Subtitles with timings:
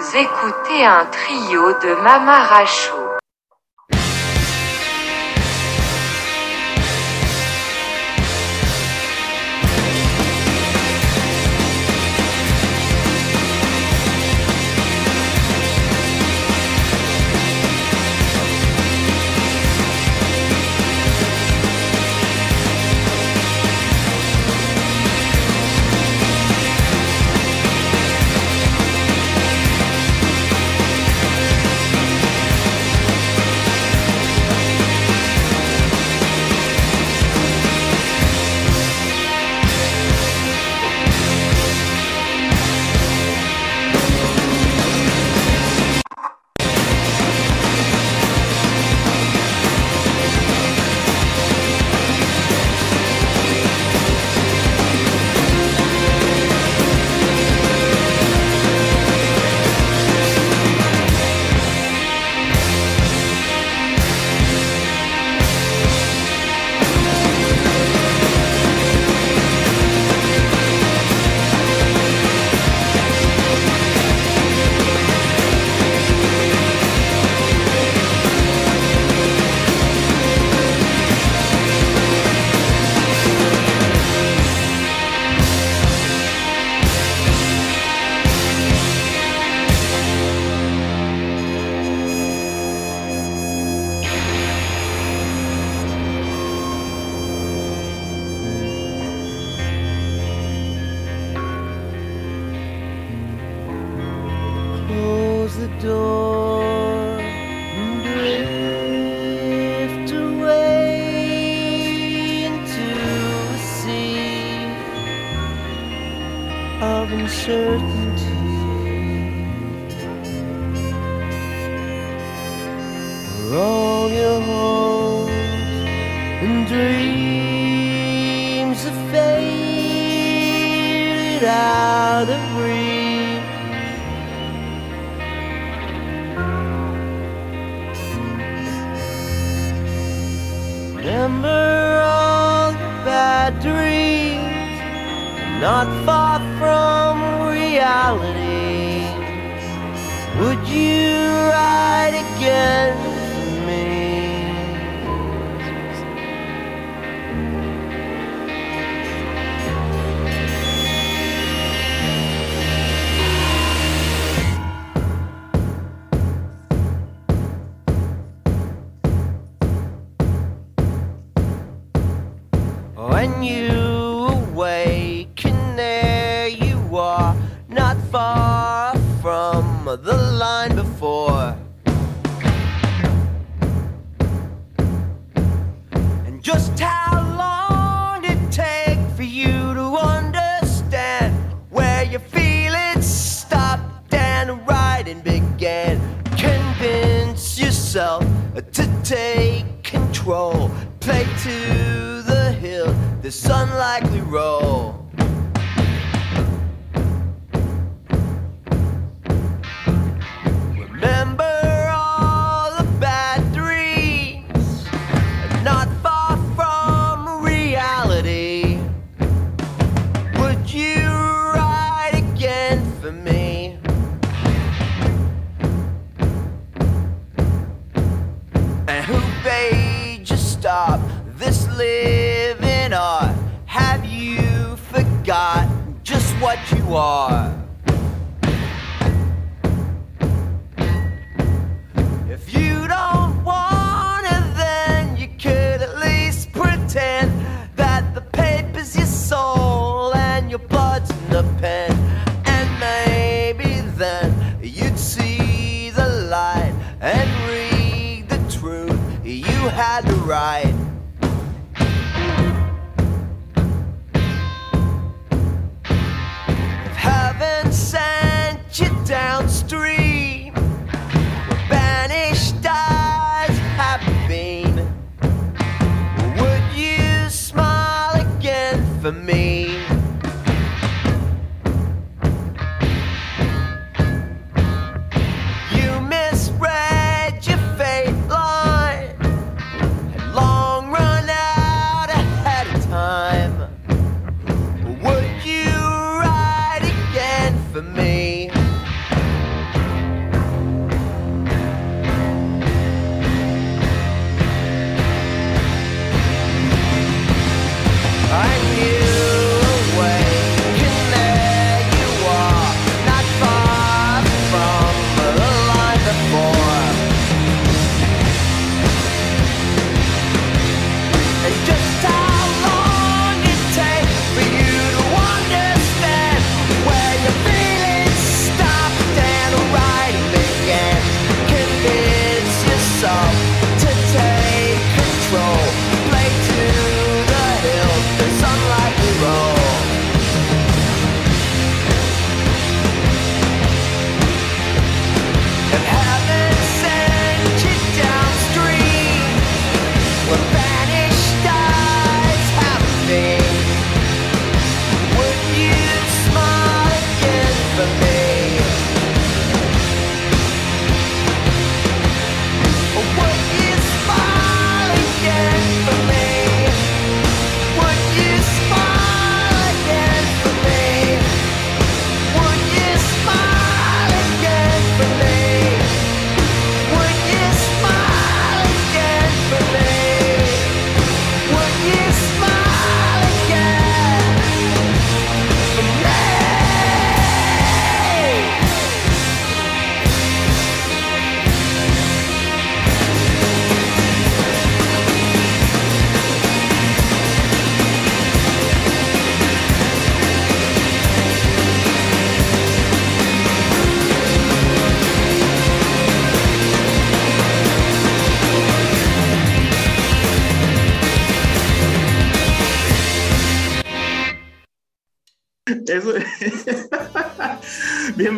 [0.00, 3.09] Vous écoutez un trio de Mamaracho.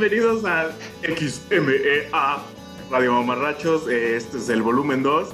[0.03, 0.73] Bienvenidos a
[1.03, 2.43] XMEA
[2.91, 3.87] Radio Mamarrachos.
[3.89, 5.29] Eh, Este es el volumen 2.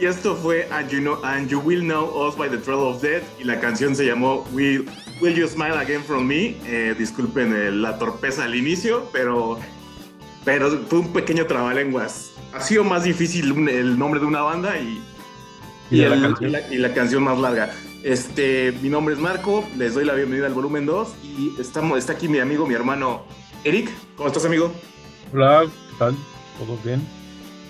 [0.00, 3.02] Y esto fue And You, know, and you Will Know Us by the Trail of
[3.02, 3.24] Death.
[3.40, 4.88] Y la canción se llamó Will,
[5.20, 6.54] will You Smile Again From Me.
[6.64, 9.58] Eh, disculpen eh, la torpeza al inicio, pero,
[10.44, 12.30] pero fue un pequeño trabalenguas.
[12.52, 15.02] Ha sido más difícil un- el nombre de una banda y,
[15.90, 16.50] Y y, la el- canción.
[16.50, 17.74] y la, y la canción más larga.
[18.04, 22.12] Este, mi nombre es Marco, les doy la bienvenida al volumen 2 y estamos, está
[22.12, 23.24] aquí mi amigo, mi hermano
[23.64, 23.90] Eric.
[24.16, 24.72] ¿Cómo estás, amigo?
[25.32, 26.14] Hola, ¿qué tal?
[26.58, 27.06] ¿Todo bien?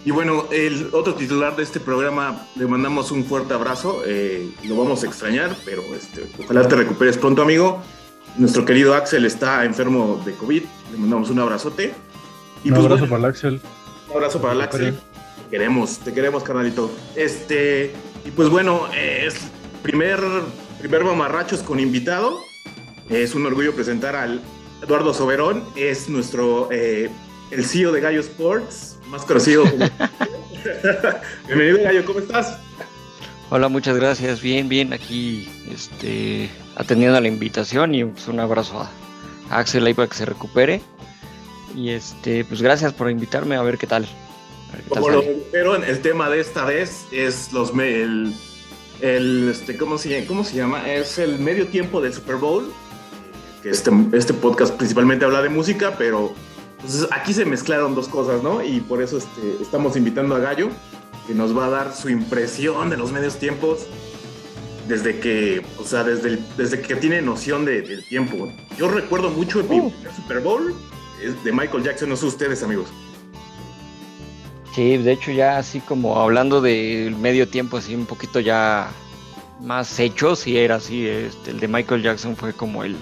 [0.04, 4.02] Y bueno, el otro titular de este programa, le mandamos un fuerte abrazo.
[4.06, 7.82] eh, lo vamos a extrañar, pero este, ojalá te recuperes pronto, amigo.
[8.36, 10.62] Nuestro querido Axel está enfermo de COVID.
[10.92, 11.94] Le mandamos un abrazote.
[12.64, 13.60] Y Un pues, abrazo bueno, para el Axel.
[14.08, 14.94] un abrazo para el Axel.
[15.44, 16.90] Te queremos, te queremos, carnalito.
[17.14, 17.94] Este,
[18.24, 19.36] y pues bueno, eh, es
[19.82, 20.20] primer,
[20.80, 22.40] primer mamarrachos con invitado.
[23.08, 24.40] Es un orgullo presentar al
[24.84, 25.64] Eduardo Soberón.
[25.76, 27.10] Es nuestro, eh,
[27.50, 29.84] el CEO de Gallo Sports, más conocido como...
[31.46, 32.58] Bienvenido, Gallo, ¿cómo estás?
[33.50, 34.40] Hola, muchas gracias.
[34.40, 38.90] Bien, bien, aquí este, atendiendo a la invitación y pues, un abrazo a
[39.50, 40.80] a Axel ahí para que se recupere.
[41.74, 44.02] Y este, pues gracias por invitarme a ver qué tal.
[44.72, 48.32] Ver qué tal Como lo dijeron, el tema de esta vez es los el,
[49.00, 50.24] el este, ¿cómo se?
[50.26, 50.88] ¿cómo se llama?
[50.90, 52.72] Es el medio tiempo del Super Bowl.
[53.64, 56.34] Que este, este podcast principalmente habla de música, pero
[56.80, 58.62] pues, aquí se mezclaron dos cosas, ¿no?
[58.62, 60.68] Y por eso este, estamos invitando a Gallo,
[61.26, 63.86] que nos va a dar su impresión de los medios tiempos
[64.86, 68.52] desde que, o sea, desde, el- desde que tiene noción de- del tiempo.
[68.76, 69.68] Yo recuerdo mucho el Uh.
[69.90, 70.74] primer Super Bowl
[71.42, 72.88] de Michael Jackson, no sé ustedes, amigos.
[74.74, 78.90] Sí, de hecho ya así como hablando del medio tiempo, así un poquito ya
[79.62, 81.06] más hecho, sí era así.
[81.06, 82.96] Este, el de Michael Jackson fue como el,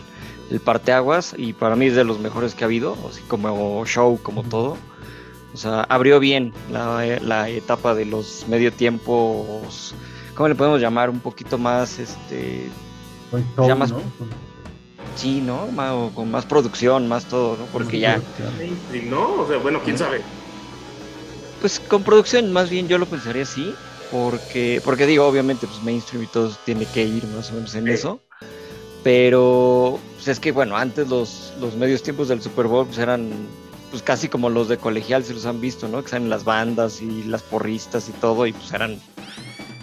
[0.53, 4.19] el parteaguas y para mí es de los mejores que ha habido, así como show,
[4.23, 4.77] como todo.
[5.55, 9.95] O sea, abrió bien la, la etapa de los medio tiempos,
[10.35, 11.11] ¿cómo le podemos llamar?
[11.11, 12.69] Un poquito más, este,
[13.57, 14.01] show, Ya más- ¿no?
[15.17, 15.67] sí, ¿no?
[15.69, 17.65] Más, o con más producción, más todo, ¿no?
[17.67, 18.21] Porque ya,
[18.59, 19.43] Mainstream, ¿no?
[19.43, 20.23] O sea, bueno, quién sabe.
[21.61, 23.75] pues con producción más bien yo lo pensaría así,
[24.11, 27.85] porque, porque digo, obviamente, pues mainstream y todo tiene que ir más o menos en
[27.87, 27.93] Sí.
[27.93, 28.21] eso,
[29.03, 33.31] pero pues es que, bueno, antes los, los medios tiempos del Super Bowl pues eran
[33.91, 36.03] pues casi como los de colegial, si los han visto, ¿no?
[36.03, 38.99] Que salen las bandas y las porristas y todo, y pues eran,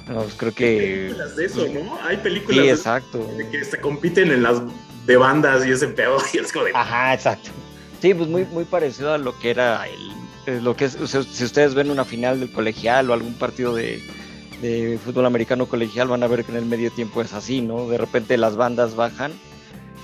[0.07, 0.77] no, pues creo Hay que...
[1.09, 1.99] películas de eso, ¿no?
[2.03, 3.17] Hay Sí, películas de- exacto.
[3.37, 4.61] de que se compiten en las
[5.05, 6.17] de bandas y ese pedo.
[6.33, 7.49] Y es como de, Ajá, exacto.
[8.01, 10.11] Sí, pues muy, muy parecido a lo que era el,
[10.47, 13.33] eh, lo que es, o sea, si ustedes ven una final del colegial o algún
[13.35, 14.01] partido de,
[14.61, 17.87] de fútbol americano colegial, van a ver que en el medio tiempo es así, ¿no?
[17.89, 19.33] De repente las bandas bajan,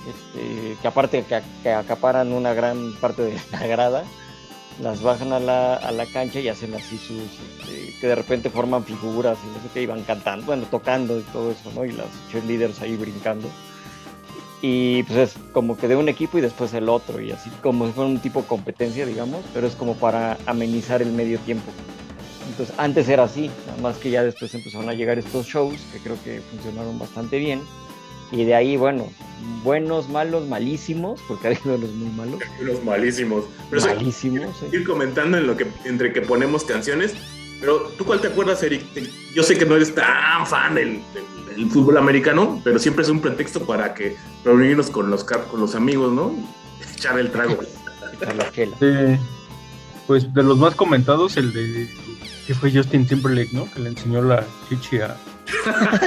[0.08, 4.04] este, que aparte que, acaparan una gran parte de la grada,
[4.80, 8.50] las bajan a la, a la cancha y hacen así sus, este, que de repente
[8.50, 11.84] forman figuras y no sé qué, y van cantando, bueno, tocando y todo eso, ¿no?
[11.84, 13.48] Y las cheerleaders ahí brincando.
[14.62, 17.86] Y pues es como que de un equipo y después el otro y así como
[17.86, 21.70] si fuera un tipo de competencia digamos pero es como para amenizar el medio tiempo.
[22.48, 25.98] Entonces antes era así nada más que ya después empezaron a llegar estos shows que
[25.98, 27.60] creo que funcionaron bastante bien
[28.32, 29.08] y de ahí bueno
[29.62, 33.44] buenos malos malísimos porque hay unos muy malos unos malísimos.
[33.70, 34.66] Pero malísimos sí.
[34.76, 37.14] ir comentando en lo que, entre que ponemos canciones.
[37.60, 38.84] Pero, ¿tú cuál te acuerdas, Eric?
[39.34, 43.08] Yo sé que no eres tan fan del, del- del fútbol americano, pero siempre es
[43.08, 44.14] un pretexto para que
[44.44, 46.34] reunirnos con los, con los amigos, ¿no?
[46.96, 47.56] Echar el trago.
[50.06, 51.88] Pues de los más comentados, el de
[52.46, 53.70] que fue Justin Timberlake, ¿no?
[53.72, 55.16] Que le enseñó la chichi a,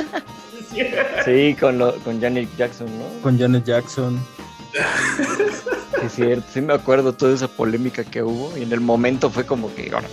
[1.25, 4.19] sí con lo, con Janet Jackson no con Janet Jackson.
[4.71, 9.29] Sí, es cierto, sí me acuerdo toda esa polémica que hubo y en el momento
[9.29, 10.07] fue como que ahora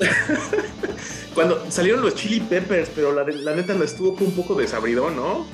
[1.34, 5.46] Cuando salieron los Chili Peppers, pero la, la neta no estuvo un poco desabridón, ¿no?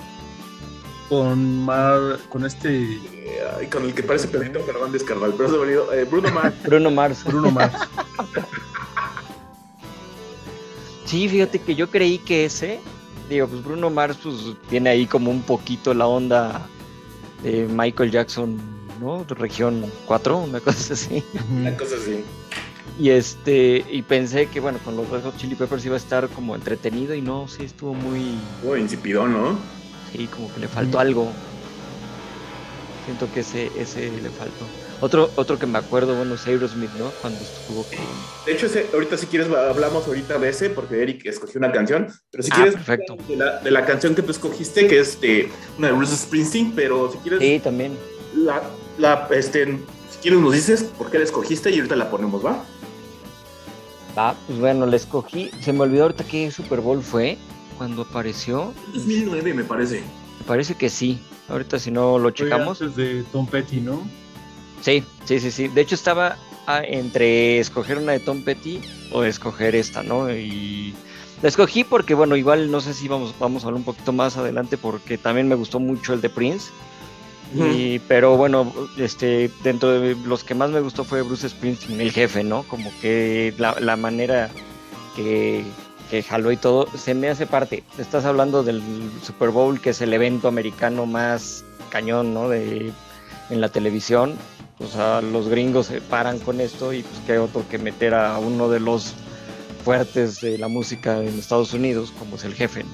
[1.10, 2.98] Con Mar, con este
[3.60, 6.54] Eh, con el que parece Pedrito Fernández Carnal, pero se ha venido eh, Bruno Mars.
[6.64, 7.74] Bruno Mars Bruno Mars.
[11.04, 12.80] Sí, fíjate que yo creí que ese,
[13.28, 14.36] digo, pues Bruno Mars pues
[14.68, 16.66] tiene ahí como un poquito la onda
[17.42, 18.58] de Michael Jackson,
[19.00, 19.24] ¿no?
[19.24, 21.22] De región 4, una cosa así.
[21.50, 22.24] Una cosa así.
[22.98, 26.28] Y este, y pensé que bueno, con los Red Hot Chili Peppers iba a estar
[26.28, 29.58] como entretenido y no, sí estuvo muy, Estuvo insipidón, ¿no?
[30.12, 31.32] sí, como que le faltó algo.
[33.04, 34.64] Siento que ese, ese le faltó.
[35.00, 37.10] Otro, otro que me acuerdo, bueno, es Aerosmith, ¿no?
[37.20, 37.98] Cuando estuvo con...
[38.46, 41.72] De hecho, ese, ahorita si quieres va- hablamos ahorita de ese, porque Eric escogió una
[41.72, 43.16] canción, pero si Ah, quieres perfecto.
[43.28, 46.72] de la, de la canción que tú escogiste, que es de una de Bruce Springsteen,
[46.72, 47.96] pero si quieres Sí, también.
[48.34, 48.62] la,
[48.98, 52.64] la, este, si quieres nos dices por qué la escogiste y ahorita la ponemos, ¿va?
[54.16, 55.50] Ah, pues bueno, la escogí.
[55.60, 57.36] Se me olvidó ahorita qué Super Bowl fue
[57.76, 58.72] cuando apareció.
[58.94, 60.00] 2009 me parece.
[60.38, 61.18] Me parece que sí.
[61.48, 62.80] Ahorita si no lo Fue checamos.
[62.80, 64.02] antes de Tom Petty, ¿no?
[64.84, 65.68] Sí, sí, sí, sí.
[65.68, 66.36] De hecho estaba
[66.66, 70.30] ah, entre escoger una de Tom Petty o escoger esta, ¿no?
[70.30, 70.94] Y
[71.40, 74.36] la escogí porque, bueno, igual no sé si vamos, vamos a hablar un poquito más
[74.36, 76.70] adelante porque también me gustó mucho el de Prince.
[77.54, 82.10] Y, pero bueno, este, dentro de los que más me gustó fue Bruce Springsteen, el
[82.10, 82.64] jefe, ¿no?
[82.64, 84.50] Como que la, la manera
[85.14, 85.64] que,
[86.10, 87.84] que jaló y todo, se me hace parte.
[87.96, 88.82] Estás hablando del
[89.22, 92.48] Super Bowl, que es el evento americano más cañón, ¿no?
[92.48, 92.92] De,
[93.50, 94.34] en la televisión.
[94.78, 98.38] O sea, los gringos se paran con esto y pues qué otro que meter a
[98.38, 99.14] uno de los
[99.84, 102.84] fuertes de la música en Estados Unidos, como es el jefe.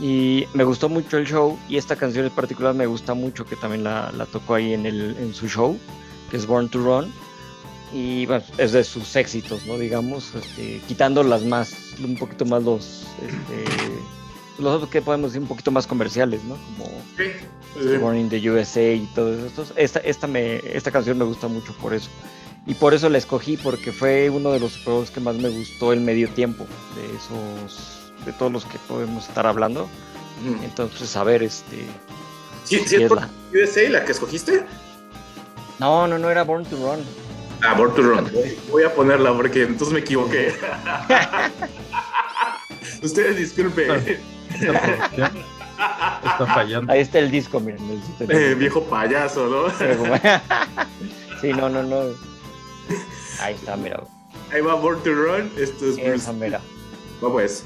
[0.00, 3.56] Y me gustó mucho el show y esta canción en particular me gusta mucho que
[3.56, 5.78] también la, tocó ahí en, el, su show,
[6.30, 7.12] que es Born to Run.
[7.92, 9.76] Y bueno, es de sus éxitos, ¿no?
[9.76, 13.64] Digamos, este, quitando las más, un poquito más los, este,
[14.58, 16.56] los otros que podemos decir un poquito más comerciales, ¿no?
[16.56, 17.24] Como Sí.
[17.80, 17.96] sí.
[17.98, 19.72] Born in the USA y todos estos.
[19.76, 22.10] Esta, esta, me, esta canción me gusta mucho por eso.
[22.66, 25.92] Y por eso la escogí, porque fue uno de los Bowls que más me gustó
[25.92, 29.88] el medio tiempo de esos, de todos los que podemos estar hablando.
[30.62, 31.84] Entonces, a ver, este.
[32.64, 34.64] ¿Sí, es es por la- USA la que escogiste?
[35.80, 37.00] No, no, no era Born to Run.
[37.64, 38.30] Ah, Born to Run.
[38.70, 40.52] Voy a ponerla porque entonces me equivoqué.
[43.02, 43.88] Ustedes disculpen,
[44.54, 45.30] Esta producción
[46.24, 46.92] está fallando.
[46.92, 48.02] Ahí está el disco, miren.
[48.20, 49.70] el- eh, viejo payaso, ¿no?
[51.40, 52.02] sí, no, no, no.
[53.40, 54.02] Ahí está, mira.
[54.52, 55.50] Ahí va Born to Run.
[55.58, 55.98] Esto es.
[55.98, 56.60] Esa, mira.
[57.24, 57.64] Va pues.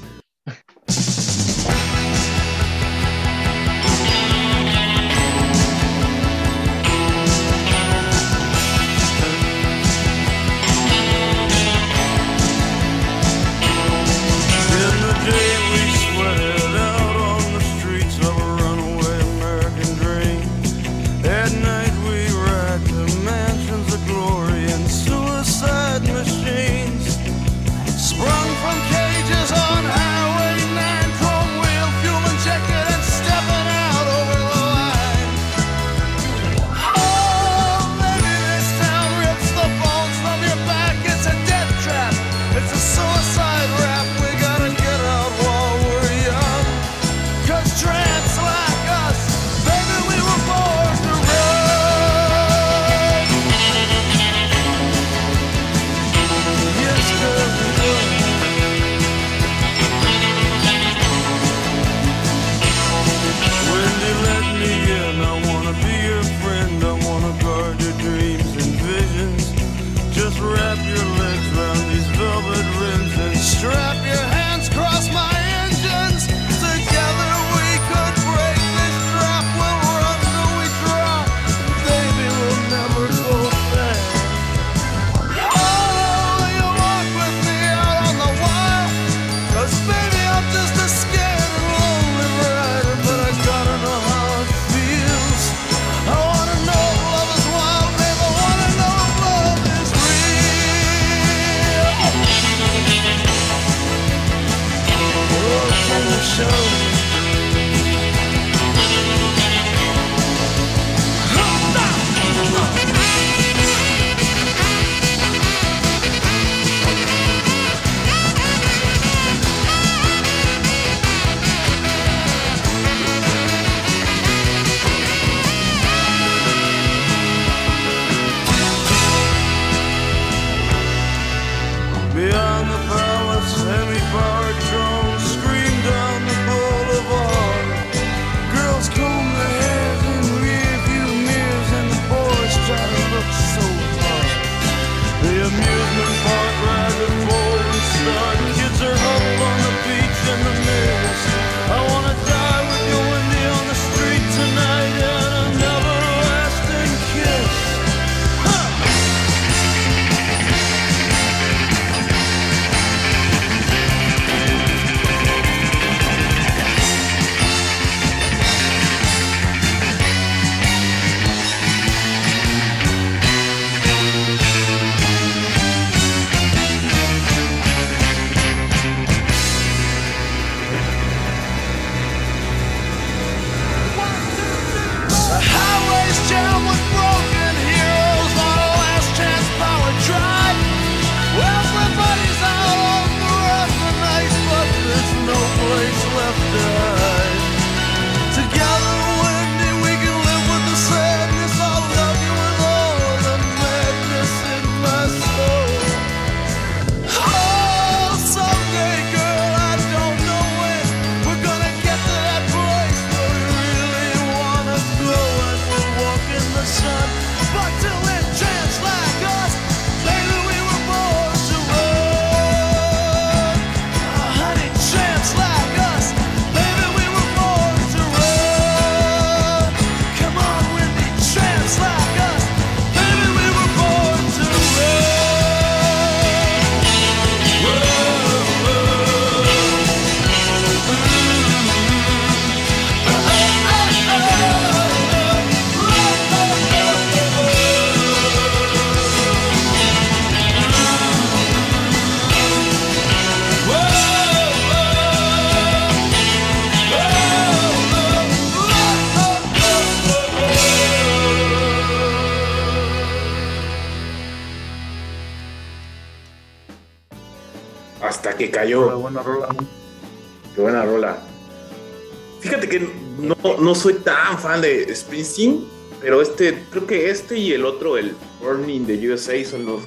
[273.67, 275.65] No, soy tan fan de Springsteen,
[275.99, 279.81] pero este, creo que este y el otro, el Burning de USA, son los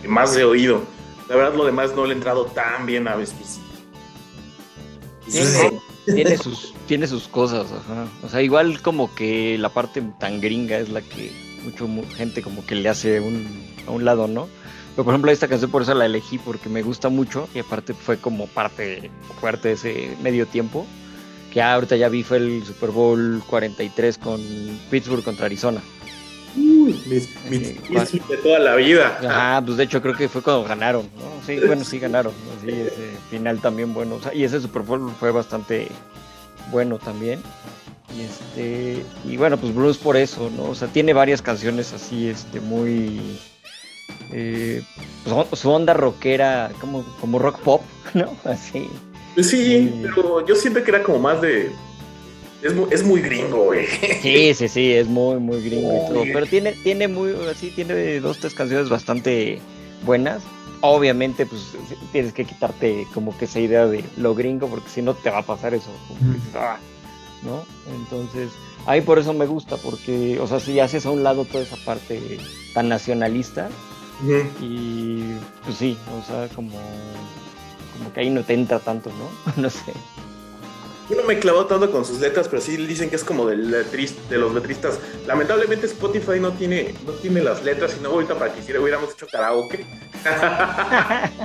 [0.00, 0.82] que más he oído.
[1.28, 3.66] La verdad, lo demás no le he entrado tan bien a Springsteen.
[5.30, 8.06] Tiene, tiene sus, tiene sus cosas, ajá.
[8.22, 11.32] O sea, igual como que la parte tan gringa es la que
[11.80, 14.48] mucha gente como que le hace un, a un lado, ¿no?
[14.94, 17.94] Pero por ejemplo esta canción por eso la elegí porque me gusta mucho y aparte
[17.94, 19.10] fue como parte
[19.40, 20.86] fuerte de ese medio tiempo.
[21.52, 24.40] Que ya ahorita ya vi fue el Super Bowl 43 con
[24.90, 25.82] Pittsburgh contra Arizona.
[26.56, 27.68] Uy, mis, mis
[28.08, 29.18] Sí, hits de toda la vida.
[29.28, 31.46] Ah, pues de hecho creo que fue cuando ganaron, ¿no?
[31.46, 32.32] Sí, bueno, sí ganaron.
[32.64, 34.14] Sí, ese final también bueno.
[34.16, 35.88] o sea, y ese Super Bowl fue bastante
[36.70, 37.40] bueno también.
[38.16, 40.64] Y este, y bueno, pues Bruce por eso, ¿no?
[40.64, 43.38] O sea, tiene varias canciones así, este, muy.
[44.32, 44.82] eh,
[45.24, 47.82] pues, su onda rockera, como, como rock pop,
[48.14, 48.34] ¿no?
[48.44, 48.88] Así.
[49.34, 51.72] Pues sí, pero yo siento que era como más de.
[52.62, 53.86] Es muy, es muy gringo, güey.
[54.22, 56.24] Sí, sí, sí, es muy, muy gringo y todo.
[56.24, 59.58] Muy Pero tiene, tiene muy, así, tiene dos, tres canciones bastante
[60.06, 60.42] buenas.
[60.80, 61.60] Obviamente, pues
[62.12, 65.38] tienes que quitarte como que esa idea de lo gringo, porque si no te va
[65.38, 65.90] a pasar eso.
[66.54, 66.76] "Ah",
[67.42, 67.64] ¿No?
[67.92, 68.50] Entonces,
[68.86, 71.76] ahí por eso me gusta, porque, o sea, si haces a un lado toda esa
[71.84, 72.38] parte
[72.74, 73.68] tan nacionalista,
[74.60, 75.22] y
[75.64, 76.78] pues sí, o sea, como,
[78.02, 79.30] como que ahí no te entra tanto, ¿no?
[79.62, 79.92] no sé.
[81.10, 83.44] Yo no me he clavado tanto con sus letras, pero sí dicen que es como
[83.50, 84.98] letris- de los letristas.
[85.26, 89.12] Lamentablemente Spotify no tiene, no tiene las letras, y no ahorita para que hiciera, hubiéramos
[89.12, 89.84] hecho karaoke.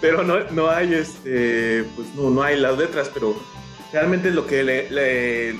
[0.00, 3.36] pero no, no hay este, pues no, no hay las letras, pero
[3.92, 5.56] realmente lo que le, le-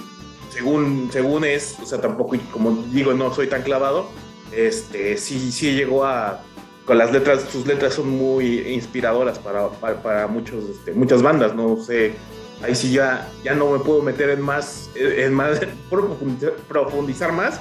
[0.51, 4.11] según, según es, o sea, tampoco, como digo, no soy tan clavado,
[4.53, 6.43] este, sí, sí llegó a,
[6.95, 12.15] las letras, sus letras son muy inspiradoras para, para, muchos, este, muchas bandas, no sé,
[12.63, 15.61] ahí sí ya, ya no me puedo meter en más, en más,
[16.69, 17.61] profundizar, más,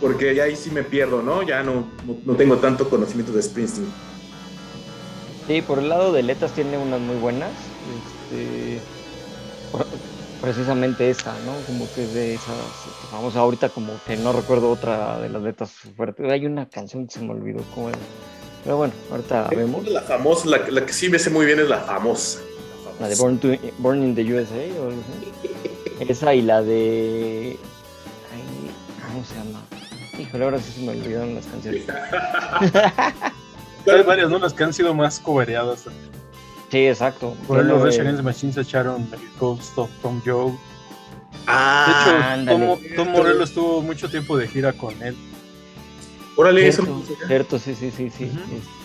[0.00, 1.42] porque ya ahí sí me pierdo, ¿no?
[1.42, 1.84] Ya no,
[2.24, 3.88] no, tengo tanto conocimiento de Springsteen.
[5.46, 7.50] Sí, por el lado de letras tiene unas muy buenas.
[8.30, 8.80] Este,
[10.40, 11.52] precisamente esa, ¿no?
[11.66, 12.56] Como que es de esas.
[13.12, 16.30] Vamos, ahorita como que no recuerdo otra de las letras fuertes.
[16.30, 17.98] Hay una canción que se me olvidó cómo era.
[18.64, 19.86] Pero bueno, ahorita vemos.
[19.88, 22.40] La famosa, la, la que sí me sé muy bien es la famosa.
[23.00, 24.54] La de Born, to- Born in the USA.
[24.80, 25.30] o algo así.
[26.08, 27.58] Esa y la de.
[28.32, 28.70] ay,
[29.12, 29.62] ¿Cómo se llama?
[30.18, 31.82] Híjole, ahora sí se me olvidaron las canciones.
[33.86, 34.38] Hay varias, ¿no?
[34.38, 35.84] Las que han sido más cobereadas.
[36.70, 37.34] Sí, exacto.
[37.48, 40.50] Por ahí los Rage Against the Machine se echaron el Ghost of Tom Joe.
[40.52, 40.58] De
[41.46, 42.66] Ah, hecho, ándale.
[42.66, 45.16] Tom, Tom Morello estuvo mucho tiempo de gira con él.
[46.40, 47.26] Órale, eso Cierto, sé.
[47.26, 48.24] cierto, sí, sí, sí, sí.
[48.24, 48.80] Es-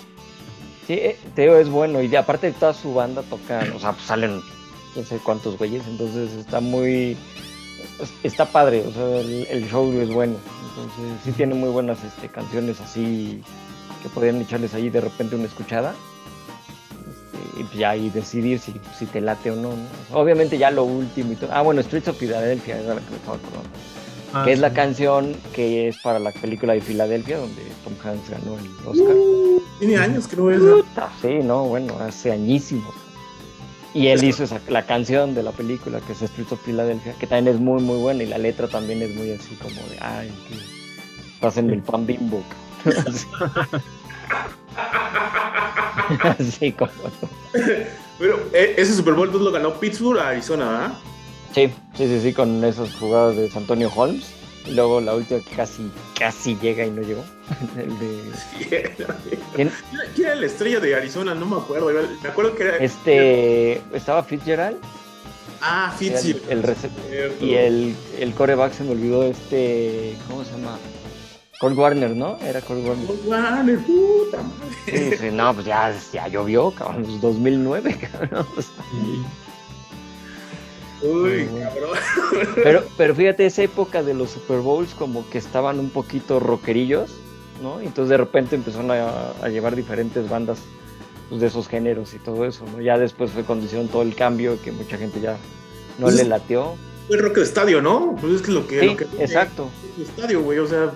[0.88, 4.06] Sí, eh, Teo es bueno y aparte de toda su banda tocan, o sea, pues
[4.06, 4.39] salen
[4.94, 7.18] quién sabe cuántos güeyes, entonces está muy,
[8.00, 10.36] es- está padre, o sea, el, el show es bueno,
[10.70, 13.41] entonces sí tiene muy buenas este, canciones así
[14.04, 15.96] que podrían echarles ahí de repente una escuchada
[17.10, 20.18] este, y pues ya ahí decidir si, si te late o no, ¿no?
[20.20, 21.50] Obviamente ya lo último y todo.
[21.52, 23.70] Ah, bueno, Streets of Philadelphia era la que me estaba acordando.
[24.36, 24.76] Ah, que es la sí.
[24.76, 29.15] canción que es para la película de Filadelfia, donde Tom Hanks ganó el Oscar.
[29.80, 30.62] Tiene años que no es.
[31.21, 32.93] Sí, no, bueno, hace añísimos.
[33.93, 37.28] Y él hizo esa- la canción de la película que es Streets of Philadelphia, que
[37.28, 40.30] también es muy, muy buena, y la letra también es muy así como de, ay,
[40.50, 40.56] que
[41.39, 42.43] pásenme el pan bimbo.
[42.86, 43.26] Así.
[46.39, 46.91] Así como.
[48.19, 50.93] Pero eh, ese Super Bowl entonces lo ganó Pittsburgh a Arizona, ¿verdad?
[51.53, 54.25] Sí, sí, sí, sí, con esas jugadas de Antonio Holmes.
[54.65, 57.23] Y luego la última que casi, casi llega y no llegó.
[57.77, 58.31] El de.
[59.55, 59.71] ¿Quién?
[60.15, 61.36] ¿Quién era la estrella de Arizona?
[61.36, 61.91] No me acuerdo.
[62.23, 62.77] Me acuerdo que era.
[62.77, 63.81] Este.
[63.93, 64.77] Estaba Fitzgerald.
[65.62, 66.41] Ah, era Fitz.
[66.49, 70.15] el, el y el, el coreback se me olvidó este.
[70.27, 70.77] ¿Cómo se llama?
[71.60, 72.38] Colt Warner, ¿no?
[72.41, 73.08] Era Colt Warner.
[73.25, 75.12] Warner, puta madre.
[75.12, 77.03] Sí, sí, no, pues ya, ya llovió, cabrón.
[77.05, 78.45] Pues 2009, cabrón.
[78.53, 78.67] Pues,
[81.06, 81.98] Uy, cabrón.
[82.56, 87.12] Pero, pero fíjate, esa época de los Super Bowls como que estaban un poquito rockerillos,
[87.62, 87.82] ¿no?
[87.82, 90.60] Y Entonces de repente empezaron a, a llevar diferentes bandas
[91.30, 92.82] pues, de esos géneros y todo eso, ¿no?
[92.82, 95.38] Ya después fue cuando hicieron todo el cambio que mucha gente ya
[95.98, 96.76] no Pues le lateó.
[97.08, 98.15] Fue rock de estadio, ¿no?
[98.20, 98.80] Pues es que lo que.
[98.80, 99.70] Sí, lo que exacto.
[100.00, 100.60] estadio, güey.
[100.60, 100.91] O sea.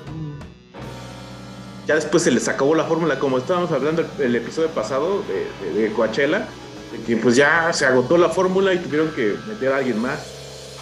[1.87, 5.71] Ya después se les acabó la fórmula, como estábamos hablando el, el episodio pasado de,
[5.73, 6.47] de, de Coachella,
[6.91, 10.19] de que pues ya se agotó la fórmula y tuvieron que meter a alguien más.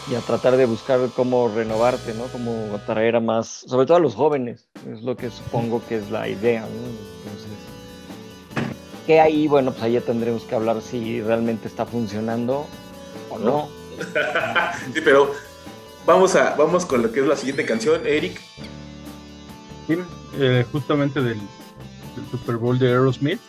[0.10, 2.26] Y a tratar de buscar cómo renovarte, ¿no?
[2.26, 6.10] Cómo atraer a más, sobre todo a los jóvenes, es lo que supongo que es
[6.10, 6.67] la idea, ¿no?
[6.67, 7.52] Entonces,
[9.06, 12.65] Que ahí, bueno, pues ahí ya tendremos que hablar si realmente está funcionando
[13.30, 13.67] o no.
[14.93, 15.32] sí, pero
[16.06, 18.39] vamos, a, vamos con lo que es la siguiente canción, Eric.
[19.88, 19.98] Sí,
[20.39, 21.39] eh, justamente del,
[22.15, 23.41] del Super Bowl de Aerosmith.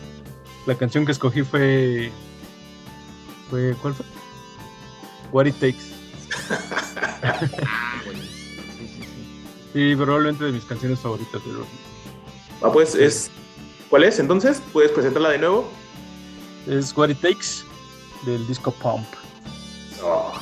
[0.65, 2.11] La canción que escogí fue.
[3.49, 4.05] Fue ¿Cuál fue?
[5.31, 5.79] What It Takes.
[8.03, 9.03] Sí, sí, sí.
[9.73, 11.79] Sí, probablemente de mis canciones favoritas de Aerosmith.
[12.61, 13.29] Ah, pues es.
[13.89, 14.61] ¿Cuál es entonces?
[14.73, 15.69] ¿Puedes presentarla de nuevo?
[16.67, 17.63] Es What It Takes
[18.25, 19.05] del disco Pump.
[20.03, 20.33] Oh.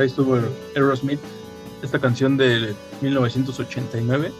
[0.00, 0.38] Ahí estuvo
[0.74, 1.20] Aerosmith,
[1.82, 4.32] esta canción de 1989.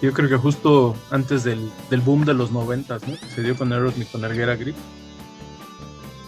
[0.00, 3.16] Yo creo que justo antes del, del boom de los 90, ¿no?
[3.34, 4.76] Se dio con Aerosmith con Erguera Grip.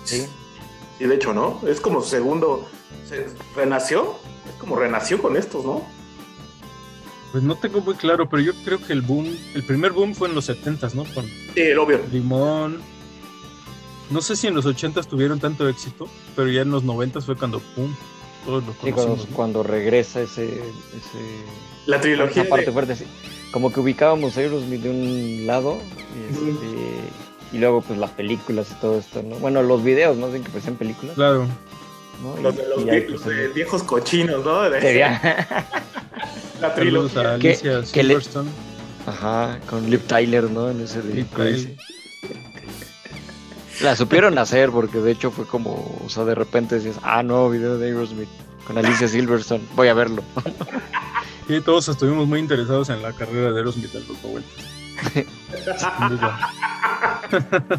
[0.05, 0.27] Sí.
[0.99, 1.61] Sí, de hecho, ¿no?
[1.67, 2.69] Es como segundo.
[3.09, 4.17] se- ¿Renació?
[4.49, 5.83] Es como renació con estos, ¿no?
[7.33, 10.29] Pues no tengo muy claro, pero yo creo que el boom, el primer boom fue
[10.29, 11.05] en los 70s, ¿no?
[11.15, 12.01] Con Sí, el obvio.
[12.11, 12.81] Limón.
[14.11, 17.37] No sé si en los 80s tuvieron tanto éxito, pero ya en los 90s fue
[17.37, 17.95] cuando pum,
[18.85, 19.17] Sí, cuando.
[19.17, 19.25] ¿no?
[19.37, 21.19] cuando regresa ese, ese
[21.87, 22.43] La trilogía.
[22.43, 23.05] esa parte de- fuerte, sí.
[23.53, 25.79] Como que ubicábamos a Aerosmith de un lado
[26.15, 29.37] y, este, y luego pues las películas y todo esto, ¿no?
[29.37, 31.47] Bueno, los videos, bien que parecían películas, Claro.
[32.23, 32.41] ¿no?
[32.43, 34.63] Los de los, vie- pues, los de el- viejos cochinos, ¿no?
[34.71, 35.21] De- sería-
[36.61, 37.35] la trilogía.
[37.35, 38.19] a Que- Alicia que le-.
[39.07, 40.71] Ajá, con Liv Tyler, ¿no?
[40.71, 41.25] En ese de.
[43.83, 47.49] La supieron hacer porque de hecho fue como, o sea, de repente decías, ah, no,
[47.49, 48.29] video de Aerosmith
[48.67, 50.23] con Alicia Silverstone, voy a verlo.
[51.49, 54.49] Sí, todos estuvimos muy interesados en la carrera de Aerosmith en los 90.
[55.99, 56.53] Sin duda.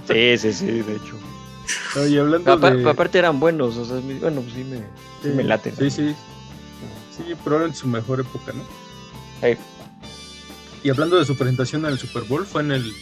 [0.10, 1.18] Sí, sí, sí, de hecho.
[1.96, 2.90] Oye, hablando de...
[2.90, 4.80] Aparte eran buenos, o sea, bueno, pues sí me,
[5.24, 5.74] sí me laten.
[5.78, 6.16] Sí, sí.
[7.16, 8.64] Sí, pero en su mejor época, ¿no?
[9.40, 9.58] Sí.
[10.84, 12.94] Y hablando de su presentación en el Super Bowl, fue en el,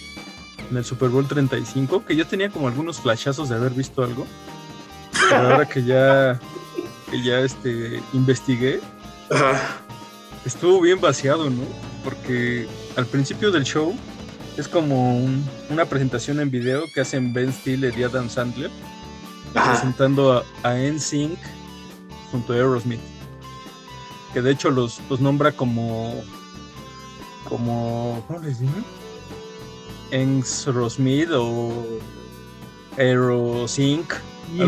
[0.72, 4.26] en el Super Bowl 35, que yo tenía como algunos flashazos de haber visto algo.
[5.30, 6.40] Pero ahora que ya,
[7.12, 8.80] que ya este, investigué,
[10.46, 11.64] estuvo bien vaciado, ¿no?
[12.04, 13.94] Porque al principio del show
[14.58, 18.72] es como un- una presentación en video que hacen Ben Stiller y Adam Sandler
[19.56, 19.72] Ajá.
[19.72, 21.38] presentando a, a NSYNC
[22.32, 23.00] junto a Aerosmith.
[24.34, 26.14] Que de hecho los, los nombra como.
[27.48, 28.24] como.
[28.28, 28.84] ¿Cómo les dicen?
[30.12, 32.00] Aerosmith o
[32.98, 34.14] Aerosync.
[34.54, 34.66] Me.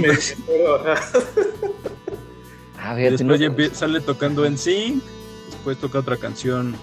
[2.83, 5.03] Ah, después ya sale tocando NSYNC.
[5.51, 6.75] Después toca otra canción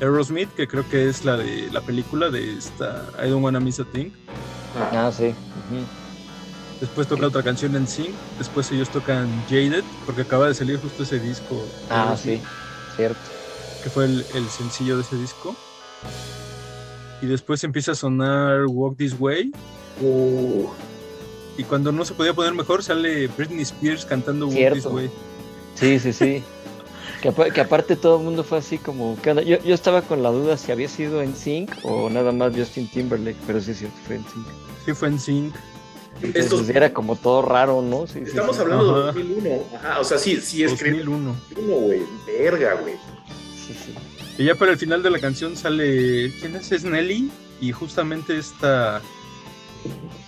[0.00, 3.80] Aerosmith, que creo que es la de la película de esta I Don't Wanna Miss
[3.80, 4.10] a Thing.
[4.92, 5.34] Ah, sí.
[6.80, 8.14] Después toca otra canción en Sync.
[8.38, 11.66] Después ellos tocan Jaded, porque acaba de salir justo ese disco.
[11.90, 12.16] Ah, Aerosmith.
[12.16, 12.42] sí,
[12.96, 13.20] cierto.
[13.82, 15.56] que fue el, el sencillo de ese disco.
[17.22, 19.52] Y después empieza a sonar Walk This Way.
[20.00, 20.66] Uh,
[21.58, 24.76] Y cuando no se podía poner mejor, sale Britney Spears cantando Walk Cierto.
[24.76, 25.10] This Way.
[25.74, 26.42] Sí, sí, sí.
[27.22, 29.16] que, apa- que aparte todo el mundo fue así como.
[29.22, 32.88] Yo, yo estaba con la duda si había sido en Sync o nada más Justin
[32.88, 34.46] Timberlake, pero sí es cierto, fue en Sync.
[34.86, 35.54] Sí, fue en Sync.
[36.22, 38.06] Entonces Estos- era como todo raro, ¿no?
[38.06, 38.62] Sí, sí, estamos sí.
[38.62, 39.62] hablando de 2001.
[39.76, 41.36] Ajá, o sea, sí, sí escribió 2001.
[41.50, 42.00] 2001, güey.
[42.26, 42.94] Verga, güey.
[43.66, 43.94] Sí, sí.
[44.40, 46.32] Y ya para el final de la canción sale.
[46.40, 46.72] ¿Quién es?
[46.72, 47.30] Es Nelly.
[47.60, 49.02] Y justamente esta.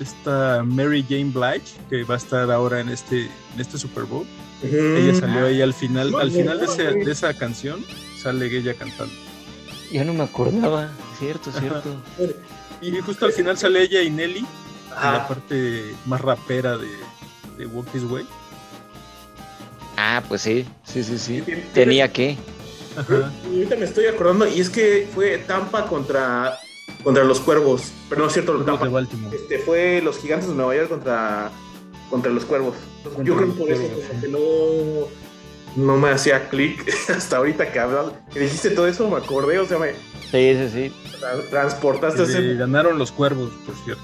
[0.00, 3.22] Esta Mary Jane Blige, que va a estar ahora en este,
[3.54, 4.26] en este Super Bowl.
[4.62, 6.14] Ella salió ahí al final.
[6.14, 7.84] Al final de, ese- de esa canción,
[8.22, 9.12] sale ella cantando.
[9.90, 11.94] Ya no me acordaba, cierto, cierto.
[12.80, 14.38] Y justo al final sale ella y Nelly.
[14.40, 14.46] en
[15.12, 16.88] la parte más rapera de,
[17.58, 18.24] de Walk This Way.
[19.96, 21.42] Ah, pues sí, sí, sí, sí.
[21.74, 22.36] Tenía que.
[22.96, 23.32] Ajá.
[23.50, 26.58] Y ahorita me estoy acordando, y es que fue Tampa contra,
[27.02, 27.92] contra los cuervos.
[28.08, 28.88] Pero no es cierto, Los Tampa.
[29.32, 31.50] Este, fue los gigantes de Nueva York contra,
[32.10, 32.74] contra los cuervos.
[33.24, 34.38] Yo creo que por eso como que no,
[35.76, 39.66] no me hacía clic hasta ahorita que hablas, que dijiste todo eso, me acordé, o
[39.66, 39.92] sea, me
[40.30, 44.02] Sí, sí, sí, tra- transportaste Le ese ganaron los cuervos, por cierto.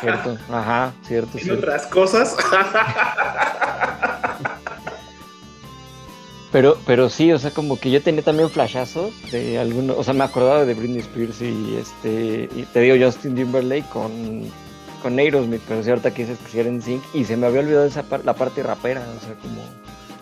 [0.00, 0.38] cierto.
[0.52, 1.60] Ajá, cierto, en cierto.
[1.62, 2.36] otras cosas.
[6.56, 10.14] Pero, pero sí, o sea, como que yo tenía también flashazos de algunos, o sea,
[10.14, 14.10] me acordaba de Britney Spears y este, y te digo Justin Timberlake con,
[15.02, 17.60] con Aerosmith, pero ahorita que dices que sí era en Sync y se me había
[17.60, 19.60] olvidado esa par- la parte rapera, o sea, como,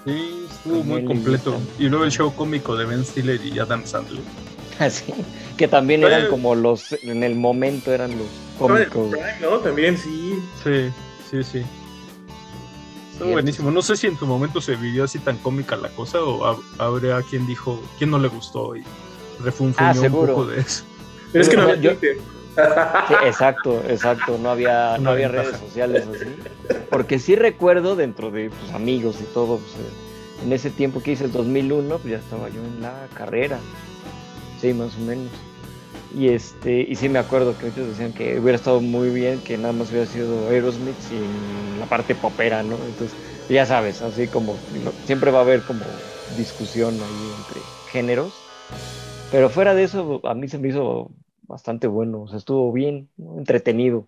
[0.06, 1.56] Sí, estuvo muy completo.
[1.78, 4.24] Y luego el show cómico de Ben Stiller y Adam Sandler.
[4.80, 5.14] así,
[5.56, 8.26] que también eran como los, en el momento eran los
[8.58, 9.10] cómicos.
[9.10, 9.58] Prime, ¿no?
[9.58, 10.34] También, sí.
[10.64, 10.90] Sí,
[11.30, 11.62] sí, sí.
[13.14, 13.32] Estuvo Cierto.
[13.32, 13.70] buenísimo.
[13.70, 16.62] No sé si en tu momento se vivió así tan cómica la cosa o hab-
[16.78, 18.82] habría quien dijo, quien no le gustó y
[19.40, 20.82] refunfuñó Ah, un poco de eso.
[21.32, 21.90] Pero es que no había yo-.
[22.00, 26.26] Sí, exacto, exacto, no había, no había redes sociales así.
[26.90, 31.12] Porque sí recuerdo dentro de pues, amigos y todo, pues, eh, en ese tiempo que
[31.12, 33.58] hice el 2001, pues ya estaba yo en la carrera,
[34.60, 35.30] sí, más o menos.
[36.14, 39.58] Y este y sí me acuerdo que muchos decían que hubiera estado muy bien que
[39.58, 42.76] nada más hubiera sido Aerosmith sin la parte popera, ¿no?
[42.76, 43.16] Entonces,
[43.48, 44.56] ya sabes, así como
[45.06, 45.80] siempre va a haber como
[46.36, 48.32] discusión ahí entre géneros.
[49.32, 51.10] Pero fuera de eso, a mí se me hizo
[51.48, 54.06] bastante bueno, o sea, estuvo bien, entretenido.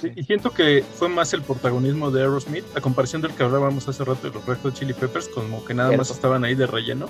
[0.00, 3.88] Sí, y siento que fue más el protagonismo de Aerosmith, a comparación del que hablábamos
[3.88, 7.06] hace rato de los Red Chili Peppers, como que nada más estaban ahí de relleno.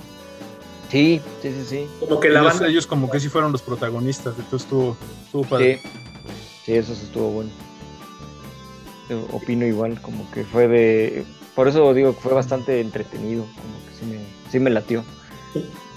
[0.91, 1.87] Sí, sí, sí, sí.
[2.01, 2.67] Como que la ellos, banda.
[2.67, 5.79] ellos como que sí fueron los protagonistas, entonces estuvo, estuvo padre.
[5.81, 5.89] Sí,
[6.65, 7.49] sí, eso sí estuvo bueno.
[9.09, 11.25] Yo opino igual, como que fue de...
[11.55, 15.03] Por eso digo que fue bastante entretenido, como que sí me, sí me latió.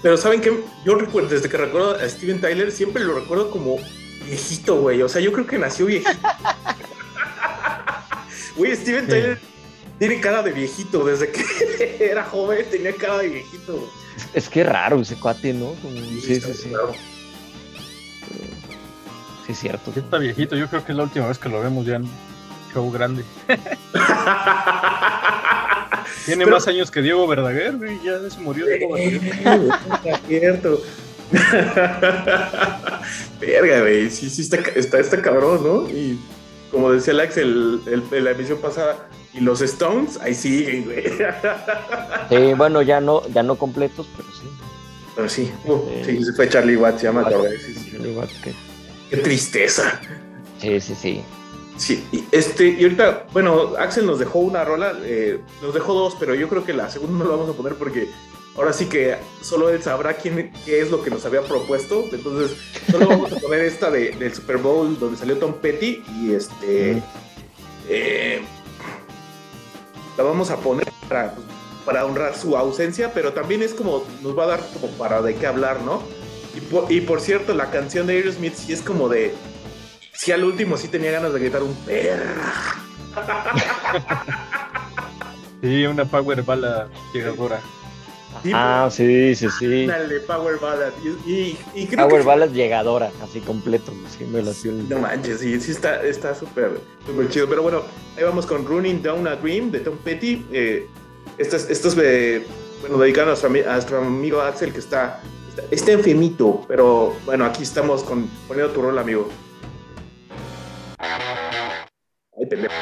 [0.01, 0.63] Pero ¿saben qué?
[0.85, 3.77] Yo recuerdo, desde que recuerdo a Steven Tyler, siempre lo recuerdo como
[4.25, 5.01] viejito, güey.
[5.01, 6.11] O sea, yo creo que nació viejito.
[8.55, 9.11] Güey, Steven Sí.
[9.11, 9.39] Tyler
[9.99, 11.03] tiene cara de viejito.
[11.03, 13.89] Desde que era joven tenía cara de viejito.
[14.33, 15.73] Es que raro ese cuate, ¿no?
[15.81, 16.69] Como- sí, sí, está sí.
[16.69, 16.91] claro.
[19.45, 19.91] Sí, es cierto.
[19.93, 22.05] Sí está viejito, yo creo que es la última vez que lo vemos ya en
[22.73, 23.23] show grande.
[26.25, 29.69] Tiene Pero- más años que Diego Verdaguer, güey, ya se murió Diego Verdaguer.
[30.05, 30.81] Es cierto.
[33.39, 34.09] Verga, güey.
[34.09, 35.89] Sí, sí, está, está, está cabrón, ¿no?
[35.89, 36.19] Y
[36.71, 41.03] como decía Alex el, el- la emisión pasada, y los Stones, ahí siguen, güey.
[42.29, 44.47] Sí, bueno, ya no, ya no completos, pero sí.
[45.15, 47.57] Pero sí, uh, sí, se fue Charlie Watts, ya me acordé.
[47.59, 47.97] Sí, sí.
[47.97, 48.53] Igual que-
[49.09, 49.99] Qué tristeza.
[50.59, 51.21] Sí, sí, sí.
[51.77, 56.15] Sí, y este, y ahorita, bueno, Axel nos dejó una rola, eh, nos dejó dos,
[56.19, 58.07] pero yo creo que la segunda no la vamos a poner porque
[58.55, 62.05] ahora sí que solo él sabrá quién, qué es lo que nos había propuesto.
[62.11, 62.57] Entonces,
[62.89, 67.01] solo vamos a poner esta de- del Super Bowl donde salió Tom Petty y este.
[67.87, 68.41] Eh,
[70.17, 71.33] la vamos a poner para,
[71.85, 75.35] para honrar su ausencia, pero también es como, nos va a dar como para de
[75.35, 76.01] qué hablar, ¿no?
[76.55, 79.33] Y por, y por cierto, la canción de Aerosmith sí es como de.
[80.13, 82.75] Sí, al último sí tenía ganas de gritar un perra.
[85.61, 87.59] Sí, una power bala llegadora.
[88.53, 89.85] Ah, sí, sí, sí.
[89.85, 90.91] Dale, Power Ballad.
[91.03, 92.27] Y, y, y creo Power que.
[92.27, 93.93] Ballad llegadora, así completo.
[94.31, 94.51] Me lo
[94.89, 97.47] No manches, sí, sí está está súper súper chido.
[97.47, 97.83] Pero bueno,
[98.17, 100.45] ahí vamos con Running Down a Dream de Tom Petty.
[100.51, 100.87] Eh,
[101.37, 102.45] esto es, esto es eh,
[102.81, 106.65] bueno, dedicado a nuestro, a nuestro amigo Axel que está, está, está enfermito.
[106.67, 109.29] Pero bueno, aquí estamos con, poniendo tu rol, amigo.
[112.37, 112.73] Ay, pendejo.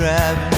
[0.00, 0.49] Driving.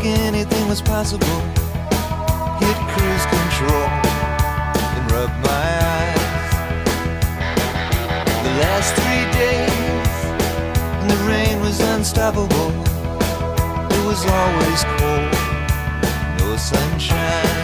[0.00, 1.26] Like anything was possible.
[2.58, 3.88] Hit cruise control
[4.96, 6.52] and rub my eyes.
[8.44, 10.16] The last three days,
[11.00, 12.70] and the rain was unstoppable.
[13.90, 15.32] It was always cold,
[16.38, 17.59] no sunshine.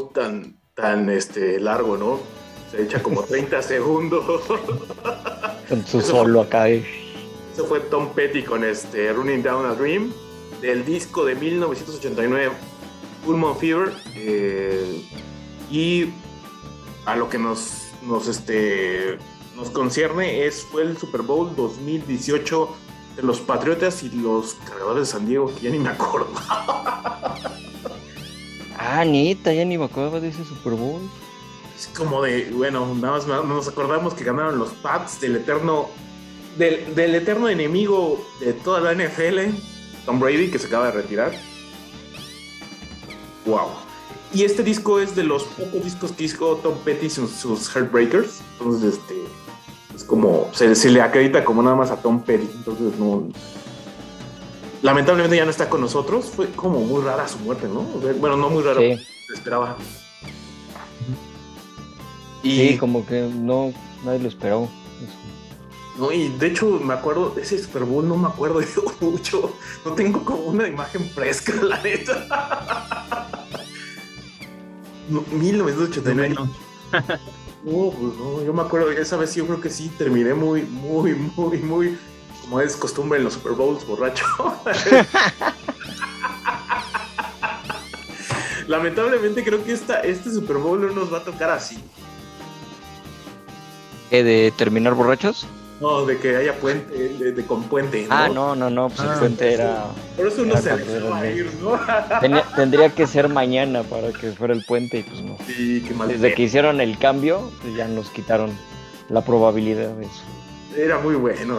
[0.00, 2.20] Tan, tan este, largo, ¿no?
[2.70, 4.42] Se echa como 30 segundos.
[5.68, 6.68] Con su solo acá.
[6.68, 6.84] eh.
[7.52, 10.12] Eso fue Tom Petty con este Running Down a Dream
[10.62, 12.50] del disco de 1989
[13.24, 15.04] Full Moon Fever eh,
[15.70, 16.06] y
[17.04, 19.18] a lo que nos nos este
[19.54, 22.68] nos concierne es fue el Super Bowl 2018
[23.16, 26.28] de los Patriotas y los Cargadores de San Diego que ya ni me acuerdo.
[28.84, 31.00] Ah, neta, ya ni me acordaba de ese Super Bowl.
[31.78, 35.88] Es como de, bueno, nada más nos acordamos que ganaron los Pats del eterno
[36.58, 39.54] del, del eterno enemigo de toda la NFL,
[40.04, 41.32] Tom Brady, que se acaba de retirar.
[43.46, 43.68] Wow.
[44.34, 48.40] Y este disco es de los pocos discos que hizo Tom Petty sus, sus Heartbreakers.
[48.58, 49.14] Entonces, este.
[49.94, 50.48] Es como.
[50.52, 52.48] Se, se le acredita como nada más a Tom Petty.
[52.56, 53.28] Entonces, no.
[54.82, 56.26] Lamentablemente ya no está con nosotros.
[56.26, 57.82] Fue como muy rara su muerte, ¿no?
[58.18, 58.80] Bueno, no muy rara.
[58.80, 58.96] Sí.
[59.28, 59.76] Se esperaba.
[62.42, 63.72] Y, Sí, como que no,
[64.04, 64.68] nadie lo esperó.
[65.96, 68.66] no, y de hecho, me acuerdo, ese Super Bowl no me acuerdo de
[69.00, 69.54] mucho.
[69.84, 73.28] No tengo como una imagen fresca, la neta.
[75.08, 76.34] No, 1989.
[76.34, 76.50] Bueno,
[77.64, 81.14] No, pues no, yo me acuerdo, esa vez yo creo que sí, terminé muy, muy,
[81.14, 81.98] muy, muy,
[82.42, 84.24] como es costumbre en los Super Bowls, borracho.
[88.68, 91.78] Lamentablemente creo que esta, este Super Bowl no nos va a tocar así.
[94.10, 95.46] ¿Qué, ¿De terminar borrachos?
[95.80, 98.06] No, de que haya puente, de, de con puente.
[98.08, 99.86] Ah, no, no, no, pues Ah, el puente era...
[100.16, 101.80] Por eso uno se era ir, ¿no?
[102.20, 105.36] tenía- tendría que ser mañana para que fuera el puente y pues no.
[105.46, 106.06] Sí, qué mal.
[106.08, 108.52] Desde que hicieron el cambio, pues ya nos quitaron
[109.08, 110.22] la probabilidad de eso.
[110.76, 111.58] Era muy bueno.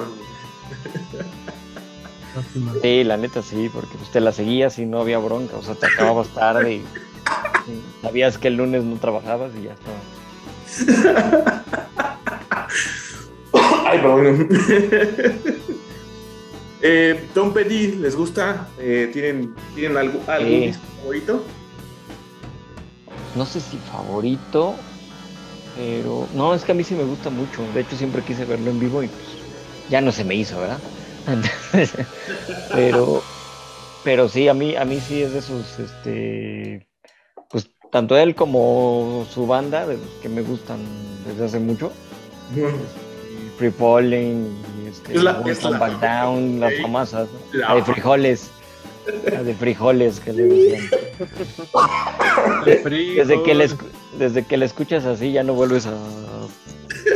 [2.81, 5.75] Sí, la neta sí, porque pues te la seguías y no había bronca, o sea,
[5.75, 6.83] te acababas tarde y, y
[8.01, 9.97] sabías que el lunes no trabajabas y ya estaba.
[13.85, 14.49] Ay, perdón.
[16.81, 18.67] eh, Tom Petty, ¿les gusta?
[18.79, 21.43] Eh, ¿Tienen, ¿tienen algo, algún favorito?
[23.35, 24.75] No sé si favorito,
[25.75, 27.63] pero no, es que a mí sí me gusta mucho.
[27.73, 29.42] De hecho, siempre quise verlo en vivo y pues
[29.89, 30.79] ya no se me hizo, ¿verdad?
[31.27, 31.93] Entonces,
[32.73, 33.21] pero,
[34.03, 36.85] pero sí, a mí, a mí sí es de sus, este,
[37.49, 40.79] pues tanto él como su banda, de los que me gustan
[41.27, 41.91] desde hace mucho.
[43.57, 44.51] Free Falling,
[44.83, 47.27] y este, Es la- es Back Down, las famosas.
[47.53, 48.49] La la de frijoles,
[49.31, 50.81] la de frijoles que le decían.
[52.65, 55.91] Desde que, escu- desde que la escuchas así ya no vuelves a,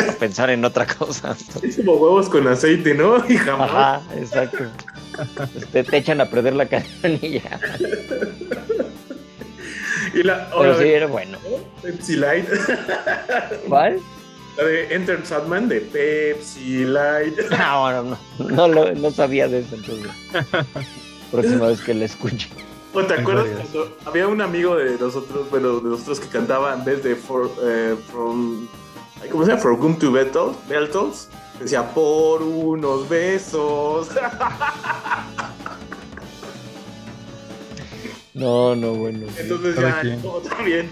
[0.10, 1.36] a pensar en otra cosa.
[1.64, 3.18] Es como huevos con aceite, ¿no?
[3.30, 3.70] Y jamás.
[3.72, 4.66] Ajá, exacto.
[5.56, 7.60] Este, te echan a perder la canción y ya.
[10.14, 11.38] Y la, Pero la sí, de era bueno.
[11.82, 12.46] Pepsi Light.
[13.68, 14.00] ¿Cuál?
[14.58, 17.38] La de Enter Sadman de Pepsi Light.
[17.52, 20.12] No, bueno, no, no, lo- no sabía de eso entonces.
[21.32, 22.50] Próxima vez que la escuche.
[22.94, 26.74] ¿O te Hay acuerdas cuando había un amigo de nosotros, bueno, de nosotros que cantaba
[26.74, 28.68] en vez de for, eh, from,
[29.32, 29.62] ¿cómo se llama?
[29.62, 31.28] From Come to Beatles,
[31.60, 34.10] decía por unos besos.
[38.34, 39.26] No, no, bueno.
[39.38, 40.92] Entonces ya, no, también,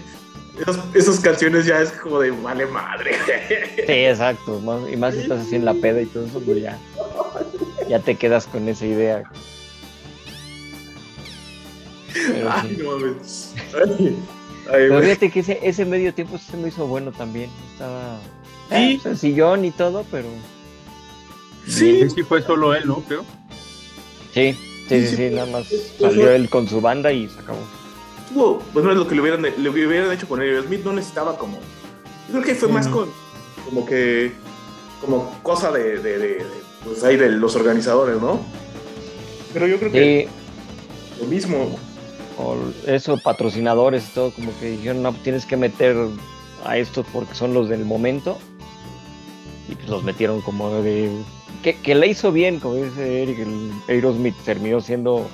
[0.60, 3.12] esas, esas canciones ya es como de vale madre.
[3.76, 4.58] Sí, exacto.
[4.60, 6.76] más- y más si estás así en la peda y todo eso, pues ya.
[7.88, 9.30] Ya te quedas con esa idea.
[12.12, 12.82] Pero Ay, sí.
[12.82, 13.54] no mames.
[14.68, 17.50] Ay, Pero fíjate que ese, ese medio tiempo se me hizo bueno también.
[17.72, 18.18] Estaba
[18.68, 18.74] Sí.
[18.74, 20.28] eh, sencillón y todo, pero
[21.66, 23.00] Sí, Sí, sí, fue solo él, ¿no?
[23.02, 23.24] Creo.
[24.32, 24.52] sí,
[24.88, 25.66] sí, sí, sí, nada más
[26.00, 27.58] salió él con su banda y se acabó.
[28.26, 31.36] estuvo, pues no es lo que le hubieran, le hubieran hecho con Aerosmith, no necesitaba
[31.38, 31.56] como.
[32.28, 32.92] Yo creo que fue Sí, más no.
[32.96, 33.08] con.
[33.64, 34.32] Como que.
[35.00, 36.46] Como cosa de, de, de- de,
[36.84, 38.40] Pues ahí de los organizadores, ¿no?
[39.52, 40.28] Pero yo creo que
[41.20, 41.78] lo mismo.
[42.38, 42.56] O
[42.86, 45.96] eso, patrocinadores y todo, como que dijeron, no, tienes que meter
[46.64, 48.38] a estos porque son los del momento.
[49.68, 51.10] Y pues los metieron como de...
[51.62, 55.26] Que, que le hizo bien, como dice Eric, el Aerosmith terminó siendo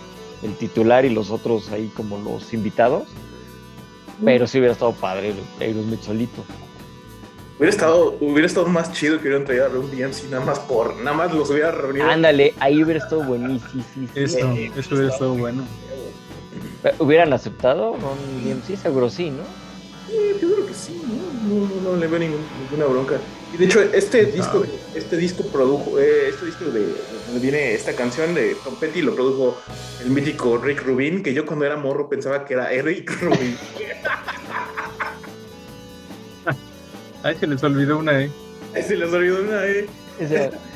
[0.43, 3.05] el titular y los otros ahí como los invitados.
[4.25, 6.45] Pero sí hubiera estado padre el Aerosmith solito.
[7.59, 10.97] Hubiera estado, hubiera estado más chido que hubieran traído a Run DMC nada más por.
[10.97, 12.07] Nada más los hubiera reunido.
[12.07, 13.61] Ándale, ahí hubiera estado buenísimo.
[13.73, 14.21] sí, sí, sí.
[14.21, 15.63] Eso, Eh, eso hubiera estado bueno.
[16.85, 18.77] Eh, ¿Hubieran aceptado un DMC?
[18.77, 19.43] Seguro sí, ¿no?
[20.09, 21.91] Sí, yo creo que sí, ¿no?
[21.91, 23.15] No, le veo ningún, ninguna bronca.
[23.55, 24.65] Y de hecho, este disco,
[24.95, 26.95] este disco produjo, eh, este disco de
[27.27, 29.57] donde viene esta canción de Tom Petty lo produjo
[30.03, 33.57] el mítico Rick Rubin, que yo cuando era morro pensaba que era Eric Rubin.
[37.23, 38.31] Ahí se les olvidó una, eh.
[38.75, 39.87] Ahí se les olvidó una, eh.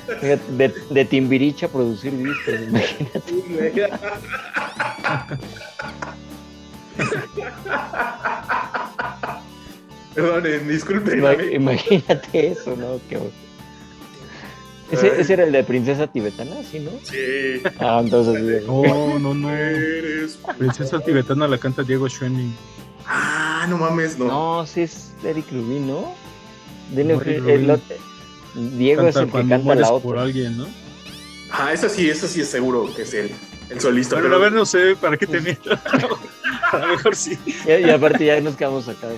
[0.07, 3.33] De, de Timbiriche a producir discos, imagínate.
[10.15, 11.19] Perdonen, disculpen.
[11.19, 11.51] Ima- amigo.
[11.55, 12.99] Imagínate eso, ¿no?
[13.09, 13.19] Qué.
[14.91, 16.91] Ese, ese era el de Princesa Tibetana, ¿sí, no?
[17.03, 17.61] Sí.
[17.81, 18.65] Ah, entonces.
[18.67, 19.51] No, no, no.
[19.51, 22.55] Eres- Princesa tibetana la canta Diego Schwenning.
[23.07, 24.27] Ah, no mames, no.
[24.27, 26.15] No, sí es Eric Rubin, ¿no?
[26.95, 27.83] Dile- Eric el Rubin.
[28.57, 30.23] Diego es el que canta la por otra.
[30.23, 30.67] alguien, ¿no?
[31.51, 33.31] Ah, esa sí, esa sí es seguro que es el,
[33.71, 34.17] el solista.
[34.17, 35.59] Pero pero a ver, no sé, ¿para qué tenía?
[36.73, 37.39] a lo mejor sí.
[37.67, 39.09] Y, y aparte ya nos quedamos acá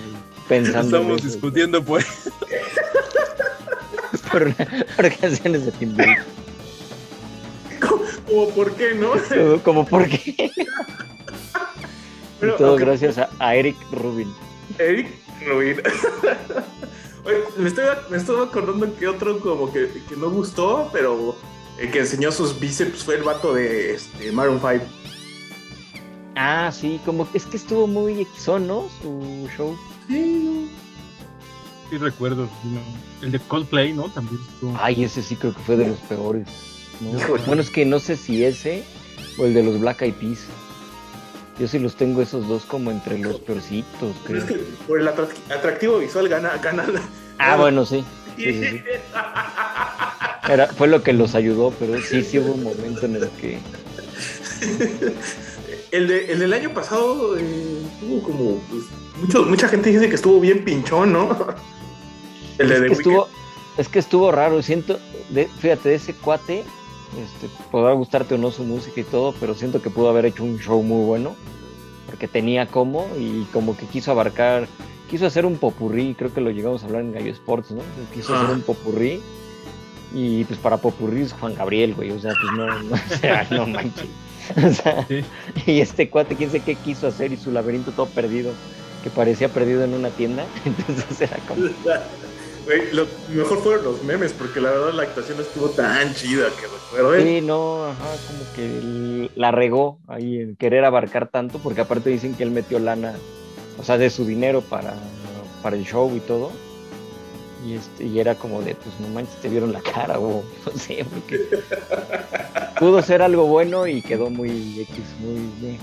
[0.47, 2.05] pensando en Estamos eso, discutiendo, pues.
[4.31, 6.21] por, por canciones de Timbiriche.
[7.79, 9.11] como, ¿por qué no?
[9.29, 10.51] Como, como por qué.
[12.39, 14.31] Pero, y todo gracias a, a Eric Rubin.
[14.77, 15.07] Eric
[15.47, 15.77] Rubin.
[17.25, 21.35] Oye, me estoy, me estoy acordando que otro como que, que no gustó, pero
[21.77, 24.85] el que enseñó sus bíceps fue el vato de este, Maroon 5.
[26.35, 28.87] Ah, sí, como que es que estuvo muy Xon, ¿no?
[29.01, 29.77] Su show.
[30.07, 30.69] Sí,
[31.89, 32.43] Sí recuerdo.
[32.63, 32.79] ¿no?
[33.21, 34.09] El de Coldplay, ¿no?
[34.09, 34.77] También estuvo.
[34.79, 36.47] Ay, ese sí creo que fue de los peores.
[37.45, 38.83] Bueno, es que no sé si ese
[39.37, 40.45] o el de los Black Eyed Peas.
[41.59, 44.37] Yo sí los tengo esos dos como entre los peorcitos, creo.
[44.39, 44.55] es que
[44.87, 46.85] por el atrac- atractivo visual gana, gana.
[47.37, 48.03] Ah, bueno, sí.
[48.37, 48.81] Sí, sí, sí.
[50.51, 53.59] Era, fue lo que los ayudó, pero sí, sí hubo un momento en el que.
[55.91, 58.55] El, de, el del año pasado eh, tuvo como.
[58.69, 58.83] Pues,
[59.21, 61.47] mucho- mucha gente dice que estuvo bien pinchón, ¿no?
[62.57, 63.27] El de Es que estuvo,
[63.77, 64.61] es que estuvo raro.
[64.61, 64.99] Siento,
[65.29, 66.63] de, fíjate, de ese cuate,
[67.17, 70.43] este, podrá gustarte o no su música y todo, pero siento que pudo haber hecho
[70.43, 71.35] un show muy bueno,
[72.07, 74.67] porque tenía como y como que quiso abarcar,
[75.09, 77.81] quiso hacer un popurrí, creo que lo llegamos a hablar en Gallo Sports, ¿no?
[78.13, 78.41] Quiso Ah.
[78.43, 79.21] hacer un popurrí.
[80.11, 83.47] Y pues para popurrí es Juan Gabriel, güey, o sea, pues no, no, o sea,
[83.51, 84.07] no manches.
[84.57, 85.23] O sea, Sí.
[85.67, 88.51] y este cuate, quién sé qué quiso hacer y su laberinto todo perdido,
[89.03, 90.45] que parecía perdido en una tienda.
[90.65, 91.61] Entonces era como,
[92.91, 97.27] Lo mejor fueron los memes, porque la verdad la actuación estuvo tan chida que recuerden.
[97.27, 102.35] Sí, no, ajá, como que la regó ahí en querer abarcar tanto, porque aparte dicen
[102.35, 103.15] que él metió lana,
[103.79, 104.93] o sea, de su dinero para,
[105.63, 106.51] para el show y todo.
[107.65, 110.79] Y, este, y era como de, pues no manches, te vieron la cara o no
[110.79, 111.45] sé, porque
[112.79, 115.69] pudo ser algo bueno y quedó muy X, muy...
[115.69, 115.79] eh.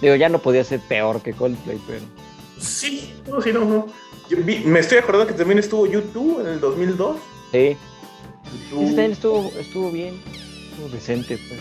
[0.00, 2.00] Digo, ya no podía ser peor que Coldplay, pero...
[2.60, 3.86] Sí, no, sí, no, no.
[4.28, 7.16] Yo vi- me estoy acordando que también estuvo YouTube en el 2002.
[7.52, 7.76] Sí,
[8.70, 10.20] también estuvo, estuvo bien,
[10.70, 11.60] estuvo decente, pues.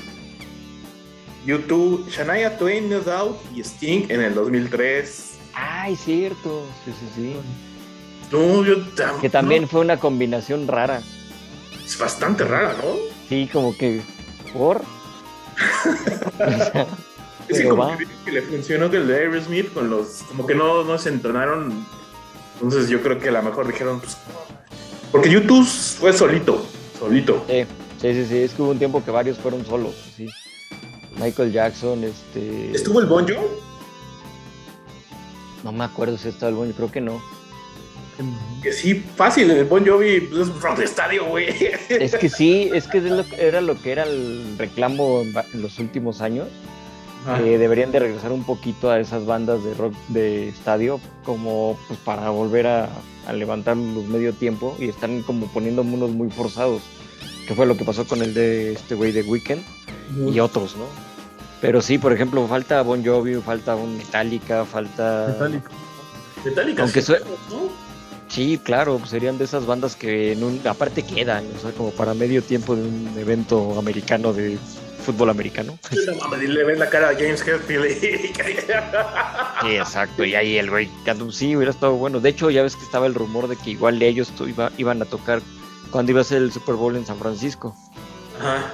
[1.45, 5.37] YouTube, Shania Twain, No Doubt y Sting en el 2003.
[5.53, 7.35] Ay, cierto, sí, sí, sí.
[8.31, 11.01] No, yo tam- Que también no, fue una combinación rara.
[11.83, 12.95] es bastante rara, ¿no?
[13.27, 14.01] Sí, como que
[14.53, 14.81] por.
[17.49, 17.97] Pero como va.
[17.97, 20.23] que, le funcionó que el de Aerosmith con los.
[20.27, 21.85] Como que no, no se entrenaron.
[22.55, 24.17] Entonces yo creo que a lo mejor dijeron, pues.
[25.11, 26.63] Porque YouTube fue solito,
[26.97, 27.43] solito.
[27.47, 27.65] sí,
[27.99, 30.27] sí, sí, sí, es que hubo un tiempo que varios fueron solos, sí.
[31.19, 32.71] Michael Jackson, este.
[32.71, 33.59] ¿Estuvo el Bonjo?
[35.63, 37.21] No me acuerdo si estaba el bueno, creo que no.
[38.61, 41.47] Que sí, fácil, el Bon Jovi pues, es estadio, güey.
[41.89, 43.01] Es que sí, es que
[43.37, 46.47] era lo que era el reclamo en los últimos años.
[47.27, 51.77] Ah, que deberían de regresar un poquito a esas bandas de rock de estadio como
[51.87, 52.89] pues para volver a,
[53.27, 56.81] a levantar los medio tiempo y están como poniendo unos muy forzados
[57.45, 59.61] que fue lo que pasó con el de este güey de Weekend
[60.33, 60.85] y otros no
[61.59, 65.69] pero sí por ejemplo falta Bon Jovi falta un Metallica falta Metallica.
[66.45, 66.83] Metallica.
[66.83, 67.69] Aunque sí, sue- ¿no?
[68.29, 71.91] sí claro pues serían de esas bandas que en un aparte quedan o sea como
[71.91, 74.57] para medio tiempo de un evento americano de
[75.11, 77.99] fútbol americano No mames, le ves la cara a James Hetfield.
[79.61, 80.23] Sí, exacto.
[80.25, 82.19] Y ahí el güey, cantó- sí, hubiera estado bueno.
[82.19, 85.05] De hecho, ya ves que estaba el rumor de que igual ellos iba- iban a
[85.05, 85.41] tocar
[85.91, 87.75] cuando iba a ser el Super Bowl en San Francisco.
[88.39, 88.71] Ajá.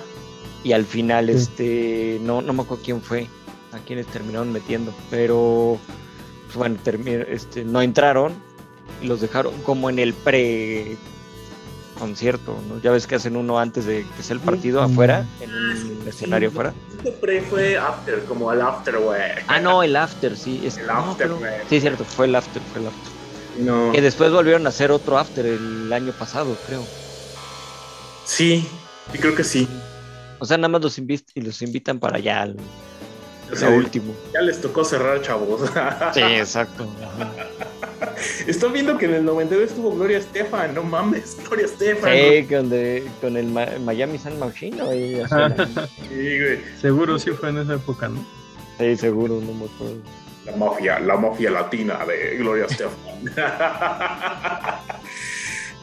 [0.64, 1.34] Y al final, Sí.
[1.36, 3.28] este, no, no me acuerdo quién fue,
[3.72, 4.94] a quienes terminaron metiendo.
[5.10, 5.78] Pero,
[6.46, 8.34] pues bueno, termi- este, no entraron
[9.02, 10.98] y los dejaron como en el pre
[12.00, 12.80] concierto, ¿no?
[12.82, 16.50] Ya ves que hacen uno antes de que sea el partido afuera, en un escenario
[16.50, 16.74] afuera.
[16.98, 19.22] Este pre fue after, como al after, güey.
[19.48, 20.62] Ah, no, el after, sí.
[20.66, 21.54] es- El no, after, güey.
[21.70, 23.12] sí, cierto, fue el after, fue el after.
[23.64, 23.92] No.
[23.94, 26.84] Que después volvieron a hacer otro after el año pasado, creo.
[28.26, 28.68] Sí,
[29.12, 29.68] sí, creo que sí.
[30.40, 32.58] O sea, nada más los, y los invitan para allá, al
[33.52, 34.14] O sea, lo último.
[34.34, 35.62] ya les tocó cerrar, chavos.
[36.14, 36.88] Sí, exacto.
[38.48, 42.12] Estoy viendo que en el 92 estuvo Gloria Estefan, no mames, Gloria Estefan.
[42.14, 44.92] Sí, con, de- con el Ma- Miami San Machine, ¿no?
[44.92, 45.56] Ella sola.
[46.10, 46.60] Sí, güey.
[46.82, 48.26] Seguro sí fue en esa época, ¿no?
[48.80, 49.96] Sí, seguro, no me acuerdo.
[50.46, 52.96] La mafia, la mafia latina de Gloria Estefan.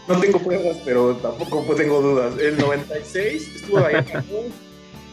[0.08, 2.34] No tengo pruebas, pero tampoco pues, tengo dudas.
[2.38, 4.52] El 96 estuvo Diana Ross.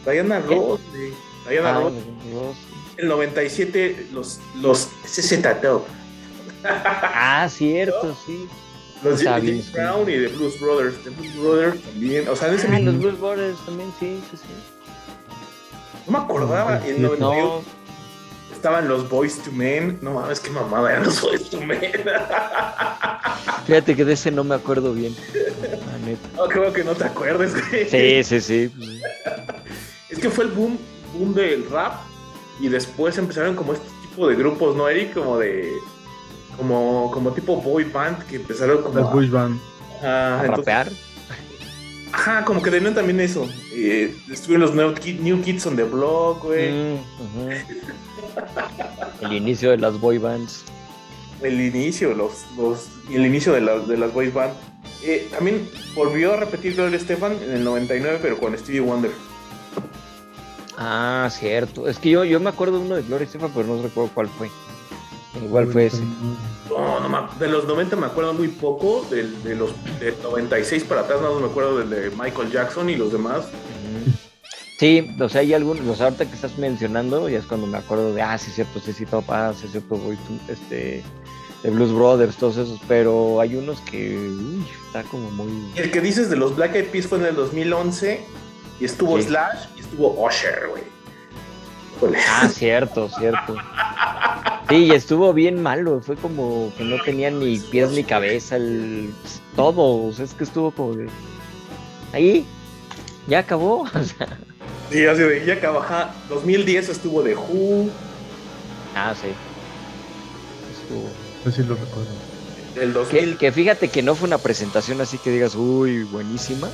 [0.04, 1.12] Diana Ross, güey.
[1.48, 1.92] Diana Ah, Ross.
[2.34, 2.56] Ross.
[2.96, 5.86] El 97, los, los CZ Top.
[6.64, 8.46] Ah, cierto, sí.
[9.02, 9.72] Los Está James.
[9.72, 11.02] Brown y de Blues Brothers.
[11.04, 12.28] De Blues Brothers también.
[12.28, 16.02] O sea, en ese Ah, mismo- los Blues Brothers también, sí, sí, sí.
[16.06, 16.84] No me acordaba.
[16.86, 17.62] El 98 No,
[18.54, 19.98] estaban los Boys to Men.
[20.02, 21.80] No mames, qué mamada eran los Boys to Men.
[23.66, 25.14] fíjate que de ese no me acuerdo bien.
[25.34, 26.28] La neta.
[26.36, 27.88] No, creo que no te acuerdes, güey.
[27.88, 29.00] Sí, sí, sí.
[30.10, 30.78] Es que fue el boom,
[31.14, 31.94] boom del rap
[32.60, 35.14] y después empezaron como este tipo de grupos, ¿no, Eric?
[35.14, 35.70] Como de...
[36.60, 38.98] Como, como tipo boy band que empezaron como...
[39.00, 39.58] Las a- Bush Band.
[39.98, 40.92] Ajá, A entonces- rapear.
[42.12, 43.48] ajá, como que tenían también eso.
[43.72, 46.70] Eh, estuvieron los New, Kid- New Kids on the Block, güey.
[46.70, 46.98] Mm.
[49.22, 50.64] El inicio de las boy bands.
[51.42, 54.52] El inicio, los, los, el inicio de, la- de las boy band.
[55.02, 59.12] Eh, también volvió a repetir Gloria Estefan en el 99, pero con Stevie Wonder.
[60.76, 61.88] Ah, cierto.
[61.88, 64.28] Es que yo, yo me acuerdo de uno de Gloria Estefan, pero no recuerdo cuál
[64.28, 64.50] fue.
[65.42, 66.02] Igual fue ese.
[66.68, 71.00] No, no de los 90 me acuerdo muy poco, del- de, los de 96 para
[71.02, 73.46] atrás nada más me acuerdo del de Michael Jackson y los demás.
[74.78, 77.76] Sí, o sea, hay algunos, o sea, ahorita que estás mencionando, ya es cuando me
[77.76, 81.02] acuerdo de, ah, sí, es cierto, sí, sí, ah, sí, es cierto, to- este,
[81.62, 85.52] de Blues Brothers, todos esos, pero hay unos que, uy, está como muy...
[85.76, 88.24] El que dices de los Black Eyed Peas fue en el 2011
[88.80, 89.24] y estuvo Sí.
[89.24, 90.82] Slash y estuvo Usher, güey.
[92.00, 92.18] Híjole.
[92.28, 93.56] Ah, cierto, cierto.
[94.70, 99.12] Sí, y estuvo bien malo, fue como que no tenía ni pies ni cabeza, el,
[99.56, 101.08] todo, o sea, es que estuvo como de...
[102.12, 102.46] Ahí,
[103.26, 104.38] ya acabó, o sea,
[104.90, 106.14] Sí, así de ya acaba, ajá.
[106.28, 107.90] 2010 estuvo de Who,
[108.94, 109.28] ah, sí.
[110.72, 111.08] Estuvo...
[111.44, 112.10] Yo sí lo recuerdo.
[112.76, 113.38] el Que, 2000.
[113.38, 116.68] que fíjate que no fue una presentación así que digas, uy, buenísima,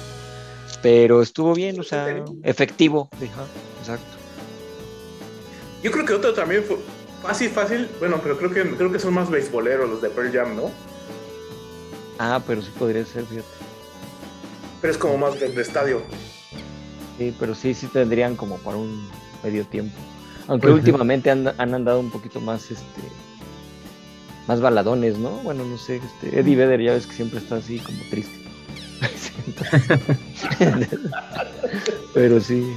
[0.83, 3.09] pero estuvo bien, o sea, efectivo.
[3.15, 3.47] Ajá,
[3.81, 4.16] exacto.
[5.83, 6.79] Yo creo que otro también fue
[7.23, 7.89] fácil, fácil.
[7.99, 10.71] Bueno, pero creo que, creo que son más beisboleros los de Pearl Jam, ¿no?
[12.19, 13.47] Ah, pero sí podría ser, fíjate.
[14.81, 16.03] Pero es como más de, de estadio.
[17.19, 19.09] Sí, pero sí, sí tendrían como para un
[19.43, 19.97] medio tiempo.
[20.49, 23.03] Aunque Pues últimamente han, han andado un poquito más, este,
[24.47, 25.31] más baladones, ¿no?
[25.43, 28.46] Bueno, no sé, este, Eddie Vedder ya ves que siempre está así como triste.
[32.15, 32.75] Pero sí.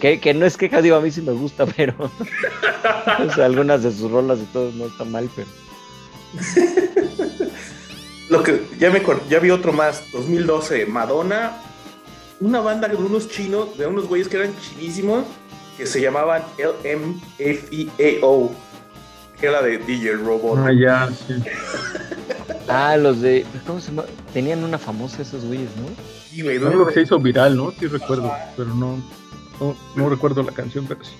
[0.00, 1.94] Que, que no es queja, digo, a mí sí me gusta, pero
[3.42, 5.48] algunas de sus rolas y todo no están mal, pero
[8.28, 11.56] Lo que ya me ya vi otro más, 2012, Madonna,
[12.38, 15.24] una banda de unos chinos, de unos güeyes que eran chinísimos,
[15.76, 18.52] que se llamaban LMFAO,
[19.40, 20.58] que era de DJ Robot.
[20.58, 21.34] Ah, ya, sí.
[22.68, 23.44] Ah, los de.
[23.66, 24.04] ¿Cómo se llama?
[24.32, 25.88] Tenían una famosa esos güeyes, ¿no?
[26.30, 27.72] Sí, güey, Algo que se hizo viral, ¿no?
[27.72, 29.02] Sí recuerdo, pero no,
[29.58, 31.10] no, no recuerdo la canción, pero sí.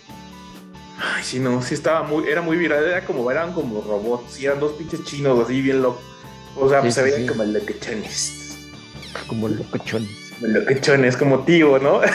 [1.03, 4.47] Ay, sí, no, sí estaba muy, era muy viral, era como, eran como robots, sí,
[4.47, 6.03] eran dos pinches chinos así bien locos.
[6.57, 7.27] O sea, Sí, pues se veían sí.
[7.27, 8.59] como loquechones.
[9.27, 10.11] Como locochones.
[10.41, 12.01] Como loquechones, como tío, ¿no?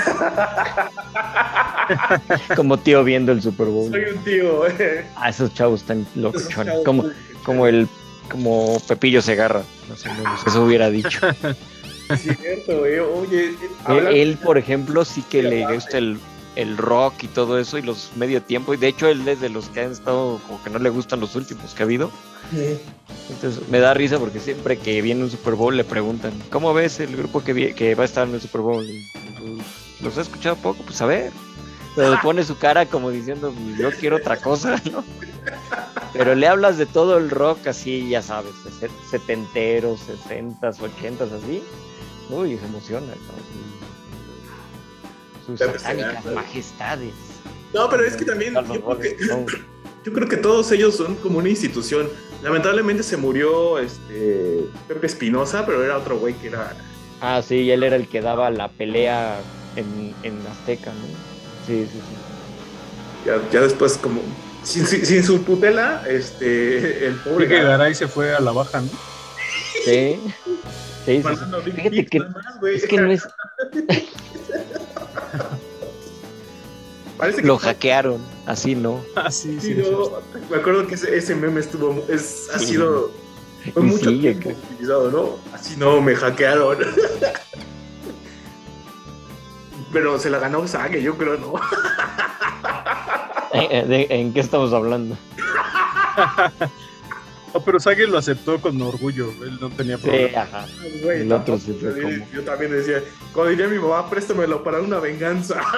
[2.56, 3.92] Como tío viendo el Super Bowl.
[3.92, 5.06] Soy un tío, eh.
[5.16, 6.74] Ah, esos chavos están locochones.
[6.74, 7.06] Esos Como,
[7.44, 7.88] como el.
[8.30, 10.48] Como Pepillo Segarra, más o menos.
[10.48, 11.20] Eso hubiera dicho.
[12.18, 12.98] Cierto, güey.
[13.00, 13.54] Oye,
[13.88, 16.20] Él, él, por ejemplo, sí que le gusta el,
[16.56, 18.74] el rock y todo eso y los medio tiempo.
[18.74, 21.20] Y de hecho, él es de los que han estado como que no le gustan
[21.20, 22.12] los últimos que ha habido.
[23.30, 27.00] Entonces me da risa porque siempre que viene un Super Bowl le preguntan, ¿cómo ves
[27.00, 28.84] el grupo que, que va a estar en el Super Bowl?
[28.86, 29.06] Y,
[29.40, 31.32] pues, los he escuchado poco, pues a ver.
[31.96, 35.04] Pero pone su cara como diciendo, "Pues, yo quiero otra cosa, ¿no?
[36.12, 38.52] Pero le hablas de todo el rock así, ya sabes,
[39.10, 41.64] setenteros, sesentas, ochentas, así.
[42.30, 43.75] Uy, se emociona, ¿no?
[45.46, 47.14] Sus satánicas majestades.
[47.74, 49.54] No, pero es que también yo creo que, Rolling Stones.
[50.06, 52.10] yo creo que todos ellos son como una institución.
[52.42, 56.74] Lamentablemente se murió este Pepe Espinosa, pero era otro güey que era.
[57.22, 59.40] Ah, sí, él era el que daba la pelea
[59.76, 61.06] en, en Azteca, ¿no?
[61.66, 63.26] Sí, sí, sí.
[63.26, 64.22] Ya, ya después, como.
[64.64, 67.08] Sin, sin- sin su tutela, este.
[67.08, 67.48] El pobre.
[67.48, 68.90] Creo que Garay se fue a la baja, ¿no?
[69.86, 70.20] Sí,
[71.06, 71.24] sí, sí,
[71.72, 72.46] Fíjate que- más.
[72.74, 73.28] Es que no es.
[77.18, 79.00] Parece que Lo hackearon, así no.
[79.16, 79.82] Ah, sí, Sí, sí.
[79.90, 80.12] no,
[80.50, 82.66] me acuerdo que ese, ese meme estuvo, es, ha Sí.
[82.68, 83.10] sido
[83.74, 85.30] Fue Y mucho sigue, tiempo que- utilizado, ¿no?
[85.54, 86.78] Así no, me hackearon.
[89.94, 91.54] Pero se la ganó Sage, yo creo, ¿no?
[93.54, 95.18] ¿En, de- en qué estamos hablando?
[97.58, 100.42] Oh, pero Sage lo aceptó con orgullo, él no tenía Sí, problema.
[100.42, 100.66] ajá.
[101.02, 103.02] Güey, El otro sí fue yo- como- Yo también decía,
[103.32, 105.62] cuando diría a mi mamá, préstamelo para una venganza.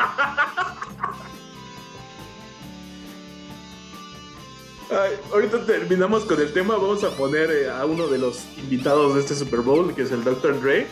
[4.89, 9.15] Ay, ahorita terminamos con el tema, vamos a poner eh, a uno de los invitados
[9.15, 10.59] de este Super Bowl, que es el Dr.
[10.61, 10.87] Dre.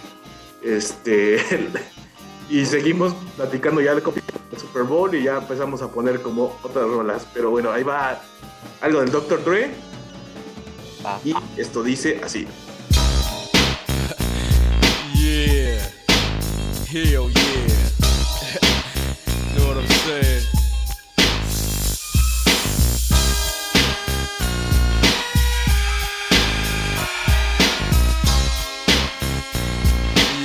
[0.61, 1.39] Este,
[2.49, 7.25] y seguimos platicando ya del Super Bowl y ya empezamos a poner como otras rolas.
[7.33, 8.21] Pero bueno, ahí va
[8.81, 9.43] algo del Dr.
[9.45, 9.71] Dre.
[11.23, 12.47] Y esto dice así.
[15.15, 15.81] Yeah.
[16.87, 17.89] Hell yeah.
[19.57, 20.43] know what I'm saying?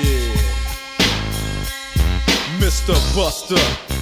[0.02, 0.36] Yeah.
[2.58, 2.94] Mr.
[3.14, 3.89] Buster,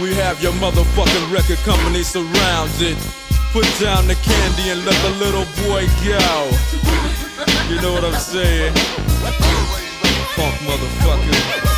[0.00, 2.96] We have your motherfucking record company surrounded.
[3.52, 6.50] Put down the candy and let the little boy go.
[7.68, 8.72] You know what I'm saying?
[10.36, 11.69] Funk motherfucker.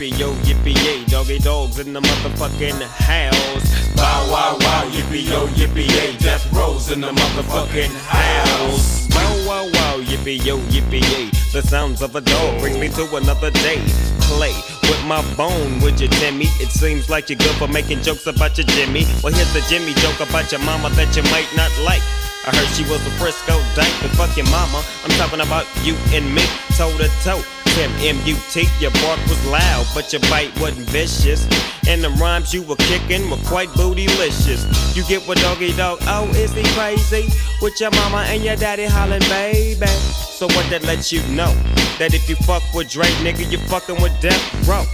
[0.00, 3.94] Yippee yo, yippee yay, doggy dogs in the motherfucking house.
[3.94, 9.06] Bow wow wow, yippee yo, yippee yay, death rows in the motherfucking house.
[9.08, 13.16] Bow wow wow, yippee yo, yippee yay, the sounds of a dog brings me to
[13.16, 13.82] another day.
[14.20, 16.46] Play with my bone, would you, Timmy?
[16.60, 19.04] It seems like you're good for making jokes about your Jimmy.
[19.22, 22.02] Well, here's the Jimmy joke about your mama that you might not like.
[22.46, 24.82] I heard she was a Frisco dyke, but fuck your mama.
[25.04, 26.42] I'm talking about you and me,
[26.78, 27.59] toe to toe.
[27.74, 31.46] Tim M-U-T, your bark was loud, but your bite wasn't vicious.
[31.88, 34.96] And the rhymes you were kicking were quite bootylicious.
[34.96, 37.28] You get what doggy dog, oh, is he crazy?
[37.62, 39.86] With your mama and your daddy hollering, baby.
[39.86, 41.52] So what that lets you know?
[41.98, 44.84] That if you fuck with Drake, nigga, you fucking with Death Row.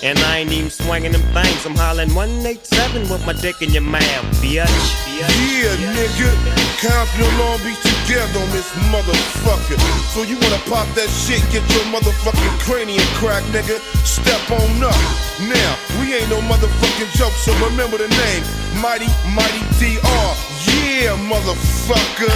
[0.00, 3.82] And I ain't even swinging them things, I'm hollering 187 with my dick in your
[3.82, 4.70] mouth, bitch.
[5.18, 6.30] Yeah, nigga.
[6.78, 9.74] Compton and Long Beach together on this motherfucker.
[10.14, 13.82] So you wanna pop that shit, get your motherfucking cranium crack, nigga.
[14.06, 14.94] Step on up.
[15.42, 18.42] Now, we ain't no motherfucking joke, so remember the name.
[18.78, 20.30] Mighty, Mighty DR.
[20.70, 22.30] Yeah, motherfucker.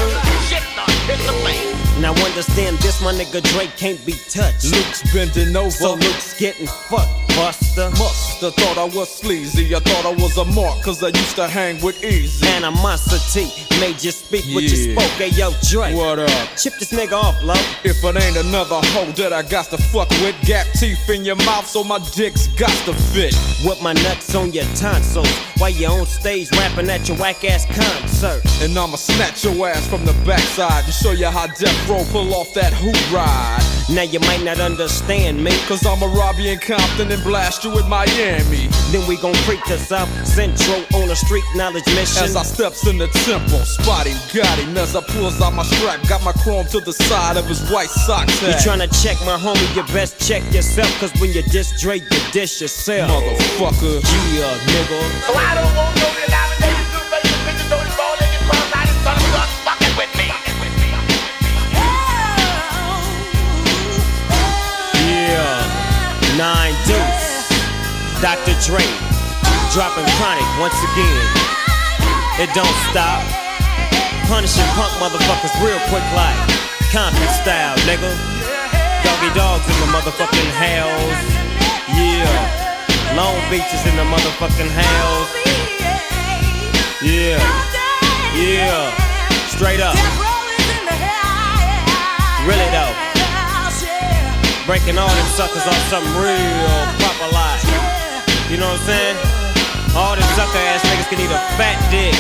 [2.01, 4.73] Now understand this, my nigga Drake can't be touched.
[4.73, 5.71] Luke's bending over.
[5.71, 7.91] So Luke's getting fucked, buster.
[7.91, 9.75] Musta thought I was sleazy.
[9.75, 12.47] I thought I was a mark, cause I used to hang with Easy.
[12.49, 15.11] Animosity made you speak what you spoke.
[15.19, 15.95] Hey, yo, Drake.
[15.95, 16.49] What up?
[16.57, 17.65] Chip this nigga off, love.
[17.85, 21.37] If it ain't another hoe that I got to fuck with, gap teeth in your
[21.37, 23.37] mouth so my dick's got to fit.
[23.65, 25.31] With my nuts on your tonsils.
[25.59, 28.43] While you on stage rapping at your whack ass concert.
[28.61, 32.33] And I'ma snatch your ass from the backside and show you how Death Row pull
[32.35, 33.61] off that hoot ride.
[33.91, 35.51] Now you might not understand me.
[35.67, 38.69] Cause I'ma rob you in Compton and blast you in Miami.
[38.91, 42.25] Then we gon' creep to South Central on a street knowledge mission.
[42.25, 46.01] As I steps in the temple, spotty got him as I pulls out my strap,
[46.09, 48.41] got my chrome to the side of his white socks.
[48.43, 50.89] You tryna check my homie, you best check yourself.
[51.01, 53.11] Cause when you diss Drake, you diss yourself.
[53.11, 54.01] motherfucker?
[54.33, 55.01] Yeah, nigga.
[55.27, 56.52] So I don't want no denomination
[66.37, 67.49] nine deuce.
[68.21, 68.55] Dr.
[68.63, 68.85] Dre,
[69.75, 71.27] dropping chronic once again.
[72.41, 73.21] It don't stop.
[74.29, 76.39] Punishing punk motherfuckers real quick like
[76.93, 78.13] Compton style, nigga.
[79.05, 81.25] Doggy dogs in the motherfucking house.
[81.89, 85.33] Yeah, Long Beach is in the motherfucking house.
[87.03, 87.43] Yeah,
[88.37, 88.95] yeah,
[89.49, 89.97] straight up.
[92.47, 93.12] Really though.
[94.67, 97.63] Breaking all them suckers off something real proper like.
[98.49, 99.17] You know what I'm saying?
[99.99, 102.15] All them sucker ass niggas can eat a fat dick.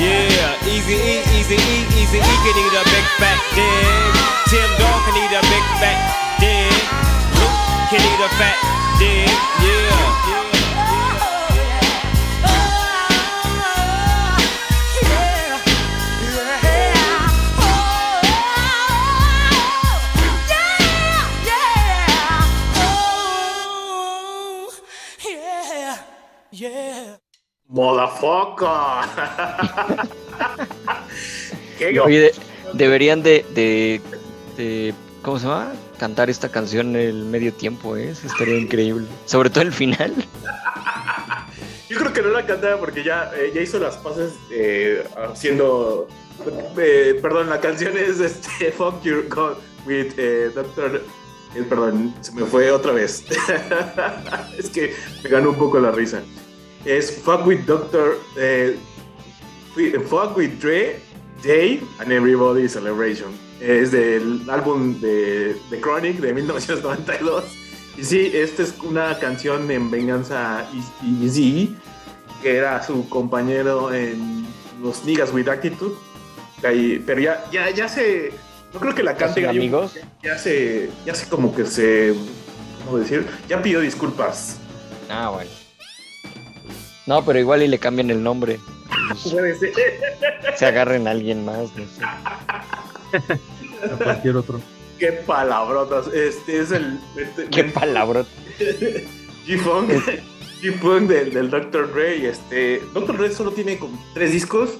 [0.00, 4.12] Yeah, easy E, easy E, easy E can eat a big fat dick.
[4.48, 6.00] Tim Dog can eat a big fat
[6.40, 6.72] dick.
[7.36, 8.56] Luke can eat a fat
[8.98, 9.28] dick.
[9.60, 10.41] Yeah.
[31.78, 32.34] ¿Qué Oye, de-
[32.74, 34.00] deberían de, de,
[34.56, 35.72] de- ¿Cómo se llama?
[35.98, 38.10] Cantar esta canción en el medio tiempo, ¿eh?
[38.10, 39.06] Eso estaría increíble.
[39.26, 40.12] Sobre todo el final.
[41.88, 46.08] Yo creo que no la cantaba porque ya, eh, ya hizo las pases eh, haciendo.
[46.78, 49.56] eh, perdón, la canción es este, Fuck Your God
[49.86, 51.02] with eh, Doctor.
[51.54, 53.24] eh, perdón, se me fue otra vez.
[54.58, 56.22] es que me ganó un poco la risa.
[56.84, 58.18] Es Fuck with Doctor.
[58.36, 58.76] eh,
[60.08, 60.98] Fuck with Dre,
[61.42, 63.30] Day and Everybody Celebration.
[63.60, 67.44] Es del álbum de The Chronic de 1992.
[67.96, 70.66] Y sí, esta es una canción en venganza
[71.22, 71.76] Easy,
[72.42, 74.46] que era su compañero en
[74.82, 75.94] Los Niggas with Attitude.
[76.64, 78.32] Ahí- pero ya, ya, ya se.
[78.74, 79.46] No creo que la cante.
[79.46, 79.94] amigos?
[80.22, 80.90] Ya se.
[81.04, 82.14] Ya se como que se.
[82.84, 83.26] ¿Cómo decir?
[83.48, 84.56] Ya pidió disculpas.
[85.08, 85.50] Ah, bueno.
[87.06, 88.60] No, pero igual y le cambian el nombre.
[89.30, 89.72] Puede ser.
[90.56, 92.02] Se agarren a alguien más, no sé.
[92.02, 94.60] A cualquier otro.
[94.98, 96.06] Qué palabrotas.
[96.08, 97.00] Este es el.
[97.16, 98.24] este- Qué palabra.
[99.46, 99.90] G-Funk.
[100.62, 101.92] G-Funk del, del Dr.
[101.92, 102.28] Dre.
[102.28, 103.18] Este, Dr.
[103.18, 104.70] Dre solo tiene como tres discos.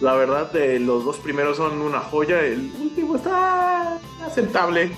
[0.00, 2.40] La verdad, de los dos primeros son una joya.
[2.40, 4.90] El último está aceptable.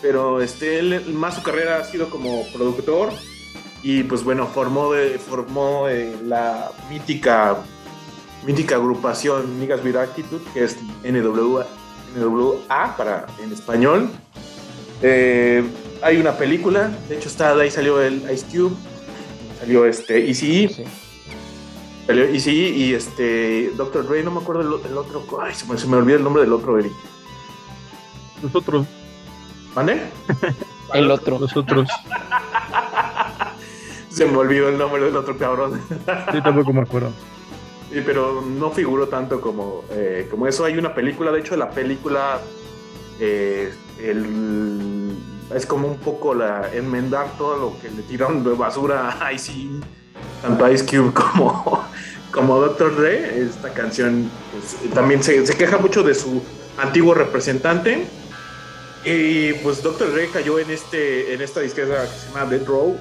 [0.00, 3.10] Pero este, él, más su carrera ha sido como productor.
[3.82, 7.56] Y pues bueno, formó, de, formó eh, la mítica,
[8.44, 11.66] mítica agrupación Niggas with Attitude, que es NWA,
[12.16, 14.10] NWA para, en español.
[15.02, 15.64] Eh,
[16.02, 18.74] hay una película, de hecho está, de ahí salió el Ice Cube,
[19.60, 20.84] salió este Easy, Sí.
[22.06, 24.08] salió Easy y este Dr.
[24.08, 26.52] Dre, no me acuerdo el, otro, ay, se me, se me olvidó el nombre del
[26.52, 26.92] otro, Eric.
[28.42, 28.86] Nosotros,
[29.74, 30.02] ¿Mande?
[30.94, 31.38] El otro.
[31.38, 31.88] nosotros.
[34.18, 35.80] Se me olvidó el nombre del otro cabrón.
[36.32, 37.10] Sí, tampoco me acuerdo.
[37.90, 40.62] Sí, pero no figuró tanto como, eh, como eso.
[40.66, 42.38] Hay una película, de hecho, la película
[43.18, 45.16] eh, el-
[45.54, 49.54] es como un poco la enmendar todo lo que le tiraron de basura a Ice,
[50.42, 51.82] tanto Ice Cube como,
[52.30, 52.94] como Dr.
[52.96, 53.40] Dre.
[53.40, 56.42] Esta canción pues, también se, se queja mucho de su
[56.76, 58.06] antiguo representante.
[59.02, 60.12] Y pues Dr.
[60.12, 62.98] Dre cayó en, este, en esta disquera que se llama Dead Row.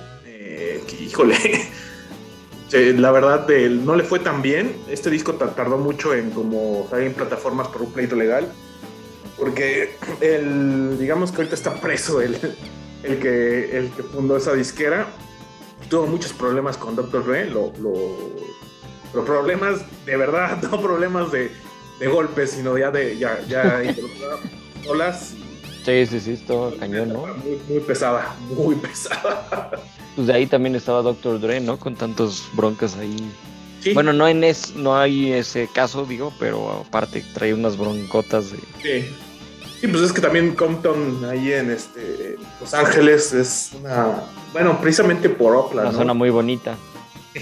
[0.58, 1.36] Eh, que, híjole,
[2.70, 4.76] Sí, la verdad de él no le fue tan bien.
[4.90, 8.52] Este disco ta- tardó mucho en como salir en plataformas por un pleito legal.
[9.38, 12.36] Porque el, digamos que ahorita está preso el,
[13.04, 15.08] el, que, el que fundó esa disquera.
[15.90, 17.26] Tuvo muchos problemas con Dr.
[17.26, 17.46] Dre.
[17.50, 18.36] Lo, lo-
[19.14, 21.50] pero problemas de verdad, no problemas de,
[22.00, 23.82] de golpes, sino ya de ya, ya
[24.76, 25.34] pistolas.
[25.88, 27.28] Sí, sí, sí, esto cañón, ¿no?
[27.28, 29.72] Muy, muy pesada, muy pesada.
[30.16, 31.40] Pues de ahí también estaba Dr.
[31.40, 31.78] Dre, ¿no?
[31.78, 33.32] Con tantos broncas ahí.
[33.82, 33.94] Sí.
[33.94, 38.58] Bueno, no en es, no hay ese caso, digo, pero aparte trae unas broncotas de.
[38.82, 39.06] Sí.
[39.80, 44.24] Sí, pues es que también Compton ahí en este Los Ángeles es una
[44.54, 45.98] bueno, precisamente por Oakland, Una ¿no?
[46.00, 46.76] zona muy bonita.
[47.36, 47.42] y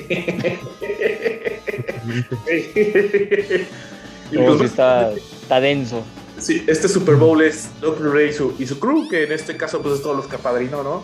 [4.37, 6.03] pues, sí está, está denso.
[6.37, 8.13] Sí, este Super Bowl es Dr.
[8.13, 10.35] Ray y su, y su crew, que en este caso pues es todos los que
[10.35, 11.03] apadrinó, ¿no?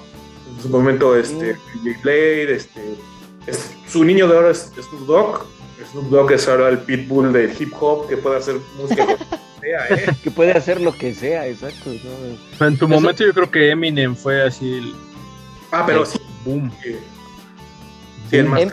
[0.56, 2.96] En su momento este DJ Blade, este
[3.48, 5.46] es- su niño de ahora es Snoop Dogg.
[5.92, 9.18] Snoop Dogg es ahora el pitbull del hip hop que puede hacer música que
[9.62, 10.16] sea, ¿eh?
[10.24, 11.90] Que puede hacer lo que sea, exacto.
[12.60, 12.66] ¿no?
[12.68, 14.94] En tu Eso- momento yo creo que Eminem fue así el
[15.72, 16.70] Ah, pero sí, boom.
[18.30, 18.70] sí, el más Em-.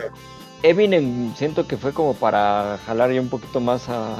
[0.64, 4.16] Eminem siento que fue como para jalar ya un poquito más a.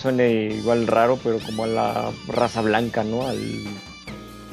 [0.00, 3.26] Suene igual raro, pero como a la raza blanca, ¿no?
[3.26, 3.38] Al.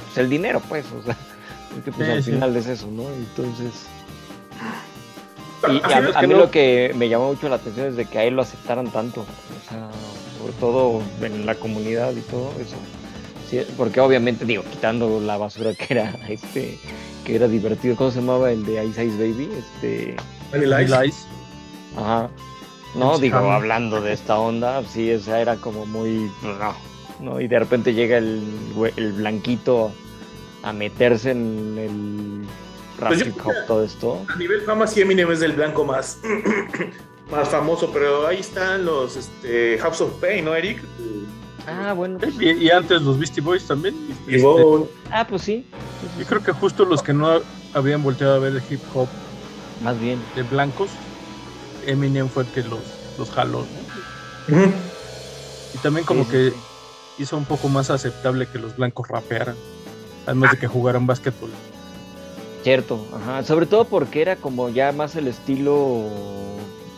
[0.06, 1.18] Pues el dinero, pues, o sea.
[1.74, 2.32] Porque pues Sí, al sí.
[2.32, 3.04] final es eso, ¿no?
[3.10, 3.72] Entonces.
[5.70, 8.24] Y, a, mí no- lo que me llamó mucho la atención es de que a
[8.26, 9.22] él lo aceptaran tanto.
[9.22, 9.90] O sea,
[10.40, 12.76] sobre todo en la comunidad y todo eso.
[13.50, 16.78] Sí, porque obviamente, digo, quitando la basura que era este,
[17.26, 17.96] que era divertido.
[17.96, 19.50] ¿Cómo se llamaba el de Ice Ice Baby?
[19.58, 20.16] Este.
[20.52, 21.26] Vanilla Ice.
[21.98, 22.30] Ajá.
[22.96, 26.32] No, MC digo, hablando de esta onda, sí, o sea, era como muy.
[26.44, 26.74] No,
[27.20, 27.40] ¿no?
[27.42, 28.44] Y de repente llega el,
[28.98, 29.92] el blanquito
[30.64, 32.46] a meterse en el
[33.00, 34.26] rap Pues yo hip creo hop, todo esto.
[34.30, 36.20] A nivel fama, sí, Eminem es el blanco más,
[37.32, 40.82] más famoso, pero ahí están los este, House of Pain, ¿no, Eric?
[41.68, 42.20] Ah, bueno.
[42.20, 43.96] pues, Y, y antes los Beastie Boys también.
[44.28, 44.48] Y Este,
[45.12, 45.66] ah, pues sí.
[46.20, 47.42] yo creo que justo los que no
[47.74, 49.08] habían volteado a ver el hip hop
[49.82, 50.20] Más bien.
[50.36, 50.90] de blancos,
[51.88, 52.80] Eminem fue el que los,
[53.18, 53.66] los jaló.
[55.74, 56.56] Y también como Sí, que sí.
[57.20, 59.56] hizo un poco más aceptable que los blancos rapearan.
[60.26, 61.50] Además de que jugaran básquetbol.
[62.64, 63.44] Cierto, ajá.
[63.44, 66.06] Sobre todo porque era como ya más el estilo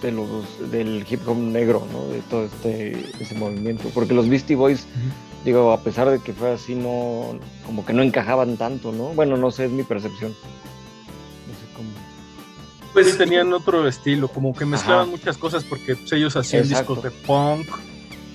[0.01, 2.07] de los del hip hop negro, ¿no?
[2.09, 3.89] De todo este ese movimiento.
[3.93, 4.85] Porque los Beastie Boys,
[5.43, 9.05] digo, a pesar de que fue así, no, como que no encajaban tanto, ¿no?
[9.09, 10.35] Bueno, no sé, es mi percepción.
[12.95, 15.11] Pues sí tenían otro estilo, como que mezclaban Ajá.
[15.11, 16.95] muchas cosas porque pues, ellos hacían Exacto.
[16.95, 17.67] discos de punk.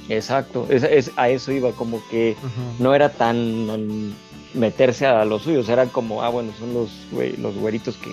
[0.09, 2.37] Exacto, es, es- a eso iba, como que
[2.79, 4.13] no era tan
[4.55, 6.91] meterse a los suyos, eran como, ah, bueno, son los,
[7.39, 8.11] los güeritos que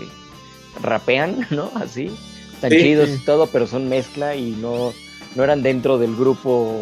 [0.81, 1.69] rapean, ¿no?
[1.75, 2.09] Así,
[2.61, 3.19] tan Sí, chidos sí.
[3.21, 4.93] y todo, pero son mezcla y no,
[5.35, 6.79] no eran dentro del grupo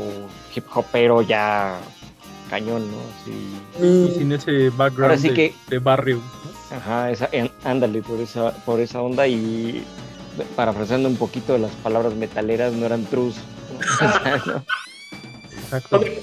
[0.55, 1.79] hip hopero ya
[2.49, 2.97] cañón, ¿no?
[3.21, 6.17] Así, Y sin ese background Ahora sí de, que- de barrio.
[6.17, 6.54] ¿no?
[6.77, 9.85] Ajá, esa, en- ándale por esa, por esa onda y
[10.55, 13.35] parafraseando un poquito las palabras metaleras, no eran trus.
[14.45, 14.63] ¿no?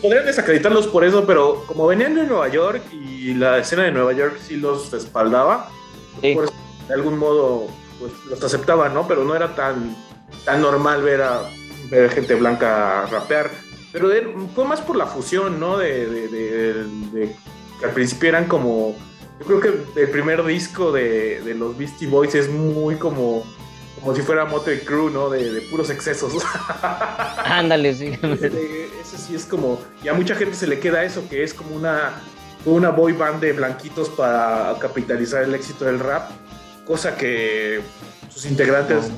[0.00, 4.12] Podrían desacreditarlos por eso, pero como venían de Nueva York y la escena de Nueva
[4.12, 5.68] York sí los respaldaba,
[6.20, 6.34] Sí.
[6.34, 6.52] por eso,
[6.88, 7.66] de algún modo
[7.98, 9.06] pues, los aceptaban, ¿no?
[9.08, 9.96] Pero no era tan,
[10.44, 11.42] tan normal ver a
[11.90, 13.50] ver gente blanca rapear.
[13.92, 15.76] Pero de- fue más por la fusión, ¿no?
[15.78, 17.36] De, de- de- de-
[17.80, 18.94] que al principio eran como.
[19.40, 23.44] Yo creo que el primer disco de, de los Beastie Boys es muy como.
[24.00, 25.30] Como si fuera Motley Crue, ¿no?
[25.30, 26.32] De, de puros excesos.
[27.44, 28.18] Ándale, sí.
[28.22, 31.76] Ese, sí es como, y a mucha gente se le queda eso, que es como
[31.76, 32.20] una,
[32.64, 36.30] una boy band de blanquitos para capitalizar el éxito del rap,
[36.84, 37.80] cosa que
[38.28, 39.10] sus integrantes,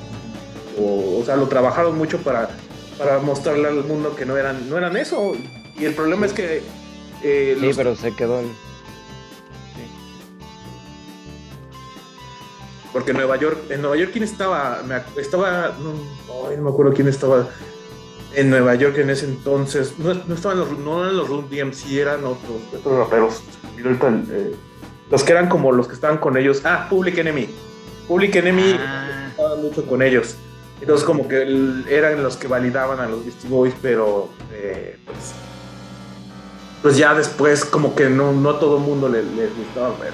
[0.77, 2.49] o, o sea, lo trabajaron mucho para,
[2.97, 5.33] para mostrarle al mundo que no eran, no eran eso.
[5.79, 6.61] Y el problema es que
[7.23, 8.41] eh, Sí, los- pero se quedó.
[12.95, 14.81] Porque en Nueva York, en Nueva York, ¿quién estaba?
[14.87, 15.95] Me estaba, no,
[16.55, 17.45] no me acuerdo quién estaba
[18.33, 19.99] en Nueva York en ese entonces.
[19.99, 23.43] No, no estaban los, no eran los Run DMC, eran otros, otros raperos.
[24.31, 24.55] Eh,
[25.11, 26.61] los que eran como los que estaban con ellos.
[26.63, 27.49] Ah, Public Enemy.
[28.07, 29.27] Public Enemy Ah.
[29.29, 30.37] estaba mucho con ellos.
[30.79, 31.41] Entonces como que
[31.89, 35.33] eran los que validaban a los Beastie Boys, pero eh, pues,
[36.81, 40.13] pues ya después como que no, no todo el mundo les, les gustaba, pero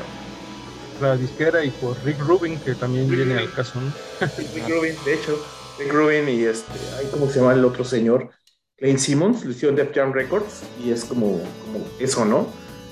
[1.01, 3.95] La disquera y por Rick Rubin, que también viene al caso, ¿no?
[4.53, 8.29] Rick Rubin, de hecho, Rick Rubin y este, ay, ¿cómo se llama el otro señor?
[8.77, 12.47] Lane Simmons, lo hicieron Def Jam Records y es como, como eso, ¿no?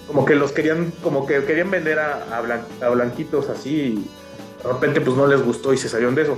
[0.07, 4.15] Como que los querían, como que querían vender a, a, blan- a blanquitos así y
[4.63, 6.37] de repente pues no les gustó y se salieron de eso.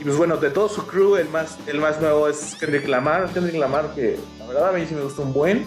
[0.00, 3.32] Y pues bueno, de todo su crew, el más, el más nuevo es Kendrick Lamar,
[3.32, 5.66] Kendrick Lamar que la verdad a mí sí me gustó un buen.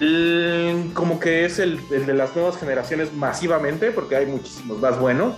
[0.00, 5.34] Mm, Como que es el, de las nuevas generaciones masivamente, porque hay muchísimos más buenos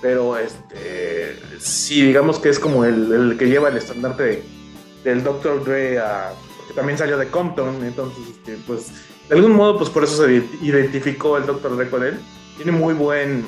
[0.00, 4.42] pero este sí digamos que es como el, que lleva el estandarte de-
[5.04, 5.62] del Dr.
[5.64, 8.88] Dre a, porque también salió de Compton entonces este, pues
[9.28, 11.76] de algún modo pues por eso se ide- identificó el Dr.
[11.76, 12.18] Dre con él
[12.56, 13.46] tiene muy buen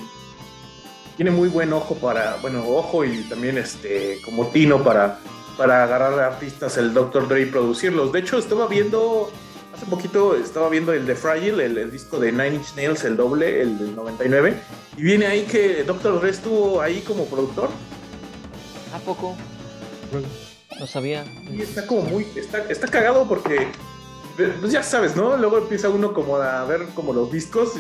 [1.17, 5.19] tiene muy buen ojo para bueno ojo y también este como tino para
[5.59, 7.27] para agarrar artistas el Dr.
[7.27, 9.29] Dre y producirlos de hecho estaba viendo
[9.75, 13.17] hace poquito estaba viendo el de Fragile el, el disco de Nine Inch Nails el
[13.17, 14.55] doble el del 99
[14.97, 16.21] y viene ahí que Dr.
[16.21, 17.69] Dre estuvo ahí como productor.
[18.95, 19.37] ¿A poco?
[20.79, 21.25] No sabía.
[21.51, 22.27] Y está como muy.
[22.37, 23.67] Está, está cagado porque.
[24.37, 25.37] Pues ya sabes, ¿no?
[25.37, 27.73] Luego empieza uno como a ver como los discos.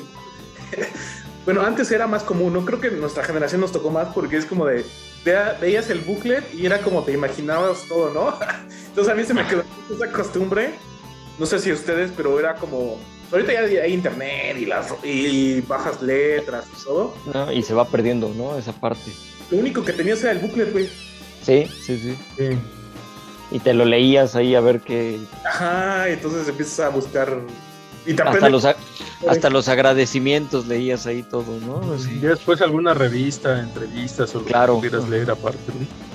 [1.44, 2.64] bueno, antes era más común, ¿no?
[2.64, 4.84] Creo que nuestra generación nos tocó más porque es como de.
[5.60, 8.38] veías el booklet y era como te imaginabas todo, ¿no?
[8.88, 9.64] Entonces a mí se me quedó
[9.94, 10.74] esa costumbre.
[11.38, 12.98] No sé si ustedes, pero era como.
[13.32, 17.14] Ahorita ya hay internet y, las, y bajas letras y todo.
[17.32, 18.56] No, y se va perdiendo, ¿no?
[18.58, 19.10] Esa parte.
[19.50, 20.88] Lo único que tenías era el booklet, güey.
[21.42, 22.16] Sí, sí, sí.
[23.50, 25.18] Y te lo leías ahí a ver qué.
[25.44, 27.38] Ajá, entonces empiezas a buscar.
[28.06, 28.76] Y te Hasta aprendes- los, a-
[29.28, 31.80] hasta los agradecimientos leías ahí todo, ¿no?
[32.10, 34.74] Y después alguna revista, entrevistas o lo Claro.
[34.80, 35.58] que pudieras leer aparte.
[35.68, 36.13] ¿no?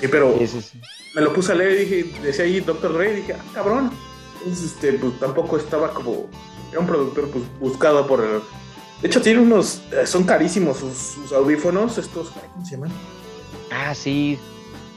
[0.00, 0.80] Sí, pero Sí, sí, sí.
[1.14, 2.92] me lo puse a leer y dije, decía ahí Dr.
[2.94, 3.90] Dre, y dije, ah, cabrón.
[4.38, 6.28] Entonces, este, pues tampoco estaba como.
[6.70, 8.20] Era un productor pues, buscado por.
[8.22, 8.40] el-
[9.00, 9.80] De hecho, tiene unos.
[9.92, 12.30] eh, son carísimos sus, sus audífonos, estos.
[12.52, 12.90] ¿Cómo se llaman?
[13.70, 14.38] Ah, sí.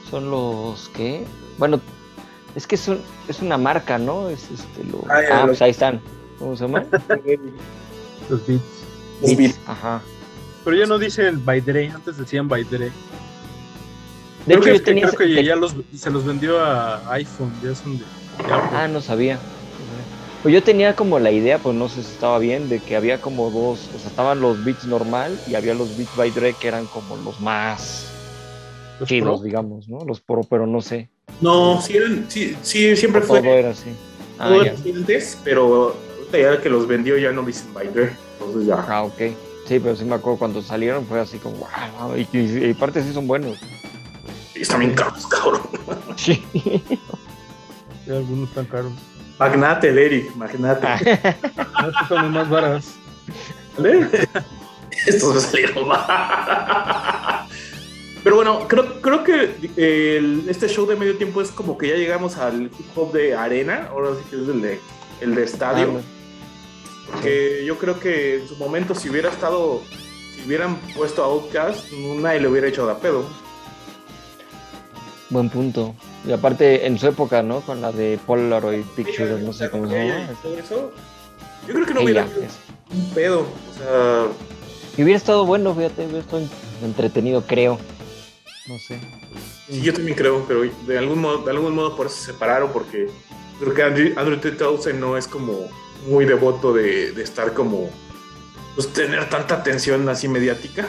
[0.09, 1.25] Son los que.
[1.57, 1.79] Bueno,
[2.55, 4.29] es que son, es una marca, ¿no?
[4.29, 5.03] Es este lo...
[5.09, 6.01] Ah, ya, Ah, los- pues ahí están.
[6.39, 6.85] ¿Cómo se llama?
[8.29, 8.63] Los beats.
[9.21, 9.59] Los beats.
[9.65, 10.01] Ajá.
[10.65, 12.91] Pero ya no dicen by Dre, antes decían by Dre.
[14.47, 15.07] De creo hecho, que, yo tenía.
[15.07, 18.05] creo que te- ya los, se los vendió a iPhone, ya son de,
[18.45, 18.77] de Apple.
[18.77, 19.39] Ah, no sabía.
[20.41, 23.19] Pues yo tenía como la idea, pues no sé si estaba bien, de que había
[23.19, 26.67] como dos, o sea, estaban los beats normal y había los beats by Dre que
[26.69, 28.09] eran como los más
[28.99, 29.45] Los chidos, Pro.
[29.45, 30.05] digamos, ¿no?
[30.05, 31.09] Los pro, pero no sé.
[31.41, 33.59] No, sí, eran, sí, sí, siempre Todo fue.
[33.59, 33.89] era así.
[34.39, 34.71] Ah, todo ya.
[34.71, 35.95] era así antes, pero
[36.31, 38.15] ya que los vendió ya no dicen by Dre.
[38.39, 38.75] Entonces ya.
[38.87, 39.17] Ah, ok.
[39.67, 43.03] Sí, pero sí me acuerdo cuando salieron fue así como, wow, y, y, y aparte
[43.03, 43.57] sí son buenos.
[44.57, 45.61] Sí, Están bien caros, cabrón.
[46.15, 46.43] Sí.
[46.55, 48.91] Sí, algunos tan caros.
[49.38, 50.88] Magnate, el Eric, magnate.
[50.88, 50.99] Ah.
[51.81, 52.85] No, estos son los más baratos.
[53.77, 54.07] ¿Vale?
[55.05, 57.47] Estos me salieron mal.
[58.23, 61.95] Pero bueno, creo, creo que el- este show de medio tiempo es como que ya
[61.95, 64.79] llegamos al hip hop de arena, ahora sí que es el de,
[65.21, 65.99] el de estadio.
[65.99, 69.81] Ah, Porque yo creo que en su momento si hubiera estado,
[70.35, 73.23] si hubieran puesto a Outcast, nadie le hubiera hecho de a pedo.
[75.29, 75.93] Buen punto.
[76.25, 77.61] Y aparte, en su época, ¿no?
[77.61, 80.29] Con la de Polaroid Pictures, no sé cómo se llama.
[80.31, 80.91] y todo eso,
[81.67, 82.27] Yo creo que no hubiera
[82.89, 83.41] un pedo.
[83.41, 84.27] O sea,
[84.97, 86.43] Y hubiera estado bueno, fíjate, hubiera estado
[86.83, 87.77] entretenido, creo.
[88.67, 88.99] No sé.
[89.69, 92.71] Sí, yo también creo, pero de algún modo, de algún modo por eso se separaron,
[92.71, 93.09] porque
[93.59, 95.69] creo que Andrew, Andrew Tate Townsend no es como
[96.07, 97.89] muy devoto de, de estar como,
[98.75, 100.87] pues tener tanta atención así mediática.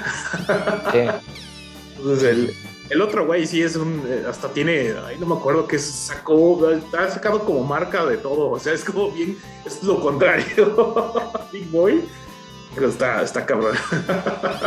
[0.92, 0.98] Sí.
[1.98, 2.54] Entonces el,
[2.90, 6.60] el otro güey sí es un, eh, hasta tiene, ay, no me acuerdo que sacó,
[6.98, 11.14] ha sacado como marca de todo, o sea, es como bien, es lo contrario,
[11.52, 12.02] Big Boy,
[12.74, 13.76] pero está, está cabrón.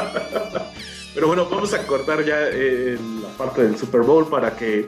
[1.14, 4.88] Pero bueno, vamos a cortar ya eh, la parte del Super Bowl para que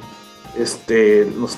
[0.58, 1.58] este, nos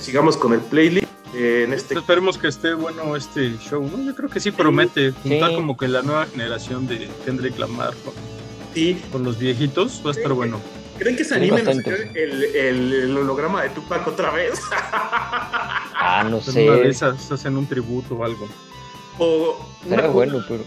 [0.00, 1.06] sigamos con el playlist.
[1.36, 4.02] Eh, en este Esperemos que esté bueno este show, ¿no?
[4.02, 5.54] Yo creo que sí promete juntar Sí.
[5.54, 8.12] como que la nueva generación de Kendrick Lamar con,
[8.74, 10.02] sí, con los viejitos.
[10.04, 10.60] Va a estar bueno.
[11.02, 14.60] ¿Creen que se animen a sacar el, el- el holograma de Tupac otra vez?
[14.72, 16.88] Ah, no En una de sé.
[16.88, 18.48] esas hacen un tributo o algo.
[19.18, 19.56] o,
[19.86, 20.64] una, bueno, pero.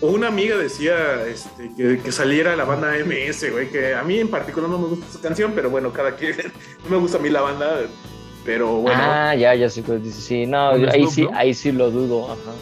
[0.00, 4.18] o una amiga decía este, que, que saliera la banda MS, güey, que a mí
[4.18, 6.36] en particular no me gusta esa canción, pero bueno, cada quien,
[6.84, 7.80] no me gusta a mí la banda,
[8.44, 9.00] pero bueno.
[9.02, 10.20] Ah, ya, ya sé dice.
[10.20, 11.30] Sí, no, ahí Snoop, sí, ¿no?
[11.34, 12.52] ahí sí lo dudo, ajá.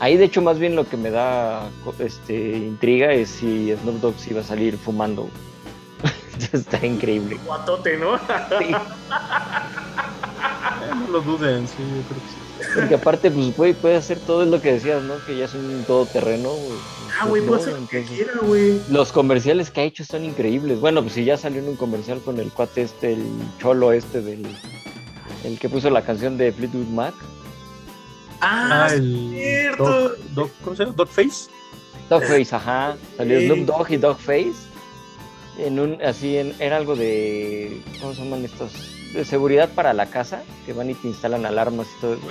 [0.00, 4.14] Ahí de hecho más bien lo que me da este intriga es si Snoop Dogg
[4.18, 5.28] sí va a salir fumando.
[6.52, 7.38] Está increíble.
[7.44, 8.16] Guatote, ¿no?
[8.16, 8.20] Eh,
[10.94, 12.70] no lo duden, sí, yo creo que sí.
[12.74, 15.14] Porque aparte, pues puede, puede hacer todo lo que decías, ¿no?
[15.26, 16.50] Que ya es un todoterreno.
[17.20, 17.76] ah, güey, pues, puede ¿no?
[17.76, 18.80] hacer lo que quiera, güey.
[18.90, 20.80] Los comerciales que ha hecho están increíbles.
[20.80, 23.24] Bueno, pues si ya salió en un comercial con el cuate este, el
[23.60, 24.46] cholo este del
[25.44, 27.14] el que puso la canción de Fleetwood Mac.
[28.40, 30.12] Ah, Ah, el cierto.
[30.64, 30.94] ¿cómo se llama?
[30.96, 31.48] Dogface.
[32.10, 32.96] Dogface, ajá.
[33.16, 33.46] Salió Sí.
[33.46, 34.52] Snoop Dogg y Dogface.
[35.58, 38.72] En un, así, en- era algo de, ¿cómo se llaman estos?
[39.12, 42.22] De seguridad para la casa, que van y te instalan alarmas y todo eso.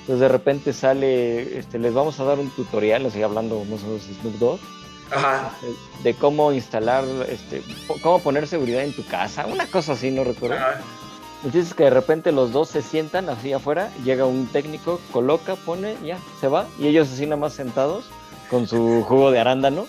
[0.00, 3.86] Entonces de repente sale, este, les vamos a dar un tutorial, así hablando más o
[3.86, 4.60] menos de Snoop Dogg,
[5.10, 5.52] Ajá.
[6.02, 7.62] de cómo instalar, este,
[8.02, 10.56] cómo poner seguridad en tu casa, una cosa así, no recuerdo.
[10.56, 10.80] Ajá.
[11.44, 15.94] Entonces que de repente los dos se sientan así afuera, llega un técnico, coloca, pone,
[16.04, 18.04] ya, se va, y ellos así nada más sentados
[18.50, 19.86] con su jugo de arándano,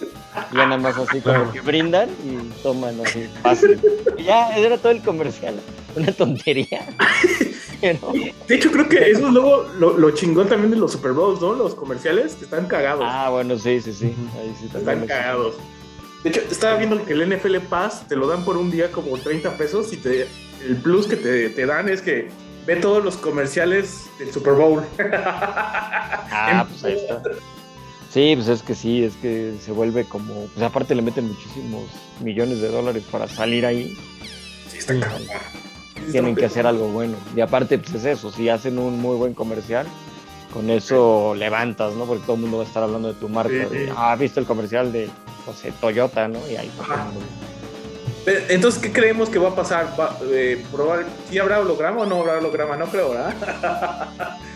[0.52, 3.80] y ya nada más así como que brindan y toman así, fácil.
[4.18, 5.56] Y ya, era todo el comercial,
[5.95, 6.88] una tontería.
[7.82, 8.14] Pero,
[8.48, 11.41] De hecho, creo que eso es luego lo, lo chingón también de los Super Bowls,
[11.41, 11.53] ¿no?
[11.53, 13.03] Los comerciales que están cagados.
[13.06, 15.56] ah, bueno, sí, sí, sí, ahí sí están cagados.
[16.23, 19.15] De hecho, estaba viendo que el NFL Pass te lo dan por un día como
[19.18, 20.27] 30 pesos y te,
[20.65, 22.30] el plus que te, te dan es que
[22.65, 24.84] ve todos los comerciales del Super Bowl.
[26.38, 27.22] Ah, pues ahí está.
[28.16, 31.84] Sí, pues es que sí, es que se vuelve como, pues aparte le meten muchísimos
[32.22, 33.94] millones de dólares para salir ahí.
[34.70, 34.96] Sí, está.
[34.96, 37.18] Sí, tienen que hacer algo bueno.
[37.36, 39.86] Y aparte, pues es eso, si hacen un muy buen comercial,
[40.54, 42.06] con eso levantas, ¿no?
[42.06, 43.68] Porque todo el mundo va a estar hablando de tu marca.
[43.70, 43.78] Sí.
[43.80, 45.10] de, ah, ¿viste el comercial de,
[45.46, 46.40] no sé, Toyota, ¿no?
[46.50, 47.08] Y ahí está
[48.48, 49.94] Entonces, ¿qué creemos que va a pasar?
[50.00, 52.78] Va, eh, probar, ¿Sí habrá holograma o no habrá holograma?
[52.78, 54.38] No creo, ¿verdad?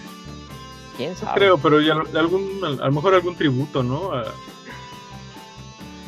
[1.00, 1.32] ¿Quién sabe?
[1.40, 4.12] Creo, pero ya algún, a lo mejor algún tributo, ¿no?
[4.12, 4.24] A,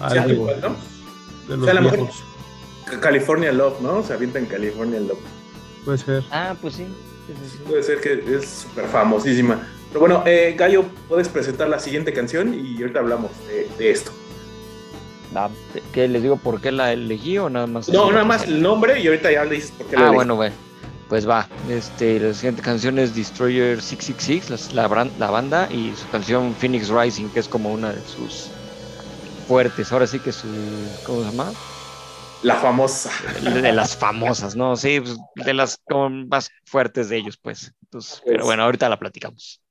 [0.01, 0.75] a Sí, algo igual, ¿no?
[1.55, 2.09] de O sea, a lo mejor-.
[2.99, 4.03] California Love, ¿no?
[4.03, 5.19] Se avienta en California Love.
[5.85, 6.23] Puede ser.
[6.29, 6.85] Ah, pues sí.
[7.27, 7.57] sí, sí, sí.
[7.69, 9.65] Puede ser que es súper famosísima.
[9.87, 14.11] Pero bueno, eh, Gallo, puedes presentar la siguiente canción y ahorita hablamos de, de esto.
[15.93, 17.87] ¿Qué les digo por qué la elegí o nada más?
[17.87, 20.15] No, nada más el nombre y ahorita ya le dices por qué la Ah, elegí.
[20.15, 20.55] bueno, bueno.
[21.11, 24.87] Pues va, este, la siguiente canción es Destroyer 666, las- la,
[25.19, 28.49] la banda, y su canción Phoenix Rising, que es como una de sus
[29.45, 29.91] fuertes.
[29.91, 30.47] Ahora sí que su.
[31.05, 31.51] ¿Cómo se llama?
[32.43, 33.11] La famosa.
[33.43, 34.77] De las famosas, ¿no?
[34.77, 37.73] Sí, pues, de las como más fuertes de ellos, pues.
[37.83, 39.61] Entonces, pero bueno, ahorita la platicamos.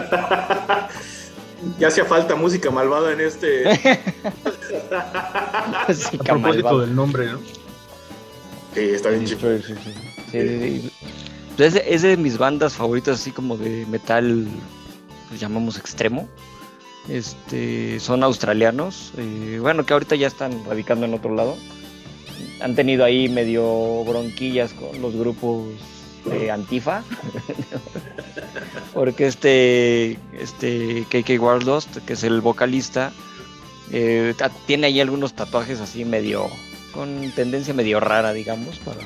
[1.78, 3.64] ya hacía falta música malvada en este.
[5.94, 7.38] Sí, A propósito del nombre, ¿no?
[8.74, 9.58] Sí, está bien chido.
[9.58, 9.74] Sí, sí.
[10.32, 10.90] Sí, sí, sí.
[11.56, 14.46] Pues es, de- es de mis bandas favoritas, así como de metal,
[15.28, 16.28] pues llamamos extremo.
[17.08, 21.56] Este, son australianos, eh, bueno, que ahorita ya están radicando en otro lado.
[22.62, 25.66] Han tenido ahí medio bronquillas con los grupos
[26.24, 27.02] de Antifa.
[28.94, 33.12] Porque este, este KK Warlost, que es el vocalista,
[33.90, 34.34] eh,
[34.66, 36.48] tiene ahí algunos tatuajes así medio,
[36.92, 39.00] con tendencia medio rara, digamos, para,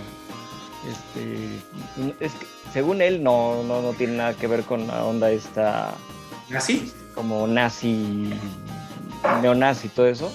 [0.89, 5.31] Este, es que, según él, no, no, no tiene nada que ver con la onda
[5.31, 5.95] esta
[6.55, 6.93] ¿Así?
[7.15, 8.31] como nazi,
[9.43, 10.31] neonazi y todo eso.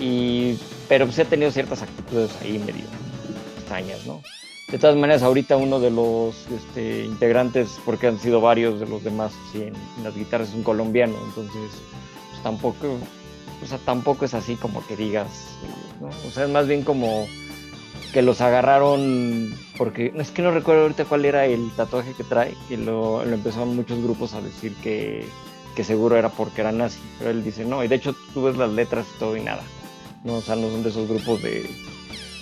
[0.00, 0.58] Y,
[0.88, 2.84] pero pues he tenido ciertas actitudes ahí medio
[3.58, 4.22] extrañas, ¿no?
[4.70, 9.02] De todas maneras, ahorita uno de los este, integrantes, porque han sido varios de los
[9.02, 9.72] demás en
[10.04, 11.70] las guitarras, es un colombiano, entonces
[12.30, 12.98] pues, tampoco,
[13.62, 15.56] o sea, tampoco es así como que digas,
[16.02, 16.08] ¿no?
[16.08, 17.26] O sea, es más bien como
[18.12, 22.54] que los agarraron, porque es que no recuerdo ahorita cuál era el tatuaje que trae,
[22.68, 25.24] que lo, lo empezaron muchos grupos a decir que,
[25.74, 28.58] que seguro era porque era nazi, pero él dice no, y de hecho tú ves
[28.58, 29.62] las letras y todo y nada,
[30.24, 31.70] no, o sea, no son de esos grupos de,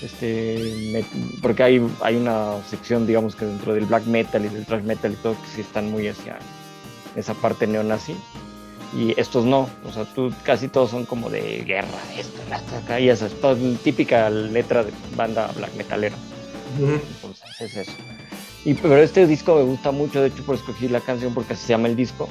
[0.06, 1.04] este,
[1.42, 5.12] porque hay, hay una sección, digamos que dentro del black metal y del thrash metal
[5.12, 6.38] y todo, que sí están muy hacia
[7.14, 8.14] esa parte neonazi,
[8.94, 12.40] y estos no, o sea, tú casi todos son como de guerra, esto,
[12.76, 16.16] acá, y esa es toda típica letra de banda black metalera.
[16.78, 17.92] Entonces es eso.
[18.64, 21.66] Y, pero este disco me gusta mucho, de hecho por escogí la canción porque así
[21.66, 22.28] se llama el disco.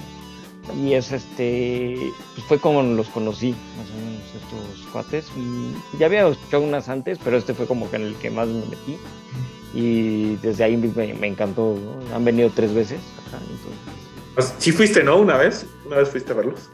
[0.74, 5.28] Y es este, pues fue como los conocí, más o menos, estos cuates.
[5.38, 8.48] Y ya había escuchado unas antes, pero este fue como que en el que más
[8.48, 8.98] me metí.
[9.74, 12.16] Y desde ahí me, me encantó, ¿no?
[12.16, 13.80] Han venido tres veces acá, entonces,
[14.34, 15.18] Pues, sí fuiste, ¿no?
[15.18, 15.66] Una vez.
[15.86, 16.70] Una vez fuiste a verlos.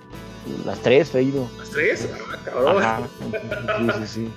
[0.66, 1.48] las tres he ido.
[1.58, 2.08] ¿Las tres?
[2.14, 2.78] Ah, cabrón.
[2.78, 4.30] Ajá, sí, sí, sí.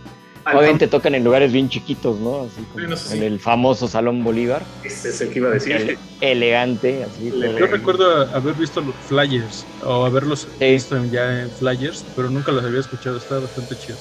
[0.47, 2.43] Obviamente tocan en lugares bien chiquitos, ¿no?
[2.43, 3.17] Así como Bueno, eso sí.
[3.17, 5.73] en el famoso Salón Bolívar, Ese es el que iba a decir.
[5.75, 7.31] ele- elegante, así.
[7.31, 10.67] Yo recuerdo haber visto los flyers o haberlos Sí.
[10.67, 13.17] visto ya en flyers, pero nunca los había escuchado.
[13.17, 13.97] Está bastante chido.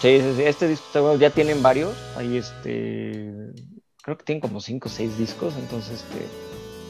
[0.00, 3.30] Sí, sí, sí, este disco está bueno, ya tienen varios, ahí este,
[4.02, 6.34] creo que tienen como 5 o 6 discos, entonces este,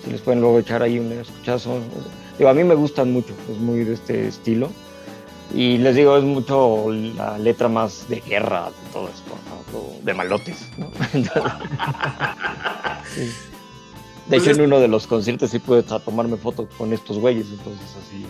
[0.03, 3.59] si les pueden luego echar ahí un escuchazo, digo, a mí me gustan mucho, es
[3.59, 4.81] muy de este estilo,
[5.55, 9.35] y les digo, es mucho la letra más de guerra, de todo esto,
[10.03, 10.91] de malotes, ¿no?
[11.13, 11.53] Entonces,
[13.15, 13.31] sí.
[14.29, 17.87] De hecho, en uno de los conciertos sí pude tomarme fotos con estos güeyes, entonces
[18.03, 18.25] así.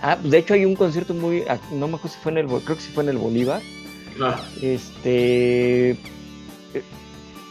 [0.00, 2.38] Ah, pues de hecho hay un concierto muy, ah, no me acuerdo si fue en
[2.38, 3.60] el, creo que sí fue en el Bolívar,
[4.20, 5.90] Ah, este.
[5.90, 5.96] eh,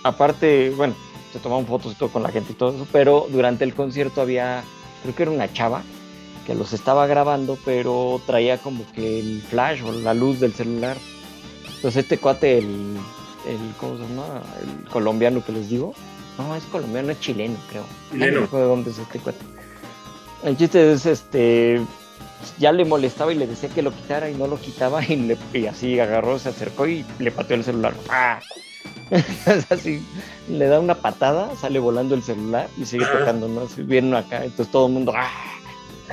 [0.04, 0.96] Aparte, bueno,
[1.34, 4.22] se tomaban fotos y todo con la gente y todo eso, pero durante el concierto
[4.22, 4.64] había,
[5.04, 5.84] creo que era una chava
[6.46, 10.98] que los estaba grabando, pero traía como que el flash o la luz del celular.
[11.76, 12.98] Entonces este cuate, el,
[13.48, 14.42] el ¿cómo se llama?
[14.62, 15.94] El colombiano que les digo.
[16.38, 17.84] No, es colombiano, es chileno, creo.
[18.12, 18.48] Chileno.
[18.52, 19.40] No de dónde es este cuate.
[20.44, 21.82] El chiste es este
[22.58, 25.38] ya le molestaba y le decía que lo quitara y no lo quitaba y, le-
[25.54, 27.94] y así agarró, se acercó y le pateó el celular.
[28.08, 28.40] ¡Pah!
[29.70, 30.02] Así,
[30.50, 33.62] le da una patada, sale volando el celular y sigue tocando, ¿no?
[33.62, 35.14] Así, viene acá, entonces todo el mundo...
[35.16, 35.30] ¡ah!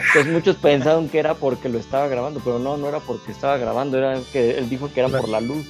[0.06, 3.56] Entonces muchos pensaron que era porque lo estaba grabando, pero no, no era porque estaba
[3.58, 5.66] grabando, era que él dijo que era por la luz.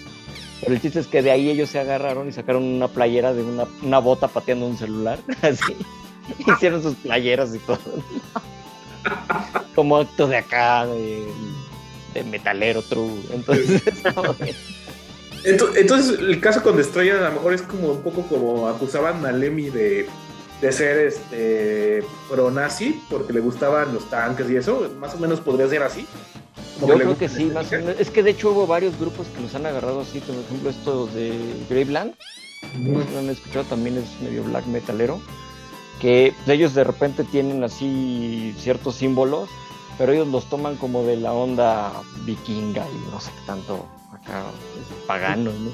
[0.61, 3.43] Pero el chiste es que de ahí ellos se agarraron y sacaron una playera de
[3.43, 5.77] una, una bota pateando un celular, así.
[6.47, 7.79] Hicieron sus playeras y todo
[9.75, 11.25] como acto de acá, de,
[12.15, 13.23] de metalero true.
[13.31, 13.83] Entonces,
[15.45, 19.31] Entonces, el caso con Destroyer a lo mejor es como un poco como acusaban a
[19.31, 20.09] Lemmy de,
[20.61, 24.91] de ser este pro-nazi porque le gustaban los tanques y eso.
[24.99, 26.07] Más o menos podría ser así.
[26.81, 27.97] Como yo creo que sí, más o menos.
[27.99, 31.15] Es que de hecho hubo varios grupos que los han agarrado así, por ejemplo, estos
[31.15, 31.33] de
[31.69, 32.15] Graveland,
[32.79, 35.21] no si lo han escuchado, también es medio black metalero,
[36.01, 39.49] que ellos de repente tienen así ciertos símbolos,
[39.99, 41.93] pero ellos los toman como de la onda
[42.25, 44.45] vikinga y no sé qué tanto acá
[44.81, 45.71] es pagano, ¿no?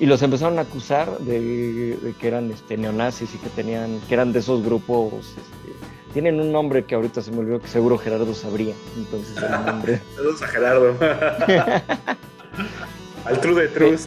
[0.00, 4.14] Y los empezaron a acusar de, de que eran este, neonazis y que tenían, que
[4.14, 5.74] eran de esos grupos, este,
[6.12, 10.00] tienen un nombre que ahorita se me olvidó que seguro Gerardo sabría, entonces el nombre
[10.16, 10.96] Saludos a Gerardo.
[13.24, 13.98] Al True de True.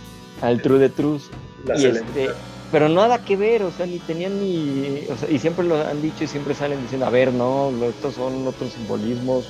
[0.41, 1.29] al True de Trus.
[1.65, 2.29] La Y este,
[2.71, 6.01] pero nada que ver, o sea, ni tenían ni, o sea, y siempre lo han
[6.01, 9.45] dicho y siempre salen diciendo, a ver, no, estos son otros simbolismos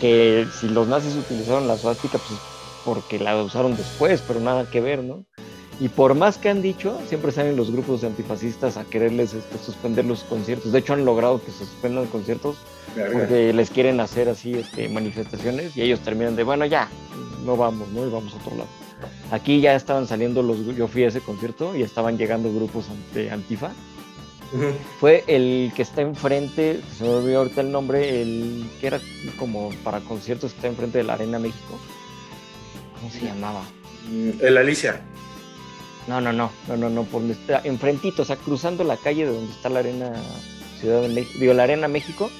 [0.00, 2.38] que si los nazis utilizaron la suástica, pues
[2.84, 5.24] porque la usaron después, pero nada que ver, ¿no?
[5.78, 9.58] Y por más que han dicho, siempre salen los grupos de antifascistas a quererles este,
[9.58, 10.72] suspender los conciertos.
[10.72, 12.56] De hecho, han logrado que se suspendan conciertos
[13.12, 16.88] porque les quieren hacer así este, manifestaciones y ellos terminan de, bueno, ya,
[17.44, 18.06] no vamos, ¿no?
[18.06, 18.85] Y vamos a otro lado.
[19.30, 23.30] Aquí ya estaban saliendo los, yo fui a ese concierto y estaban llegando grupos de
[23.30, 23.72] Antifa.
[25.00, 29.00] Fue el que está enfrente, se me olvidó ahorita el nombre, el que era
[29.38, 31.78] como para conciertos que está enfrente de la Arena México.
[32.94, 33.62] ¿Cómo se llamaba?
[34.08, 35.02] Mm, El Alicia.
[36.06, 39.26] No, no, no, no, no, no, por donde está, enfrentito, o sea, cruzando la calle
[39.26, 40.12] de donde está la Arena
[40.80, 42.30] Ciudad de México, digo, la Arena México,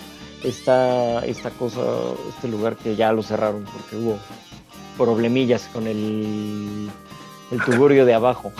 [0.44, 1.80] está esta cosa,
[2.28, 4.18] este lugar que ya lo cerraron porque hubo
[4.96, 6.88] problemillas con el,
[7.50, 8.52] el tugurio de abajo.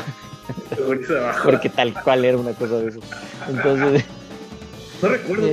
[0.71, 1.41] Categoría de abajo.
[1.45, 3.01] porque tal cual era una cosa de eso.
[3.49, 4.05] Entonces,
[5.03, 5.49] No recuerdo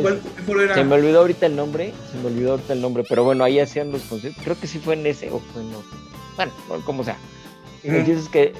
[0.45, 0.75] cuál era.
[0.75, 3.59] se me olvidó ahorita el nombre, se me olvidó ahorita el nombre, pero bueno, ahí
[3.59, 5.97] hacían los conciertos, creo que sí fue en ese o fue en otro.
[6.37, 6.51] Bueno,
[6.85, 7.17] como sea.
[7.83, 7.93] Ujú.
[7.95, 8.53] El chiste es que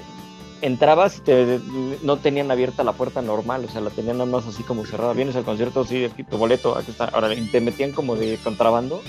[0.61, 1.59] entrabas y te,
[2.03, 5.13] no tenían abierta la puerta normal, o sea, la tenían nada más así como cerrada.
[5.13, 7.05] Vienes al concierto, sí, aquí tu boleto, aquí está.
[7.05, 9.01] Ahora, te metían como de contrabando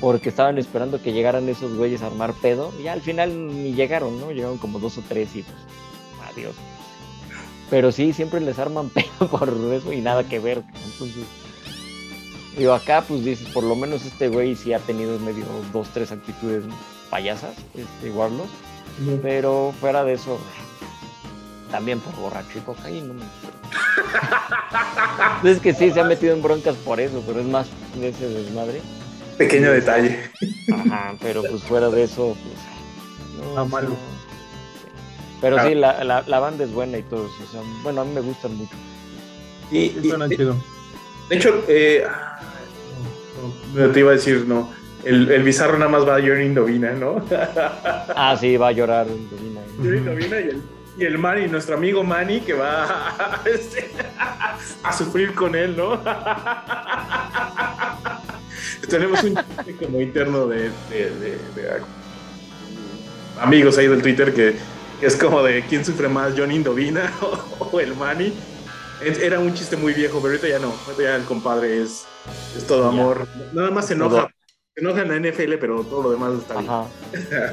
[0.00, 2.72] porque estaban esperando que llegaran esos güeyes a armar pedo.
[2.78, 4.32] Y ya al final ni llegaron, ¿no?
[4.32, 5.56] Llegaron como dos o tres y pues,
[6.30, 6.54] adiós.
[7.68, 10.62] Pero sí, siempre les arman pedo por eso y nada que ver.
[10.92, 11.24] Entonces,
[12.56, 16.10] digo, acá pues dices, por lo menos este güey sí ha tenido medio dos, tres
[16.12, 16.64] actitudes
[17.10, 18.48] payasas, este, Warlos.
[19.22, 20.38] Pero fuera de eso,
[21.70, 23.14] también por borracho y cocaína.
[25.44, 27.68] es que sí, se ha metido en broncas por eso, pero es más
[27.98, 28.82] de ese desmadre.
[29.38, 30.18] Pequeño detalle.
[30.72, 33.54] Ajá, pero pues fuera de eso, pues.
[33.54, 33.88] no, malo.
[33.90, 33.96] no.
[35.40, 37.34] Pero sí, la, la, la banda es buena y todo eso.
[37.48, 38.74] o sea, bueno, a mí me gustan mucho.
[39.70, 40.54] Y, Sí, y- suena de, chido.
[41.30, 42.38] de hecho, eh, ah,
[43.74, 44.68] no, no, te iba a decir, no.
[45.02, 47.24] El, el bizarro nada más va a Johnny Indovina, ¿no?
[48.14, 49.06] Ah, sí, va a llorar.
[49.06, 49.60] Indovina.
[49.98, 50.62] Indovina y el,
[50.98, 53.40] y el Manny, nuestro amigo Manny, que va a,
[54.88, 55.98] a sufrir con él, ¿no?
[58.88, 61.80] Tenemos un chiste como interno de, de- de- de
[63.40, 64.54] amigos ahí del Twitter que,
[65.00, 68.32] que es como de quién sufre más, Johnny Indovina o, o el Manny.
[69.02, 70.74] Era un chiste muy viejo, pero ahorita ya no.
[70.86, 72.04] Ahorita ya el compadre es,
[72.56, 73.26] es todo amor.
[73.54, 74.28] Nada más se enoja.
[74.74, 76.70] Se enoja en la NFL, pero todo lo demás está bien.
[76.70, 76.86] Ajá.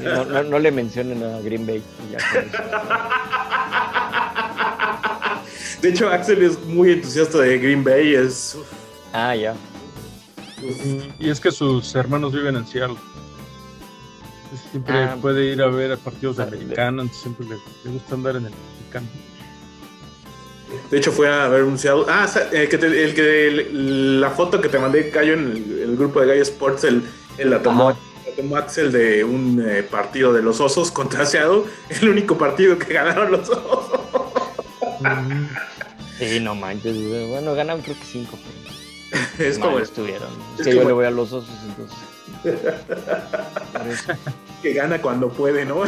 [0.04, 1.82] No, no, no le mencionen a Green Bay.
[2.12, 2.18] ya.
[5.82, 8.14] De hecho, Axel es muy entusiasta de Green Bay.
[8.16, 8.56] Es.
[8.60, 8.68] uf,
[9.14, 9.54] Ah, ya.
[11.20, 12.98] Y, es que sus hermanos viven en Seattle.
[14.72, 15.18] Siempre Ah.
[15.22, 18.16] puede ir a ver a partidos de Ah, de- americano, entonces siempre le, le gusta
[18.16, 19.08] andar en el americano.
[20.92, 22.06] De hecho, fue a ver un Seattle.
[22.10, 25.52] Ah, sa- eh, que te- el que el- la foto que te mandé cayó en
[25.52, 26.84] el, el grupo de Gallo Sports.
[26.86, 27.04] El,
[27.38, 27.96] el la tomó,
[28.56, 31.64] Axel de un eh, partido de los Osos contra Seattle.
[32.02, 34.00] El único partido que ganaron los Osos.
[36.20, 36.96] Sí, no manches.
[37.08, 37.30] güey.
[37.30, 38.38] Bueno, ganaron creo que cinco.
[38.44, 38.67] Pero
[39.40, 40.30] Es como estuvieron.
[40.60, 41.98] Es que yo le voy a los osos, entonces.
[44.62, 45.82] Que gana cuando puede, ¿no?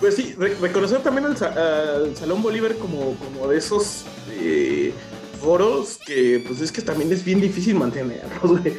[0.00, 1.54] Pues sí, re- reconocer también al, Sa-
[1.96, 4.92] al Salón Bolívar como, como de esos eh,
[5.40, 8.76] foros que pues es que también es bien difícil mantenerlos, güey.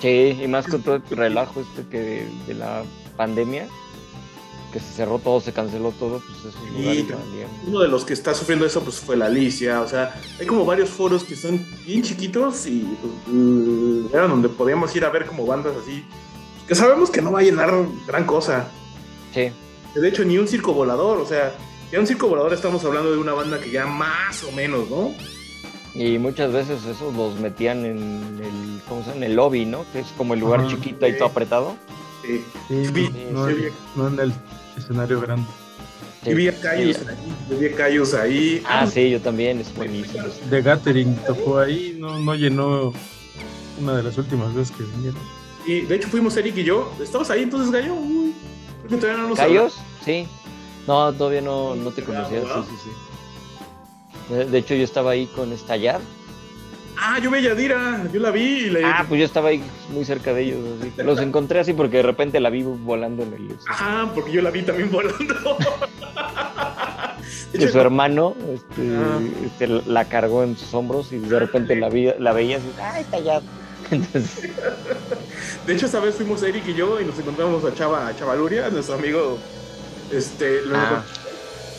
[0.00, 2.82] Sí, y más con todo el relajo este que de, de la
[3.18, 3.68] pandemia,
[4.72, 7.22] que se cerró todo, se canceló todo, pues Sí, lugares claro.
[7.28, 7.48] valían.
[7.66, 10.64] Uno de los que está sufriendo eso pues fue la Alicia, o sea, hay como
[10.64, 12.86] varios foros que son bien chiquitos y
[13.26, 16.04] pues, eran donde podíamos ir a ver como bandas así,
[16.68, 17.72] que sabemos que no va a llenar
[18.06, 18.68] gran cosa.
[19.34, 19.50] Sí,
[19.94, 21.52] De hecho, ni un circo volador, o sea,
[21.90, 25.12] ya un circo volador estamos hablando de una banda que ya más o menos, ¿no?
[25.92, 27.96] y muchas veces esos los metían en
[28.40, 29.16] el, ¿cómo se llama?
[29.16, 29.84] En el lobby, ¿no?
[29.92, 30.68] Que es como el lugar Ajá.
[30.68, 31.74] chiquito y todo apretado.
[32.22, 32.44] Sí.
[32.68, 33.10] No, sí, en- vi-
[33.96, 34.32] no en el
[34.80, 35.46] escenario grande.
[36.26, 36.58] Y vi a Sí.
[36.62, 37.16] Cayus ahí,
[37.50, 38.62] yo vi a Cayus ahí.
[38.66, 40.24] Ah, sí, yo también, es buenísimo.
[40.50, 42.92] De Gathering tocó ahí, no, no llenó
[43.80, 45.20] una de las últimas veces que vinieron.
[45.66, 46.92] Y de hecho fuimos Eric y yo.
[47.02, 47.94] ¿Estabas ahí entonces, Gallo?
[47.94, 48.34] Uy,
[48.86, 49.78] creo que todavía no nos ¿Callos?
[50.04, 50.26] Sí.
[50.86, 52.64] No, todavía no, no te Ah, conocía, ¿verdad?
[52.68, 52.90] sí, sí,
[54.28, 54.34] sí.
[54.34, 56.00] De, de hecho, yo estaba ahí con Estallar.
[56.98, 59.62] Ah, yo vi a Yadira, yo la vi y le Ah, pues yo estaba ahí
[59.90, 60.58] muy cerca de ellos.
[60.80, 60.92] así.
[61.02, 63.56] Los encontré así porque de repente la vi volando en el...
[63.68, 65.34] Ajá, porque yo la vi también volando.
[67.52, 69.18] Hecho, su hermano este, Ah.
[69.44, 73.02] este, la cargó en sus hombros y de repente la, vi, la veía así, ¡ay,
[73.02, 73.40] está allá!
[73.90, 74.50] Entonces,
[75.66, 78.68] de hecho, esa vez fuimos Eric y yo y nos encontramos a Chava, a Chavaluria,
[78.70, 79.38] nuestro amigo.
[80.12, 81.04] Este, lo Ah.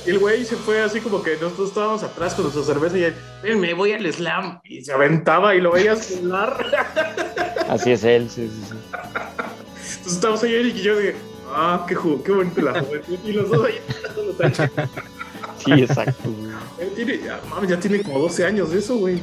[0.05, 3.03] Y el güey se fue así como que nosotros estábamos atrás con nuestra cerveza y
[3.03, 3.13] él,
[3.43, 4.59] "Ven, me voy al slam.
[4.63, 6.65] Y se aventaba y lo veías hablar.
[7.69, 8.75] así es él, sí, sí, sí.
[8.93, 11.15] Entonces estábamos ahí y yo de,
[11.53, 13.17] ah, qué, ju qué bonito la juventud.
[13.23, 13.79] Y los dos ahí.
[15.63, 16.29] Sí, exacto.
[16.79, 19.19] Él tiene, ya, mames, ya tiene como 12 años de eso, güey.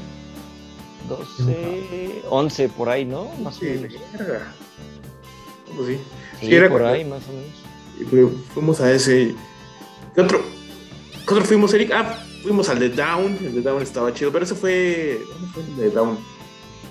[1.09, 3.25] 12, 11 por ahí, ¿no?
[3.43, 3.95] Más o Sí, menos.
[4.17, 4.53] verga.
[5.77, 5.99] Pues sí.
[6.41, 8.33] Sí, Sí, era por ahí, más o menos.
[8.55, 9.35] Fuimos a ese.
[10.15, 10.41] ¿Qué otro?
[11.29, 11.93] ¿Qué otro fuimos, Eric?
[11.95, 13.37] Ah, fuimos al de Down.
[13.45, 15.21] El de Down estaba chido, pero ese fue.
[15.31, 16.19] ¿Dónde fue el de Down?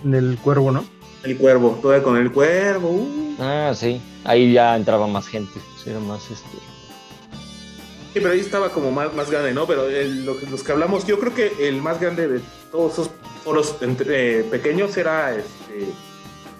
[0.03, 0.85] En el cuervo, ¿no?
[1.23, 2.89] El cuervo, todavía con el cuervo.
[2.91, 3.35] uh.
[3.39, 3.99] Ah, sí.
[4.23, 5.59] Ahí ya entraba más gente.
[5.83, 6.57] sí, era más este.
[8.13, 9.65] Sí, pero ahí estaba como más, más grande, ¿no?
[9.67, 12.41] Pero el- lo que- los que hablamos, yo creo que el más grande de
[12.71, 13.09] todos esos
[13.43, 15.87] foros entre, eh, pequeños era este.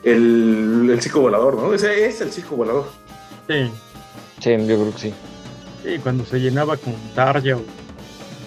[0.04, 1.74] El, el circo volador, ¿no?
[1.74, 2.88] Ese es el circo volador.
[3.48, 3.70] Sí.
[4.40, 5.14] Sí, yo creo que sí.
[5.88, 7.62] Sí, cuando se llenaba con Tarja o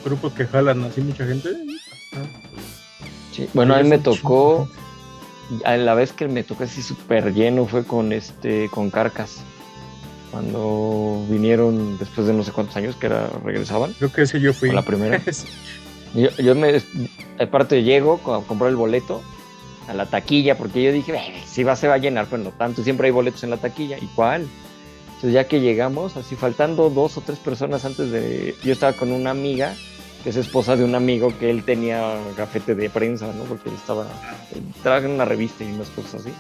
[0.05, 1.49] grupos que jalan así mucha gente.
[3.33, 4.69] Sí, Bueno, a mí me tocó,
[5.65, 9.39] a la vez que me tocó así súper lleno fue con este, con Carcas.
[10.31, 13.95] Cuando vinieron después de no sé cuántos años que era, regresaban.
[13.95, 14.71] Creo que ese yo fui.
[14.71, 15.21] La primera.
[16.13, 16.83] Yo, yo me,
[17.39, 19.23] aparte llego a comprar el boleto
[19.87, 22.51] a la taquilla, porque yo dije, "Eh, si va, se va a llenar, pues no
[22.51, 23.97] tanto, siempre hay boletos en la taquilla.
[23.97, 24.49] ¿Y cuál?
[25.21, 28.57] Entonces ya que llegamos, así faltando dos o tres personas antes de...
[28.65, 29.75] Yo estaba con una amiga,
[30.25, 33.45] que es esposa de un amigo que él tenía gafete de prensa, ¿no?
[33.45, 34.07] Porque él estaba...
[34.55, 36.31] él trabaja en una revista y unas cosas así.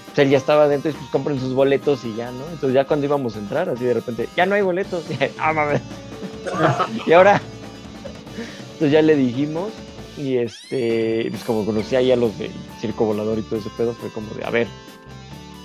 [0.00, 2.44] Entonces él ya estaba adentro y pues compren sus boletos y ya, ¿no?
[2.52, 5.02] Entonces ya cuando íbamos a entrar, así de repente, ya no hay boletos.
[5.38, 5.78] ah,
[7.06, 7.40] y ahora...
[8.72, 9.70] Entonces ya le dijimos
[10.18, 12.52] y este, pues como conocía ya los del
[12.82, 14.66] circo volador y todo ese pedo, fue como de, a ver,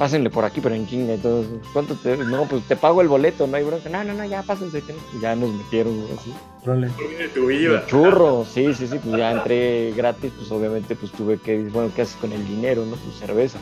[0.02, 1.14] pásenle por aquí, pero en chinga.
[1.14, 2.18] Entonces, ¿cuánto te.?
[2.18, 3.88] No, pues te pago el boleto, no hay bronca.
[3.88, 4.82] No, no, no, ya pásense.
[4.82, 5.00] que no.
[5.16, 6.34] Y Ya nos metieron, güey, así.
[7.36, 7.86] Tu.
[7.86, 12.02] Churro, sí, sí, sí, pues ya entré gratis, pues obviamente pues tuve que, bueno, ¿qué
[12.02, 12.96] haces con el dinero, no?
[13.04, 13.60] Pues cerveza.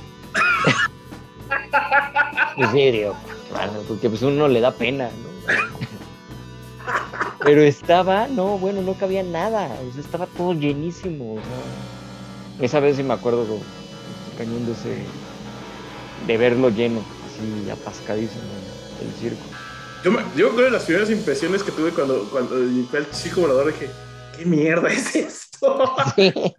[2.55, 3.15] pues digo,
[3.49, 5.53] claro, porque pues uno le da pena, ¿no?
[7.43, 12.79] Pero estaba, no, bueno, no cabía nada, o sea, estaba todo llenísimo, o sea, esa
[12.79, 15.03] vez sí me acuerdo este, cañón de ese,
[16.27, 18.41] de verlo lleno, así atascadísimo
[19.01, 19.43] el circo.
[20.03, 22.55] Yo, me, yo creo que las primeras impresiones que tuve cuando, cuando
[22.89, 23.89] fue al circo volador dije,
[24.37, 25.95] ¿qué mierda es esto?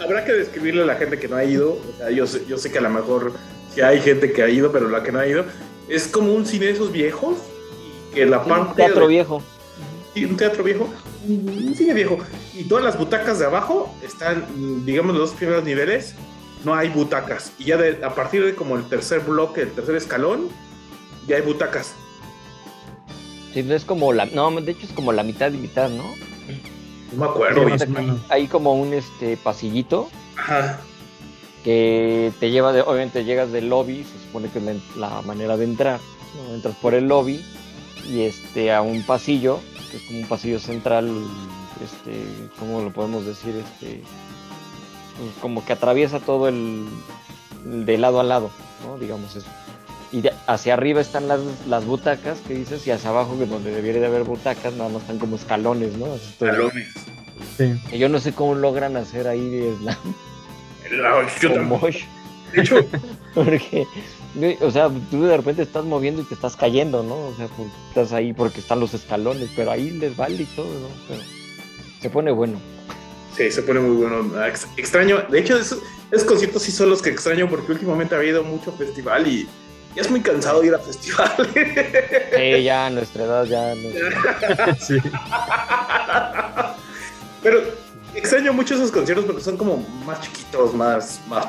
[0.00, 1.72] Habrá que describirle a la gente que no ha ido.
[1.72, 3.32] O sea, yo, sé, yo sé que a lo mejor
[3.74, 5.44] sí hay gente que ha ido, pero la que no ha ido
[5.88, 7.38] es como un cine de esos viejos
[8.10, 9.42] y que la Un parte teatro de- viejo.
[10.14, 10.88] Sí, un teatro viejo,
[11.28, 12.18] un cine viejo.
[12.56, 14.44] Y todas las butacas de abajo están,
[14.84, 16.14] digamos, los dos primeros niveles,
[16.64, 17.52] no hay butacas.
[17.58, 20.48] Y ya de- a partir de como el tercer bloque, el tercer escalón,
[21.26, 21.94] ya hay butacas.
[23.54, 26.04] Sí, es como la, no, de hecho es como la mitad y mitad, ¿no?
[27.12, 27.78] No me acuerdo.
[27.78, 27.92] Sí.
[28.28, 30.78] Hay como un este pasillito Ajá.
[31.64, 35.56] que te lleva de, obviamente llegas del lobby, se supone que es la, la manera
[35.56, 35.98] de entrar,
[36.36, 36.54] ¿no?
[36.54, 37.44] entras por el lobby
[38.08, 39.58] y este a un pasillo,
[39.90, 41.10] que es como un pasillo central,
[41.84, 42.24] este,
[42.58, 43.56] ¿cómo lo podemos decir?
[43.56, 44.02] Este,
[45.20, 46.86] pues, como que atraviesa todo el,
[47.66, 48.50] el de lado a lado,
[48.86, 48.98] ¿no?
[48.98, 49.46] Digamos eso.
[50.12, 53.70] Y de- hacia arriba están las, las butacas que dices, y hacia abajo, que donde
[53.70, 56.14] debería de haber butacas, nada más están como escalones, ¿no?
[56.14, 56.88] Escalones.
[57.56, 57.80] Sí.
[57.90, 59.96] Que Yo no sé cómo logran hacer ahí de slam
[60.90, 61.48] La- yo.
[62.52, 62.76] De hecho,
[63.34, 63.86] Porque,
[64.60, 67.14] o sea, tú de repente estás moviendo y te estás cayendo, ¿no?
[67.14, 70.66] O sea, porque estás ahí porque están los escalones, pero ahí les vale y todo,
[70.66, 70.88] ¿no?
[71.06, 71.20] Pero
[72.00, 72.58] se pone bueno.
[73.36, 74.32] Sí, se pone muy bueno.
[74.36, 75.18] Ah, ex- Extraño.
[75.28, 75.78] De hecho, esos,
[76.10, 79.48] esos conciertos sí son los que extraño porque últimamente ha habido mucho festival y
[79.96, 81.48] ya es muy cansado de ir a festivales.
[82.36, 84.74] Sí, ya a nuestra edad ya no.
[84.80, 84.96] Sí.
[87.42, 87.60] Pero
[88.14, 91.20] extraño mucho esos conciertos porque son como más chiquitos, más.
[91.28, 91.46] más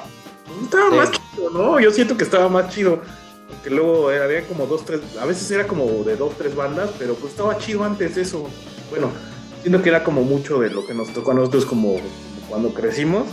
[0.63, 0.95] estaba Sí.
[0.95, 1.79] más chido, ¿no?
[1.79, 3.01] Yo siento que estaba más chido.
[3.49, 5.01] Porque luego había como dos, tres.
[5.21, 8.49] A veces era como de dos, tres bandas, pero pues estaba chido antes eso.
[8.89, 9.11] Bueno,
[9.61, 11.97] siento que era como mucho de lo que nos tocó a nosotros como,
[12.49, 13.27] cuando crecimos.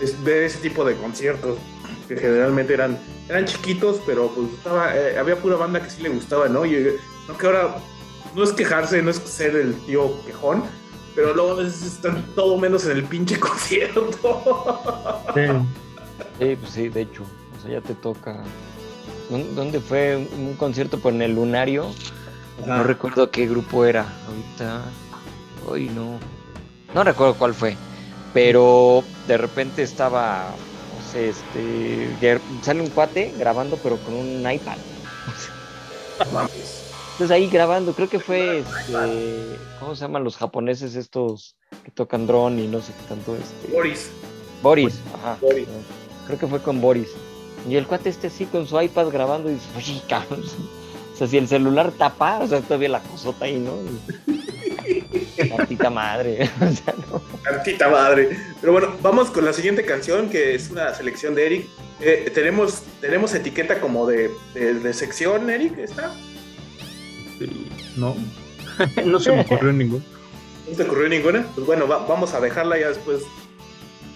[0.00, 1.58] Es ver ese tipo de conciertos
[2.06, 6.08] que generalmente eran, eran chiquitos, pero pues estaba, eh, había pura banda que sí le
[6.08, 6.64] gustaba, ¿no?
[6.64, 6.92] Y
[7.28, 7.76] no que ahora
[8.34, 10.62] no es quejarse, no es ser el tío quejón,
[11.16, 14.06] pero luego a veces están todo menos en el pinche concierto.
[15.34, 15.40] Sí.
[16.38, 17.24] Sí, pues sí, de hecho.
[17.58, 18.36] O sea, ya te toca.
[19.28, 20.98] ¿Dó- ¿Dónde fue un un concierto?
[21.00, 21.86] Pues en el Lunario.
[22.64, 24.06] No recuerdo qué grupo era.
[24.28, 24.82] Ahorita.
[25.68, 26.18] Hoy no.
[26.94, 27.76] No recuerdo cuál fue.
[28.32, 30.50] Pero de repente estaba.
[30.96, 32.40] No sé, este.
[32.62, 34.78] Sale un cuate grabando, pero con un iPad.
[37.12, 39.58] Entonces ahí grabando, creo que fue este.
[39.80, 43.72] ¿Cómo se llaman los japoneses estos que tocan dron y no sé qué tanto este?
[43.72, 44.10] Boris.
[44.62, 45.36] Boris, ajá.
[45.40, 45.68] Boris.
[46.26, 47.08] Creo que fue con Boris.
[47.68, 50.42] Y el cuate este sí con su iPad grabando y dice, oye, cabrón.
[51.18, 53.72] O sea, si el celular tapa, o sea, todavía la cosota ahí, ¿no?
[55.56, 56.48] Tantita madre.
[56.60, 57.20] O sea, no.
[57.42, 58.36] Tantita madre.
[58.60, 61.66] Pero bueno, vamos con la siguiente canción, que es una selección de Eric.
[62.00, 66.14] Eh, tenemos, tenemos etiqueta como de, de, de sección, Eric, ¿está?
[67.38, 67.68] Sí.
[67.96, 68.14] No.
[69.04, 70.04] no se me ocurrió ninguno.
[70.70, 71.46] ¿No te ocurrió ninguna?
[71.54, 73.22] Pues bueno, va- vamos a dejarla ya después.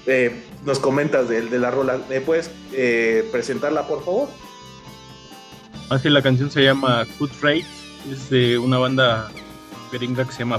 [0.07, 1.99] eh, nos comentas de, de la rola.
[2.09, 4.29] ¿Me puedes eh, presentarla, por favor?
[5.93, 7.67] Así la canción se llama Good Rate.
[8.11, 9.31] Es de una banda
[9.93, 10.59] gringa que se llama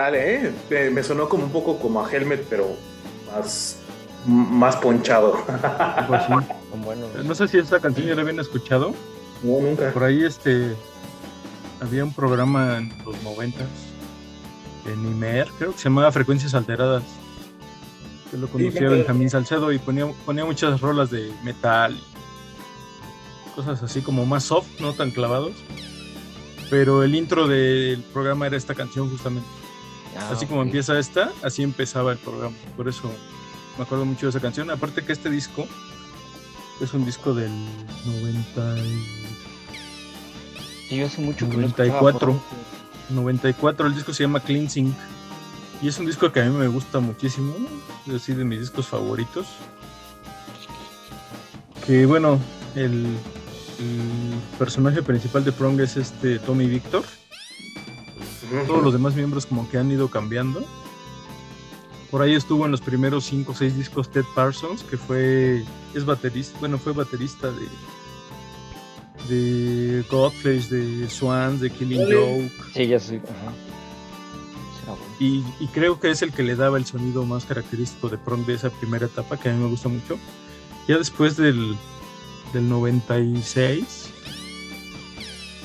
[0.00, 0.90] tal, ¿eh?
[0.90, 2.74] Me sonó como un poco como a Helmet, pero
[3.30, 3.76] más,
[4.26, 5.44] más ponchado.
[6.08, 6.32] Pues sí.
[6.32, 8.94] Eh, no sé si esta canción ya la habían escuchado.
[9.42, 9.92] No, nunca.
[9.92, 10.74] Por ahí este
[11.80, 13.68] había un programa en los noventas
[14.86, 17.02] en Imer, creo que se llamaba Frecuencias Alteradas.
[18.30, 19.28] Que lo conducía sí, Benjamín.
[19.28, 21.98] Salcedo y ponía, ponía muchas rolas de metal
[23.54, 25.52] cosas así como más soft, no tan clavados.
[26.70, 29.59] Pero el intro del programa era esta canción justamente.
[30.16, 32.56] Ah, así como empieza esta, así empezaba el programa.
[32.76, 33.10] Por eso
[33.78, 34.70] me acuerdo mucho de esa canción.
[34.70, 35.66] Aparte que este disco
[36.80, 37.50] es un disco del
[38.06, 38.78] 90
[40.90, 40.96] y...
[40.96, 41.46] Yo hace mucho
[43.10, 43.86] 94.
[43.86, 44.94] El disco se llama Cleansing.
[45.82, 47.54] Y es un disco que a mí me gusta muchísimo,
[48.06, 49.46] es decir, de mis discos favoritos.
[51.86, 52.38] Que bueno,
[52.74, 53.06] el,
[53.78, 57.02] el personaje principal de Prong es este Tommy Victor
[58.66, 60.64] todos los demás miembros como que han ido cambiando.
[62.10, 65.64] Por ahí estuvo en los primeros 5 o 6 discos Ted Parsons, que fue,
[65.94, 67.68] es baterista, bueno, fue baterista de,
[69.28, 72.00] de Godflesh, de Swans, de Killing.
[72.00, 72.50] Joke.
[72.74, 73.16] Sí, ya sé.
[73.16, 73.52] Ajá.
[75.20, 78.44] Y, y creo que es el que le daba el sonido más característico de Prong
[78.46, 80.18] de esa primera etapa, que a mí me gusta mucho.
[80.88, 81.76] Ya después del,
[82.52, 84.10] del 96,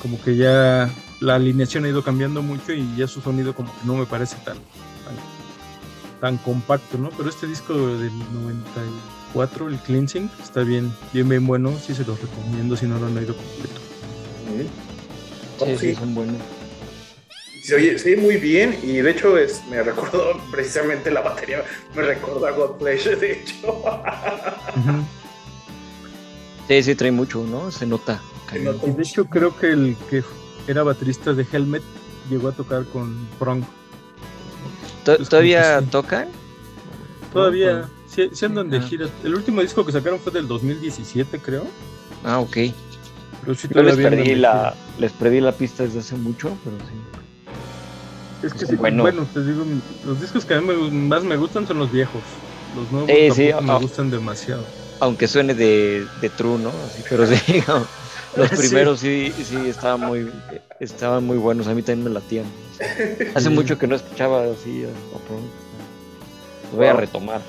[0.00, 3.86] como que ya la alineación ha ido cambiando mucho y ya su sonido como que
[3.86, 5.14] no me parece tan, tan,
[6.20, 7.10] tan compacto, ¿no?
[7.16, 12.20] Pero este disco del 94, el Cleansing, está bien, bien, bien bueno, sí se los
[12.20, 13.80] recomiendo si no lo han oído completo.
[15.58, 15.94] Sí, sí, Sí.
[15.94, 16.36] son buenos.
[17.64, 21.64] Se oye, se oye muy bien y de hecho es, me recordó precisamente la batería,
[21.96, 23.82] me recordó a Godflesh, de hecho.
[26.68, 27.70] Sí, sí, trae mucho, ¿no?
[27.70, 28.20] Se nota.
[28.50, 28.76] Se cañón.
[28.76, 28.86] nota.
[28.88, 30.22] Y de hecho creo que el que
[30.66, 31.82] era baterista de Helmet
[32.30, 33.62] llegó a tocar con Prong.
[35.04, 36.28] ¿To- Es como ¿Todavía tocan?
[37.32, 38.82] Todavía, sí, sí andan de Ah.
[38.82, 39.06] gira.
[39.24, 41.66] El último disco que sacaron fue del 2017, creo.
[42.24, 42.56] Ah, ok.
[43.42, 48.46] Pero sí Yo les perdí la, les perdí la pista desde hace mucho, pero sí.
[48.46, 49.02] Es que son sí, buenos.
[49.02, 49.64] bueno, te digo,
[50.04, 52.22] los discos que a mí me- más me gustan son los viejos.
[52.74, 53.78] Los nuevos Sí, sí, tampoco ah.
[53.78, 54.64] me gustan demasiado.
[54.98, 56.70] Aunque suene de, de true, ¿no?
[56.70, 57.62] Así, pero sí,
[58.36, 58.56] los Sí.
[58.56, 60.30] primeros sí, sí estaban muy,
[60.80, 61.66] estaban muy buenos.
[61.66, 62.44] A mí también me latían.
[63.34, 63.54] Hace Sí.
[63.54, 65.42] mucho que no escuchaba así a, a Prong.
[66.72, 67.40] Lo voy a retomar.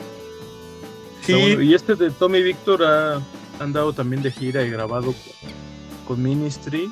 [1.27, 1.61] Bueno.
[1.61, 3.21] Y este de Tommy Victor ha
[3.59, 5.13] andado también de gira y grabado
[6.07, 6.89] con, Ministry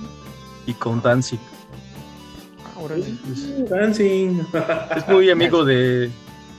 [0.66, 1.40] y con Danzig.
[2.66, 3.06] Ah, órale.
[3.32, 4.42] Es, Dancing.
[4.98, 6.10] es muy amigo de,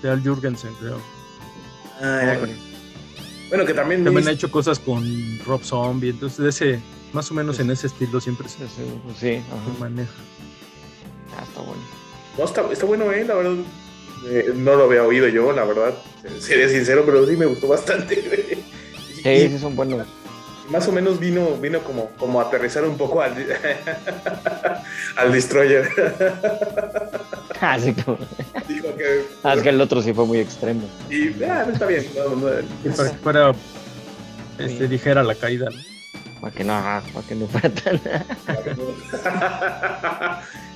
[0.03, 0.99] de Al Jurgensen, creo.
[2.01, 2.41] Ah, ya.
[3.51, 5.05] Bueno, que también, También ha hecho cosas con
[5.45, 6.81] Rob Zombie, entonces de ese,
[7.17, 8.85] más o menos en ese estilo siempre se, Sí,
[9.19, 9.43] sí,
[9.81, 10.13] maneja.
[11.37, 11.83] Ah, está bueno.
[12.37, 13.55] No, está, está bueno, eh, la verdad.
[14.29, 15.95] eh, no lo había oído yo, la verdad.
[16.39, 18.15] Seré sincero, pero sí me gustó bastante.
[18.27, 18.63] güey.
[19.23, 20.07] Sí, sí, son buenos.
[20.71, 23.35] más o menos vino, vino como, como a aterrizar un poco al,
[25.17, 25.89] al Destroyer.
[27.59, 28.19] Ah, sí, como-
[28.69, 29.25] Dijo que.
[29.43, 30.83] ah, es que el otro sí fue muy extremo.
[31.09, 32.05] Y ah, está bien.
[32.15, 32.49] no, no,
[32.85, 33.53] Y para que fuera
[34.59, 35.71] este, ligera la caída.
[35.71, 35.96] ¿no?
[36.47, 36.75] Para que no,
[37.13, 38.01] para que no fuera tan.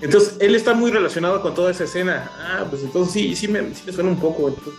[0.01, 2.29] entonces, él está muy relacionado con toda esa escena.
[2.37, 4.49] Ah, pues entonces sí, sí me, sí me suena un poco.
[4.49, 4.75] entonces,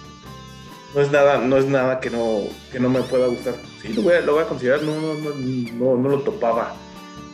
[0.93, 2.41] no es nada, no es nada que no,
[2.73, 3.55] que no me pueda gustar.
[3.81, 6.76] Sí, lo voy a, lo voy a considerar, no, no, no, no, no lo topaba.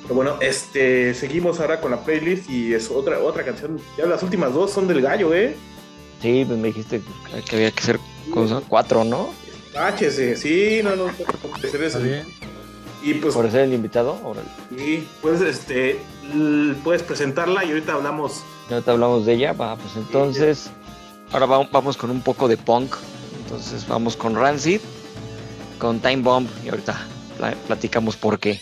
[0.04, 3.82] Pero bueno, este, seguimos ahora con la playlist y es otra, otra canción.
[3.98, 5.56] Ya las últimas dos son del gallo, ¿eh?
[6.22, 7.02] Sí, pues me dijiste
[7.50, 8.00] que había que ser
[8.32, 9.34] cosa, cuatro, ¿no?
[9.74, 11.98] Páchese, sí, no, no, no, puede ser eso.
[11.98, 12.37] Está bien.
[13.04, 14.20] Y pues, Por ser el invitado.
[14.24, 14.48] Órale.
[14.76, 16.00] sí, pues, este,
[16.84, 18.42] puedes presentarla y ahorita hablamos.
[18.68, 20.70] Te hablamos de ella, va, pues entonces.
[21.32, 22.96] Ahora va- vamos con un poco de punk.
[23.44, 24.82] Entonces vamos con Rancid,
[25.80, 27.00] con Time Bomb y ahorita
[27.38, 28.60] pla- platicamos por qué.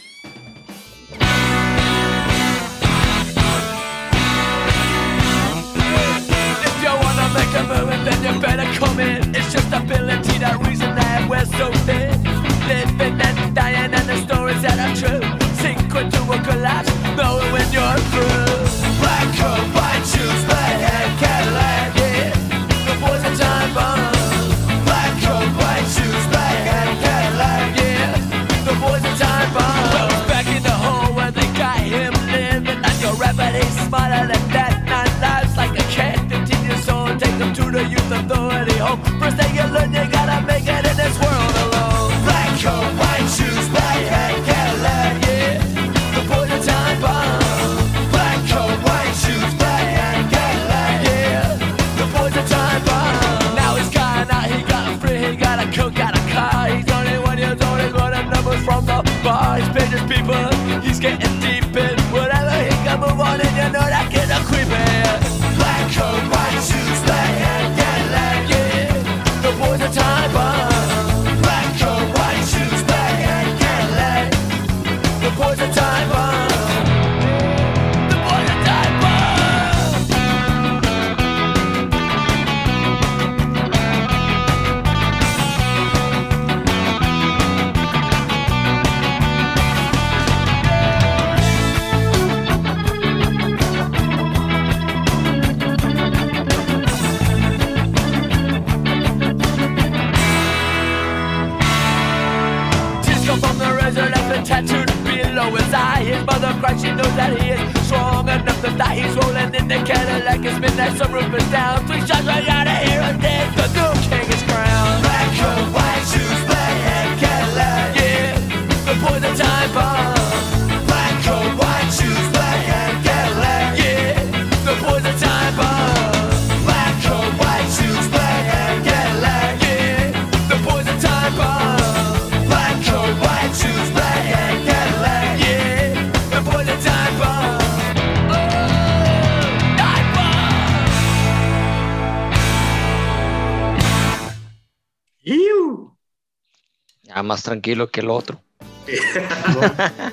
[147.35, 148.39] Más tranquilo que el otro.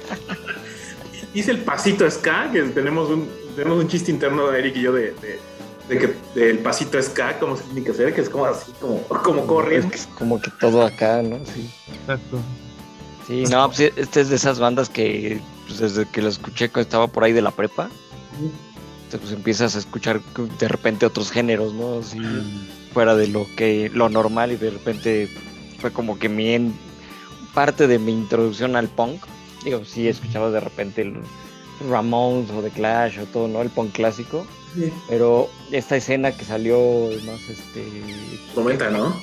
[1.35, 5.13] Hice el pasito ska, que tenemos un, tenemos un chiste interno, Eric y yo, de,
[5.13, 5.39] de,
[5.89, 9.01] de que del pasito ska, cómo se tiene que hacer, que es como así, como,
[9.05, 9.89] como Es corriendo.
[9.91, 11.39] que es como que todo acá, ¿no?
[11.47, 11.71] Sí.
[12.01, 12.39] Exacto.
[13.27, 16.83] Sí, no, pues este es de esas bandas que pues, desde que lo escuché cuando
[16.89, 17.89] estaba por ahí de la prepa,
[19.11, 20.21] te- pues empiezas a escuchar
[20.59, 22.01] de repente otros géneros, ¿no?
[22.01, 22.19] Así
[22.93, 25.31] fuera de lo que lo normal y de repente
[25.79, 26.53] fue como que mi
[27.55, 29.23] parte de mi introducción al punk.
[29.65, 31.15] Digo, sí escuchaba de repente el
[31.89, 33.63] Ramones o The Clash o todo, ¿no?
[33.63, 34.47] El punk clásico.
[35.09, 36.79] Pero esta escena que salió
[37.27, 37.85] más este
[38.57, 39.15] 90, ¿no?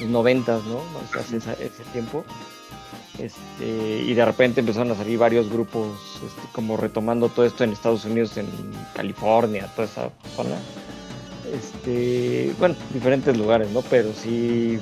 [0.00, 0.76] los noventas, ¿no?
[0.76, 2.24] O sea, hace esa- ese tiempo.
[3.18, 7.70] Este, y de repente empezaron a salir varios grupos este, como retomando todo esto en
[7.72, 8.46] Estados Unidos, en
[8.94, 10.56] California, toda esa zona.
[11.52, 13.80] Este, bueno, diferentes lugares, ¿no?
[13.82, 14.78] Pero sí,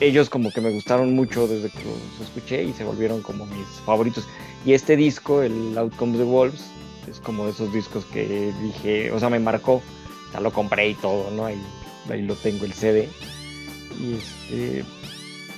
[0.00, 3.66] ellos como que me gustaron mucho desde que los escuché y se volvieron como mis
[3.84, 4.26] favoritos.
[4.64, 6.64] Y este disco, el Out Comes the Wolves,
[7.08, 9.82] es como de esos discos que dije, o sea, me marcó.
[10.30, 11.46] Sea, lo compré y todo, ¿no?
[11.46, 11.60] Ahí,
[12.10, 13.08] ahí lo tengo el CD.
[13.98, 14.84] Y este.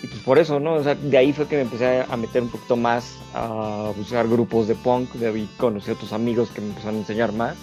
[0.02, 0.74] Y pues por eso, ¿no?
[0.74, 4.28] O sea, de ahí fue que me empecé a meter un poquito más a buscar
[4.28, 5.12] grupos de punk.
[5.14, 7.56] De ahí conocí otros amigos que me empezaron a enseñar más.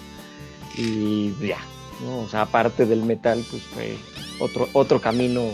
[0.76, 1.58] Y ya,
[2.04, 2.20] ¿no?
[2.20, 3.96] O sea, aparte del metal, pues fue
[4.38, 5.50] otro, otro camino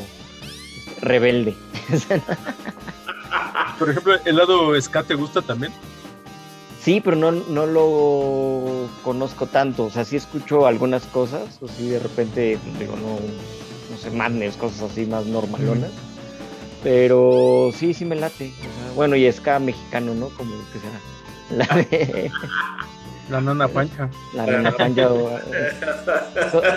[1.05, 1.55] rebelde.
[3.79, 5.73] Por ejemplo, ¿el lado ska te gusta también?
[6.81, 9.85] Sí, pero no, no lo conozco tanto.
[9.85, 13.19] O sea, sí escucho algunas cosas, o sí de repente, digo, no,
[13.91, 15.91] no sé, madness, cosas así más normalonas.
[16.83, 18.53] Pero sí, sí me late.
[18.61, 20.29] O sea, bueno, y ska mexicano, ¿no?
[20.31, 21.01] Como que será.
[21.51, 22.31] La de
[23.31, 24.11] La nana pancha.
[24.35, 25.31] la nana panja o.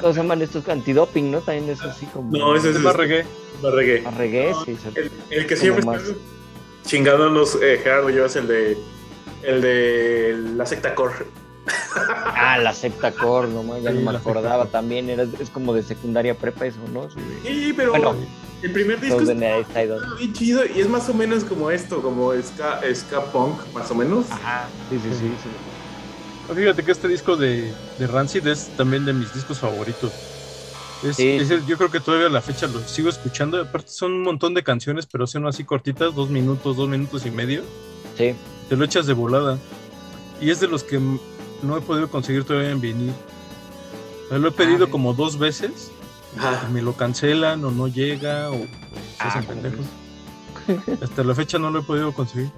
[0.02, 1.42] ¿Cómo se llaman estos antidoping, no?
[1.42, 2.32] También es así como.
[2.38, 3.26] No, ese Es es más reggae.
[3.62, 4.08] más reggae.
[4.08, 4.78] a reggae, sí.
[4.96, 6.02] El, el que siempre más.
[6.04, 6.16] está
[6.86, 8.78] chingándonos, eh, Gerardo, yo es el de
[9.44, 11.14] el de la secta core.
[12.40, 15.10] Ah, la secta core, no más, ya Sí, no me secta acordaba también.
[15.10, 17.10] Era, es como de secundaria prepa eso, ¿no?
[17.10, 18.16] Sí, pero Bueno,
[18.62, 22.80] el primer disco es bien chido y es más o menos como esto, como ska,
[22.94, 24.26] ska punk, más o menos.
[24.32, 25.18] Ajá, sí, sí, sí.
[25.44, 25.50] sí.
[26.56, 30.12] Fíjate que este disco de, de Rancid es también de mis discos favoritos.
[31.04, 31.28] Es, Sí.
[31.30, 33.62] es el- yo creo que todavía a la fecha lo sigo escuchando.
[33.62, 37.32] Aparte son un montón de canciones, pero son así cortitas, dos minutos, dos minutos y
[37.32, 37.64] medio.
[38.18, 38.34] Sí.
[38.70, 39.60] Te lo echas de volada.
[40.42, 43.14] Y es de los que no he podido conseguir todavía en vinil.
[44.32, 45.92] Lo he pedido Ah, como dos veces.
[46.70, 48.68] Y me lo cancelan o no llega o se
[49.20, 49.86] Ah, hacen ¿cómo pendejos.
[51.02, 52.50] Hasta la fecha no lo he podido conseguir.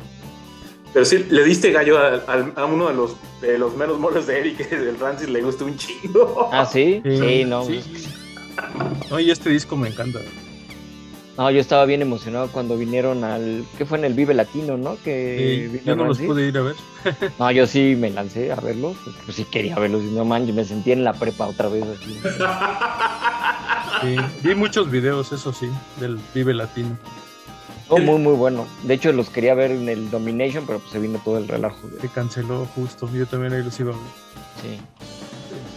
[0.93, 4.25] Pero sí, le diste gallo a, a- a uno de los, de los menos moles
[4.27, 6.49] de Eric, que del Rancid le gusta un chingo.
[6.51, 7.01] Ah, sí.
[7.05, 7.63] Sí, no.
[7.65, 7.81] sí.
[9.09, 10.19] No, y este disco me encanta.
[11.37, 13.63] No, yo estaba bien emocionado cuando vinieron al.
[13.77, 14.97] ¿Qué fue en el Vive Latino, no?
[15.05, 16.75] Que yo no los pude ir a ver.
[17.39, 18.97] No, yo sí me lancé a verlos.
[19.05, 20.01] Pues, pues sí quería verlos.
[20.03, 22.19] Y no manches, me sentí en la prepa otra vez así.
[24.01, 26.97] Sí, vi muchos videos, eso sí, del Vive Latino.
[27.89, 28.67] Oh, muy, muy bueno.
[28.83, 31.77] De hecho, los quería ver en el Domination, pero pues se vino todo el relajo.
[31.99, 33.09] Se canceló justo.
[33.11, 34.05] Yo también ahí los iba a ver.
[34.61, 34.81] Sí.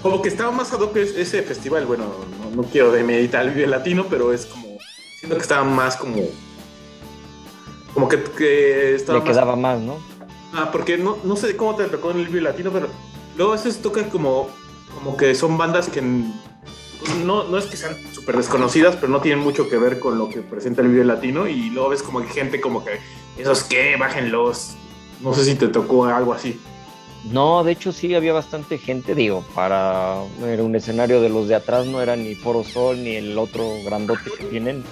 [0.02, 2.04] Como que estaba más ad hoc es- ese festival, bueno,
[2.40, 4.66] no, no quiero demeditar el Vive Latino, pero es como,
[5.20, 6.16] siento que estaba más como,
[7.94, 9.98] como que, que estaba Le más- quedaba más, ¿no?
[10.52, 12.88] Ah, porque no, no sé cómo te tocó en el Vive Latino, pero
[13.36, 14.48] luego a veces tocan como,
[14.94, 16.02] como que son bandas que
[17.24, 20.28] no, no es que sean súper desconocidas, pero no tienen mucho que ver con lo
[20.28, 22.98] que presenta el Vive Latino y luego ves como que gente como que,
[23.38, 24.74] esos que, bájenlos.
[25.20, 26.60] No sé si te tocó algo así.
[27.30, 31.54] No, de hecho sí había bastante gente, digo, para era un escenario de los de
[31.54, 34.82] atrás, no era ni Foro Sol ni el otro grandote que tienen,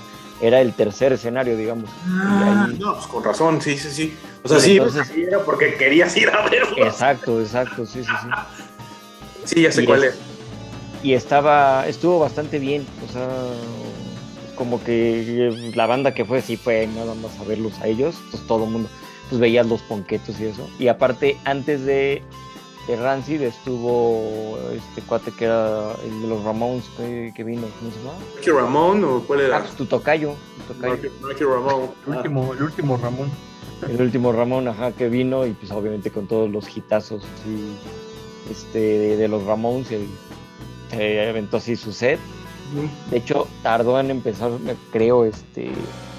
[0.41, 1.91] era el tercer escenario, digamos.
[2.07, 4.16] Y ahí- No, pues con razón, sí, sí, sí.
[4.45, 6.87] O sea, sí, Entonces- era porque querías ir a verlo.
[6.87, 8.28] Exacto, exacto, sí, sí, sí.
[9.45, 10.20] Sí, ya sé Y cuál es- es.
[11.02, 13.28] Y estaba, estuvo bastante bien, o sea,
[14.55, 18.47] como que la banda que fue, sí fue nada más a verlos a ellos, pues
[18.47, 18.89] todo el mundo,
[19.31, 20.68] pues veías los ponquetos y eso.
[20.78, 22.22] Y aparte, antes de
[22.89, 27.90] de Rancid estuvo este cuate que era el de los Ramones que, que vino, ¿cómo
[27.93, 28.12] se llama?
[28.35, 29.59] ¿Marky Ramón o cuál Ah, era?
[29.60, 30.35] pues tu tocayo,
[30.66, 30.93] tu tocayo.
[30.94, 31.90] Marky, Marky Ramón.
[32.06, 33.31] El último, el último Ramón.
[33.89, 37.77] El último Ramón, ajá, que vino y pues obviamente con todos los hitazos así,
[38.51, 40.06] este, de, de los Ramones, el,
[40.91, 42.19] se aventó así su set.
[43.11, 44.53] De hecho, tardó en empezar,
[44.93, 45.73] creo, este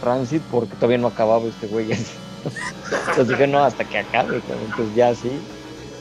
[0.03, 1.91] Rancid porque todavía no acababa este güey.
[1.91, 4.65] Entonces dije, no, hasta que acabe, cabrón.
[4.69, 5.31] Entonces ya sí,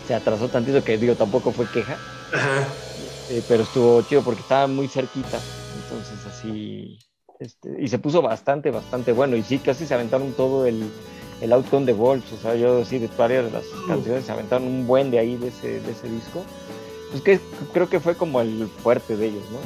[0.07, 1.97] se atrasó tantito que digo, tampoco fue queja,
[2.33, 2.67] Ajá.
[3.29, 5.39] eh, pero estuvo chido porque estaba muy cerquita.
[5.85, 6.99] Entonces así,
[7.39, 9.37] este, y se puso bastante, bastante bueno.
[9.37, 10.91] Y sí, casi se aventaron todo el,
[11.41, 12.33] el Outcome de Wolves.
[12.33, 15.37] O sea, yo sí, de varias de las canciones se aventaron un buen de ahí
[15.37, 16.45] de ese, de ese disco.
[17.11, 17.41] Pues que
[17.73, 19.59] creo que fue como el fuerte de ellos, ¿no?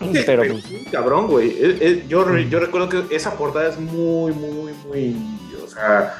[0.00, 1.56] Entonces, pero pues, Cabrón, güey.
[2.08, 5.16] Yo, yo recuerdo que esa portada es muy, muy, muy.
[5.64, 6.14] O sea,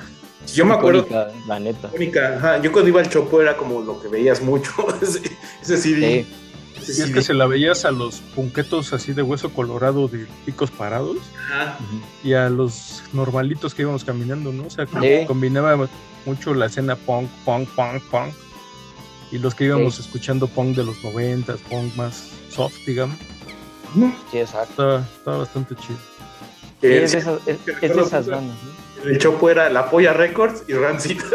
[0.47, 1.01] si yo me acuerdo.
[1.01, 1.89] icónica, la neta.
[1.89, 2.63] icónica, ajá.
[2.63, 4.73] Yo cuando iba al Chopo era como lo que veías mucho.
[5.03, 5.21] ese,
[5.63, 6.27] ese CD.
[6.81, 6.91] Sí.
[6.93, 10.27] Ese Y es que se la veías a los punquetos así de hueso colorado de
[10.47, 11.19] picos parados
[11.53, 11.77] Ajá.
[12.25, 14.65] y a los normalitos que íbamos caminando, ¿no?
[14.67, 15.27] O sea, Sí.
[15.27, 15.89] combinaba
[16.25, 18.33] mucho la escena punk, punk, punk, punk.
[19.31, 23.17] Y los que íbamos escuchando punk de los noventas, punk más soft, digamos.
[24.31, 24.99] Sí, exacto.
[24.99, 25.99] Estaba, bastante chido.
[26.81, 29.09] Sí, es, de esas, es- es de esas bandas, ¿no?
[29.11, 31.21] El Chopo era La Polla Records y Rancid.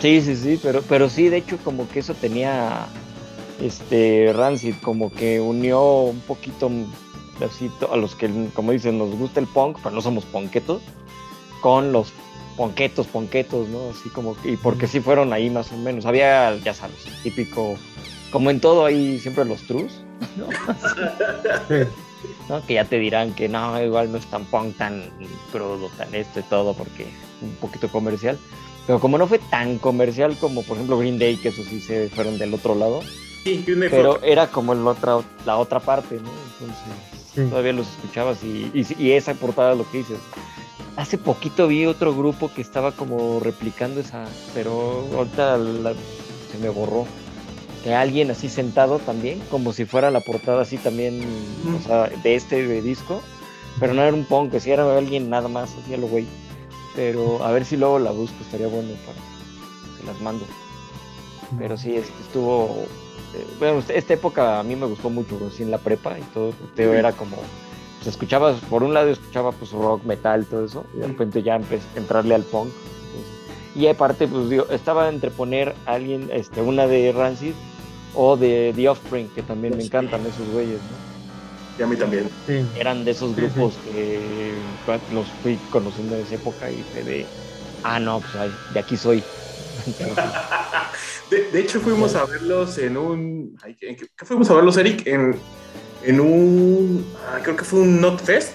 [0.00, 2.86] Sí, sí, sí, pero, pero sí, de hecho, como que eso tenía
[3.62, 6.70] este Rancid, como que unió un poquito
[7.44, 10.82] así, a los que, como dicen, nos gusta el punk, pero no somos ponquetos,
[11.62, 12.12] con los
[12.56, 13.90] ponquetos, ponquetos, ¿no?
[13.90, 16.06] Así como que, y porque sí fueron ahí más o menos.
[16.06, 17.76] Había, ya sabes, el típico,
[18.30, 19.92] como en todo ahí siempre los trus,
[20.36, 20.48] ¿no?
[21.68, 21.74] Sí.
[22.48, 22.64] ¿no?
[22.66, 25.04] Que ya te dirán que no, igual no es tan punk, tan
[25.52, 28.38] crudo, tan esto y todo, porque es un poquito comercial.
[28.86, 32.08] Pero como no fue tan comercial como, por ejemplo, Green Day, que eso sí se
[32.08, 33.02] fueron del otro lado,
[33.44, 36.30] Sí, pero era como el otra, la otra parte, ¿no?
[36.58, 36.84] Entonces,
[37.32, 37.42] Sí.
[37.48, 40.18] todavía los escuchabas y, y, y esa portada es lo que dices.
[40.96, 44.24] Hace poquito vi otro grupo que estaba como replicando esa,
[44.54, 45.92] pero ahorita la-
[46.50, 47.04] se me borró.
[47.84, 51.22] Que alguien así sentado también, como si fuera la portada así también,
[51.78, 53.22] o sea, de este disco,
[53.78, 56.26] pero no era un punk, si era alguien nada más, así a lo güey.
[56.96, 59.18] Pero a ver si luego la busco, estaría bueno para
[59.98, 60.44] se las mando.
[61.58, 62.86] Pero sí, estuvo.
[63.34, 66.52] eh, bueno, esta época a mí me gustó mucho, así en la prepa y todo.
[66.94, 67.36] Era como.
[68.06, 71.56] Pues escuchabas, por un lado escuchaba pues rock, metal, todo eso, y de repente ya
[71.56, 72.68] empecé a entrarle al punk.
[72.68, 73.32] entonces,
[73.74, 77.54] y aparte, pues digo, estaba entre poner a alguien, este, una de Rancid
[78.14, 81.80] o de The Offspring, que también me encantan esos güeyes, ¿no?
[81.80, 82.30] Y a mí también.
[82.46, 82.64] Sí.
[82.78, 84.52] Eran de esos Sí, grupos que
[85.12, 87.26] los fui conociendo en esa época y fue de,
[87.82, 89.20] ah, no, pues ay, de aquí soy.
[91.28, 93.58] De, de hecho, fuimos a verlos en un.
[93.64, 95.04] ay, ¿en ¿Qué, qué fuimos a verlos, Eric?
[95.08, 95.34] En,
[96.02, 97.06] en un.
[97.28, 98.52] ah, creo que fue un Not Fest.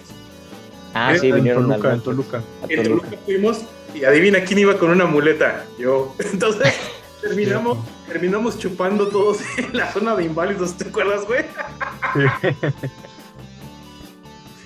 [0.93, 2.41] ah, Eh, sí, En vinieron Toluca, en Toluca.
[2.69, 3.07] En Toluca.
[3.07, 3.59] Toluca fuimos
[3.93, 5.65] y adivina quién iba con una muleta.
[5.77, 6.15] Yo.
[6.33, 6.73] Entonces,
[7.21, 7.77] terminamos,
[8.07, 10.77] terminamos chupando todos en la zona de inválidos.
[10.77, 11.43] ¿Te acuerdas, güey?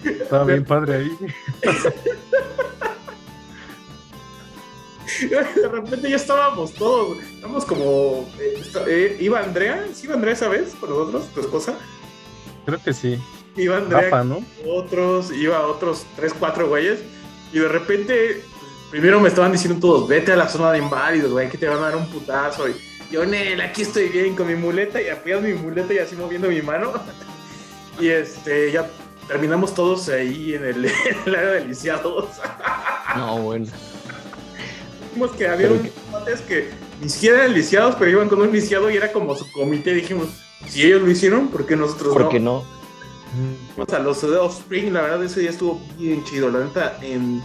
[0.03, 1.11] Estaba bien padre ahí.
[5.30, 7.18] De repente ya estábamos todos.
[7.19, 8.27] Estábamos como.
[8.39, 9.85] eh, está- eh, ¿Iba Andrea?
[9.93, 11.76] ¿Sí iba Andrea esa vez con nosotros, tu esposa?
[12.65, 13.19] Creo que sí.
[13.55, 14.01] Iba Andrea.
[14.01, 14.43] Rafa, ¿no?
[14.67, 16.99] otros, iba otros tres, cuatro güeyes,
[17.53, 18.43] y de repente,
[18.91, 21.77] primero me estaban diciendo todos, vete a la zona de inválidos, güey, que te van
[21.77, 22.75] a dar un putazo, y
[23.11, 26.49] yo, Nel, aquí estoy bien con mi muleta, y apoyas mi muleta y así moviendo
[26.49, 26.93] mi mano,
[27.99, 28.89] y este, ya
[29.27, 32.29] terminamos todos ahí en el, en el área de lisiados.
[33.15, 33.67] No, bueno.
[35.13, 36.71] Vimos que había Pero unos cuates que
[37.01, 40.27] ni siquiera eran lisiados, pero iban con un lisiado y era como su comité, dijimos,
[40.68, 42.30] si ellos lo hicieron, ¿por qué nosotros ¿Por no?
[42.30, 42.64] qué no?
[43.76, 47.41] Fuimos a los de Offspring, la verdad ese día estuvo bien chido, la neta, en,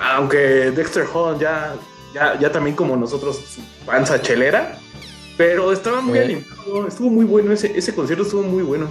[0.00, 1.74] aunque Dexter Holland ya,
[2.14, 4.78] ya, ya también como nosotros, su panza chelera,
[5.36, 6.24] pero estaba muy Eh.
[6.24, 8.90] animado, estuvo muy bueno, ese, ese concierto estuvo muy bueno.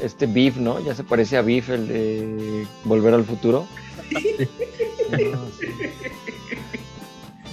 [0.00, 0.78] Este Beef, ¿no?
[0.80, 3.66] Ya se parece a Beef, el de Volver al Futuro.
[4.12, 4.20] No,
[5.60, 5.66] sí.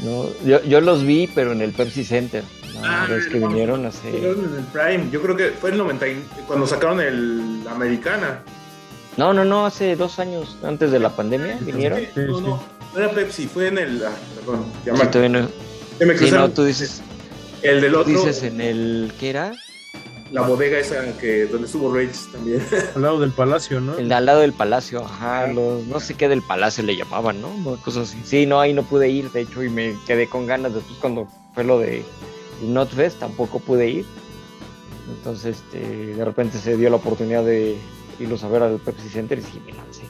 [0.03, 2.43] No, yo, yo los vi, pero en el Pepsi Center.
[2.87, 3.47] Ah, vez que no.
[3.49, 4.09] vinieron hace.
[4.09, 8.39] En el Prime, yo creo que fue el 90, y- cuando sacaron el Americana.
[9.17, 11.99] No, no, no, hace dos años, antes de la pandemia, vinieron.
[11.99, 12.43] Sí, no, sí.
[12.43, 12.63] no,
[12.93, 14.89] no era Pepsi, fue en el, ah, perdón, Sí,
[15.29, 15.49] no-
[15.99, 17.01] ya me no, tú dices,
[17.61, 19.13] el del otro, dices en el.
[19.19, 19.53] ¿Qué era?
[20.31, 22.61] la bodega esa que donde estuvo Rage también.
[22.95, 23.95] Al lado del palacio, ¿no?
[23.97, 27.41] El de al lado del palacio, ajá, los, no sé qué del palacio le llamaban,
[27.41, 27.49] ¿no?
[27.49, 28.17] Una cosa así.
[28.25, 30.73] Sí, no, ahí no pude ir, de hecho, y me quedé con ganas.
[30.73, 32.03] Después cuando fue lo de
[32.61, 34.05] Notfest, tampoco pude ir.
[35.09, 37.77] Entonces, este, de repente se dio la oportunidad de
[38.19, 40.03] irlos a ver al Pepsi Center y sí, me lancé.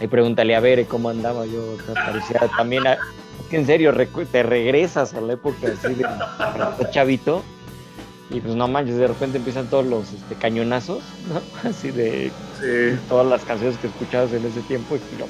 [0.00, 3.94] Ahí pregúntale a ver cómo andaba yo, parecía también, a- es que en serio,
[4.30, 6.04] te regresas a la época así de
[6.90, 7.42] chavito
[8.28, 11.40] y pues no manches, de repente empiezan todos los este, cañonazos, ¿no?
[11.70, 12.30] Así de
[12.60, 12.98] Sí.
[13.08, 15.26] todas las canciones que escuchabas en ese tiempo y yo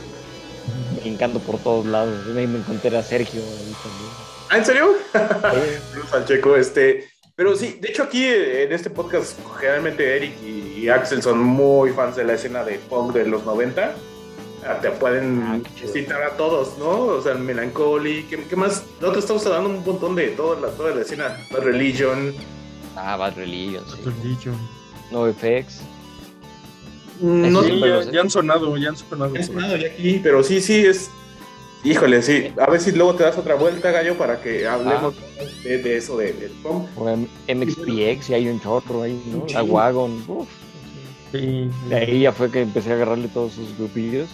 [1.01, 2.15] brincando por todos lados.
[2.37, 4.26] Ahí me encontré a Sergio ahí también.
[4.51, 4.95] ¿Ah, en serio?
[5.13, 7.09] Saludos al Checo, este.
[7.35, 11.39] Pero sí, de hecho aquí eh, en este podcast generalmente Eric y, y Axel son
[11.41, 13.95] muy fans de la escena de punk de los 90.
[14.67, 15.93] Ah, Te Ah, pueden chido.
[15.93, 16.89] citar a todos, ¿no?
[16.91, 18.85] O sea, Melancholy, ¿qué, qué más?
[19.01, 21.37] Nosotros estamos hablando un montón de toda la, toda la escena.
[21.53, 22.35] Bad Religion.
[22.97, 24.01] Ah, Bad Religion, sí.
[24.23, 24.57] Religion.
[25.11, 25.81] No FX.
[27.21, 29.37] No Sí, ya, ya han sonado, ya han sonado.
[29.37, 31.11] he sonado ya aquí, pero sí, sí, es.
[31.85, 32.53] Híjole, sí.
[32.59, 35.43] A ver si luego te das otra vuelta, Gallo, para que hablemos Ah.
[35.63, 36.87] de, de eso de- del punk.
[36.97, 39.47] O M- MXPX, y hay un chorro ahí, ¿no?
[39.53, 39.63] La.
[39.63, 40.25] Wagon.
[40.27, 40.49] uf.
[41.33, 41.71] Sí.
[41.89, 44.29] De ahí ya fue que empecé a agarrarle todos sus grupillos.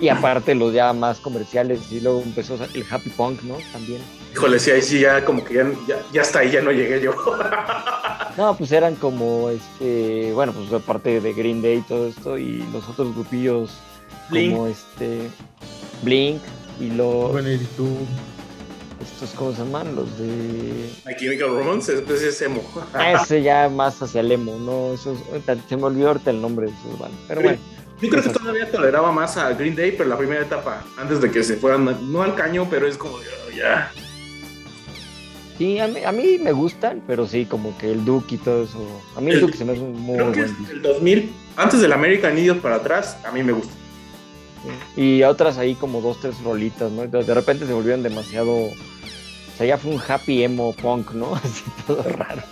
[0.00, 3.56] Y aparte los ya más comerciales, y luego empezó el Happy Punk, ¿no?
[3.70, 4.00] También.
[4.32, 7.00] Híjole, sí, ahí sí, ya como que ya, ya, ya hasta ahí ya no llegué
[7.00, 7.12] yo.
[8.36, 12.64] No, pues eran como, este, bueno, pues aparte de Green Day y todo esto, y
[12.72, 13.72] los otros grupillos
[14.30, 14.52] Blink.
[14.54, 15.28] como este,
[16.02, 16.40] Blink,
[16.80, 17.88] y los, 22.
[19.02, 19.94] estos, ¿cómo se llaman?
[19.94, 20.90] Los de...
[21.06, 22.62] My Chemical Romance, es, es emo.
[23.22, 24.94] Ese ya más hacia el emo, ¿no?
[24.94, 27.58] Esos, ahorita se me olvidó ahorita el nombre de esos bandas, pero bueno.
[28.00, 31.30] Yo creo que todavía toleraba más a Green Day, pero la primera etapa, antes de
[31.30, 33.92] que se fueran, no al caño, pero es como, oh, ya.
[35.58, 38.64] Sí, a mí, a mí me gustan, pero sí, como que el Duke y todo
[38.64, 39.02] eso.
[39.14, 41.30] A mí el, El- Duke se me hace un muy Creo que es el 2000,
[41.56, 43.74] antes del American Idiot para atrás, a mí me gusta.
[44.96, 47.02] Y otras ahí como dos, tres rolitas, ¿no?
[47.02, 48.52] Entonces, de repente se volvieron demasiado...
[48.52, 48.72] O
[49.56, 51.34] sea, ya fue un happy emo punk, ¿no?
[51.42, 52.42] Así todo raro.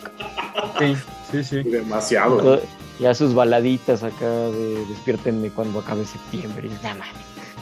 [0.78, 0.96] Sí,
[1.30, 1.62] sí, sí.
[1.62, 2.38] Demasiado.
[2.38, 2.62] Todo-
[2.98, 6.68] ya sus baladitas acá de despiértenme cuando acabe septiembre.
[6.68, 6.96] Y ya,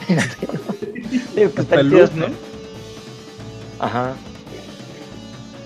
[1.35, 2.25] que chidas, look, ¿no?
[3.79, 4.15] Ajá.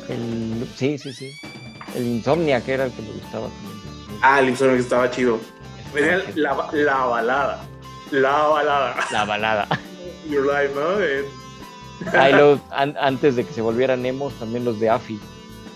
[0.10, 1.32] El, sí, sí, sí.
[1.96, 4.20] El Insomnia, que era el que me gustaba también.
[4.22, 5.40] Ah, el Insomnia estaba chido.
[5.94, 7.64] Venía la, la balada.
[8.12, 8.96] La balada.
[9.12, 9.68] La balada.
[10.30, 12.32] Your Life, ¿no?
[12.32, 15.16] Luego, an- antes de que se volvieran emos, también los de AFI.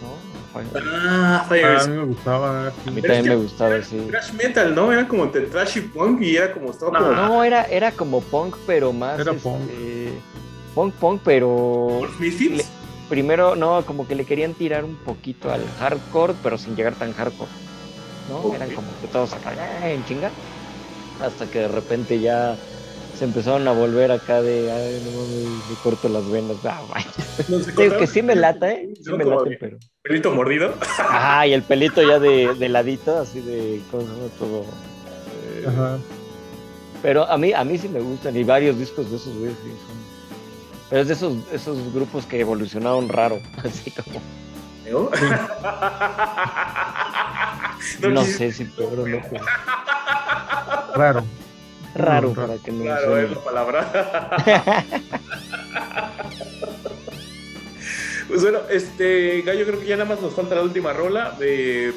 [0.02, 0.62] ¿no?
[0.76, 1.66] Ah, Ah, Fire.
[1.66, 2.68] a mí me gustaba.
[2.68, 3.98] A mí también me gustaba, sí.
[4.10, 4.92] Thrash metal, ¿no?
[4.92, 7.12] Era como entre trash y punk y era como estaba como.
[7.12, 9.20] No, era, era como punk, pero más.
[9.20, 9.62] Era este, punk.
[10.74, 12.02] Punk, punk, pero.
[12.20, 12.70] Misfits.
[13.10, 17.14] Primero, no, como que le querían tirar un poquito al hardcore, pero sin llegar tan
[17.14, 17.52] hardcore.
[18.30, 18.56] ¿no?
[18.56, 20.32] Eran como que todos acá "Ah, en chinga.
[21.22, 22.56] Hasta que de repente ya
[23.18, 26.58] se empezaron a volver acá de, ay, no mames, me corto las venas.
[26.66, 26.82] Ah.
[27.48, 28.90] No Digo que sí me lata, ¿eh?
[28.96, 29.18] Sí ¿no?
[29.18, 29.78] me Como late, de pero.
[30.02, 30.74] Pelito mordido.
[31.00, 33.82] Ajá, y el pelito ya de, de ladito, así de.
[33.90, 34.62] ¿Cómo se llama todo?
[34.62, 35.98] Eh, Ajá.
[37.02, 39.70] Pero a mí, a mí sí me gustan, y varios discos de esos güeyes sí
[39.70, 40.06] son.
[40.90, 44.20] Pero es de esos, esos grupos que evolucionaron raro, así como.
[44.90, 45.10] ¿No?
[48.26, 49.06] Sé si peor o
[50.96, 50.96] Raro.
[50.96, 51.24] raro
[51.96, 52.34] Raro.
[52.34, 53.24] para que no Claro, suene.
[53.26, 54.92] es la palabra.
[58.28, 61.94] pues bueno, este, Gallo, creo que ya nada más nos falta la última rola de,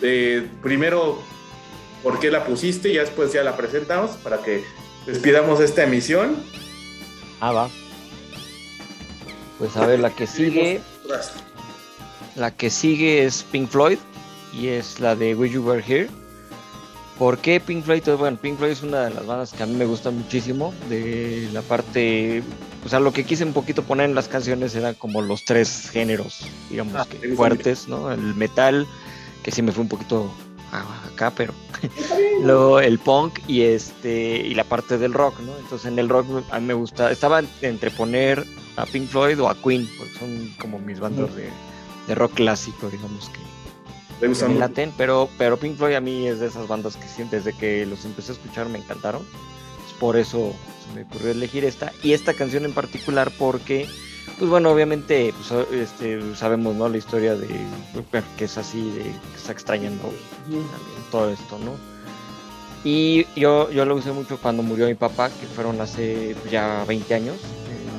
[0.00, 1.20] de primero
[2.02, 4.64] por qué la pusiste y después ya la presentamos para que
[5.06, 6.36] despidamos esta emisión.
[7.40, 7.68] Ah, va.
[9.58, 10.80] Pues a ver, la que sigue,
[12.38, 13.98] la que sigue es Pink Floyd
[14.52, 16.08] y es la de Wish You Were Here.
[17.18, 18.02] ¿Por qué Pink Floyd?
[18.16, 20.72] Bueno, Pink Floyd es una de las bandas que a mí me gusta muchísimo.
[20.88, 22.44] De la parte,
[22.84, 25.90] o sea, lo que quise un poquito poner en las canciones eran como los tres
[25.90, 28.12] géneros, digamos Ah, que fuertes, ¿no?
[28.12, 28.86] El metal,
[29.42, 30.30] que sí me fue un poquito
[30.70, 31.52] acá, pero
[32.42, 35.56] luego el punk y este y la parte del rock, ¿no?
[35.58, 38.44] Entonces en el rock a mí me gusta, estaba entre poner
[38.76, 41.48] a Pink Floyd o a Queen, porque son como mis bandas de,
[42.08, 44.66] de rock clásico, digamos que ¿Te que gusta me mucho?
[44.66, 47.86] laten, pero, pero Pink Floyd a mí es de esas bandas que sí, desde que
[47.86, 49.22] los empecé a escuchar me encantaron.
[49.22, 50.52] Pues por eso
[50.84, 51.92] se me ocurrió elegir esta.
[52.02, 53.86] Y esta canción en particular porque,
[54.38, 56.88] pues bueno, obviamente pues, este, sabemos ¿no?
[56.88, 57.46] la historia de
[58.36, 60.12] que es así, de que está extrañando
[60.42, 60.64] también
[61.12, 61.72] todo esto, ¿no?
[62.84, 67.14] Y yo, yo lo usé mucho cuando murió mi papá, que fueron hace ya 20
[67.14, 67.36] años.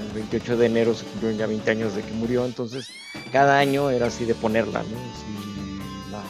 [0.09, 2.89] El 28 de enero se cumplieron ya 20 años de que murió, entonces
[3.31, 6.11] cada año era así de ponerla, ¿no?
[6.11, 6.23] La,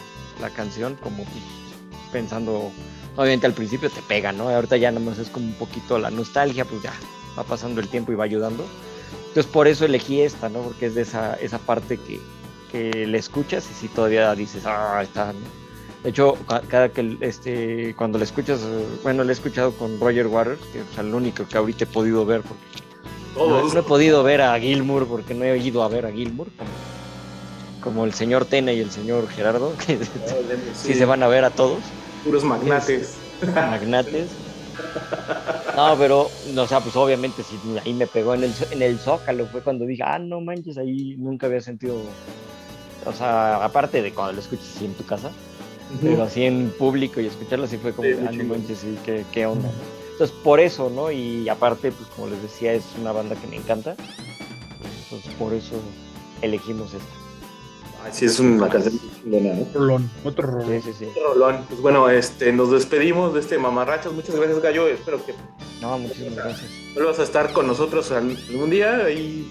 [0.48, 1.24] la canción, como
[2.12, 2.72] pensando,
[3.16, 4.50] obviamente al principio te pega, ¿no?
[4.50, 6.94] Ahorita ya nomás es como un poquito la nostalgia, pues ya
[7.38, 8.66] va pasando el tiempo y va ayudando.
[9.30, 10.62] Entonces por eso elegí esta, ¿no?
[10.62, 12.20] Porque es de esa, esa parte que,
[12.72, 15.40] que le escuchas y si todavía dices, ah, está, ¿no?
[16.04, 20.00] De hecho, ca- cada que este, cuando le escuchas, eh, bueno, le he escuchado con
[20.00, 22.64] Roger Waters, que es el único que ahorita he podido ver, porque
[23.40, 23.74] Todos.
[23.74, 26.70] no he podido ver a Gilmour porque no he ido a ver a Gilmour, como,
[27.82, 29.98] como el señor Tena y el señor Gerardo, que
[30.76, 31.80] sí, se van a ver a todos,
[32.24, 33.16] Puros magnates.
[33.56, 34.28] magnates.
[35.76, 39.46] No, pero, o sea, pues obviamente sí, ahí me pegó en el, en el Zócalo,
[39.48, 41.96] fue cuando dije, ah, no manches, ahí nunca había sentido,
[43.06, 45.32] o sea, aparte de cuando lo escuchas así en tu casa,
[46.02, 49.26] pero así en público y escucharlo así fue como, Sí, ah, no manches, sí, qué,
[49.32, 49.70] qué onda.
[49.70, 49.99] ¿no?
[50.20, 51.12] Entonces, por eso, ¿no?
[51.12, 53.96] Y aparte, pues como les decía, es una banda que me encanta.
[55.04, 55.76] Entonces, por eso
[56.42, 57.06] elegimos esta.
[58.04, 59.68] Ay, sí, es una canción chingona, ¿no?
[59.74, 60.82] Rolón, otro rolón.
[60.84, 61.20] Sí, sí, sí.
[61.26, 61.64] Rolón.
[61.70, 64.14] Pues bueno, este, nos despedimos de este mamarrachos.
[64.14, 64.88] Muchas gracias, Gallo.
[64.88, 65.34] Espero que
[65.82, 66.70] No, muchísimas gracias.
[66.94, 69.50] vuelvas a estar con nosotros al- algún día ahí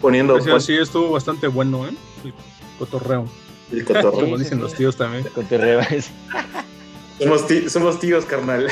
[0.00, 1.92] poniendo pues, sí, estuvo bastante bueno, ¿eh?
[2.24, 2.32] El
[2.78, 3.26] cotorreo.
[3.70, 4.12] el cotorreo.
[4.12, 5.24] Como dicen los tíos también.
[5.34, 6.10] Con Terreras.
[7.18, 8.68] somos, ti- somos tíos, carnal.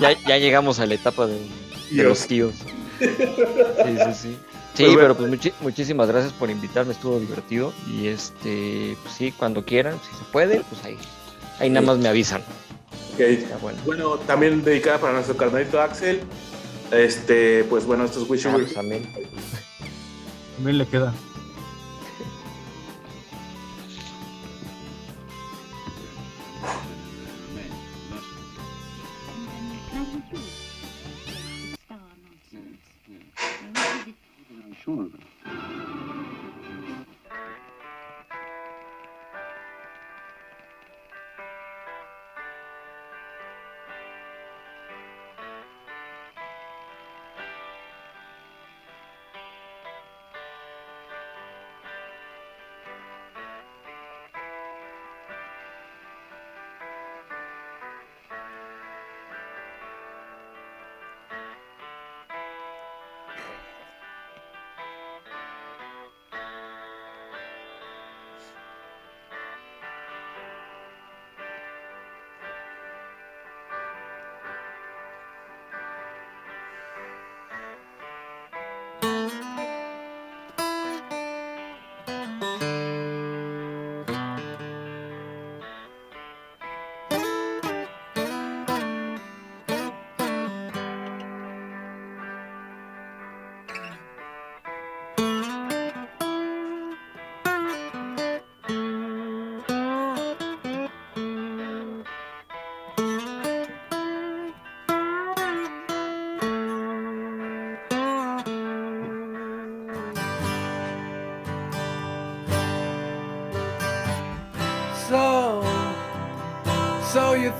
[0.00, 1.38] ya, ya llegamos a la etapa de,
[1.92, 2.54] los tíos.
[2.98, 4.38] Sí, sí, sí.
[4.74, 5.14] Sí, Pues bueno.
[5.16, 7.72] pero pues muchísimas gracias por invitarme, estuvo divertido.
[7.88, 10.98] Y este, pues sí, cuando quieran, si se puede, pues ahí,
[11.60, 12.42] ahí nada más me avisan.
[13.14, 13.20] Ok.
[13.20, 13.78] Está bueno.
[13.84, 16.22] Bueno, también dedicada para nuestro carnalito Axel.
[16.90, 19.06] Este, pues bueno, estos Wish Ah, pues también.
[20.56, 21.14] También le queda.
[34.84, 35.08] sooner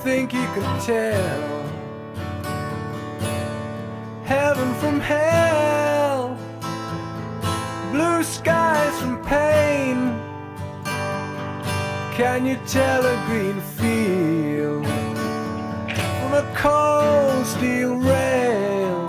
[0.04, 1.62] think you can tell
[4.24, 6.36] heaven from hell,
[7.90, 9.96] blue skies from pain?
[12.18, 14.86] Can you tell a green field
[16.20, 19.08] from a cold steel rail?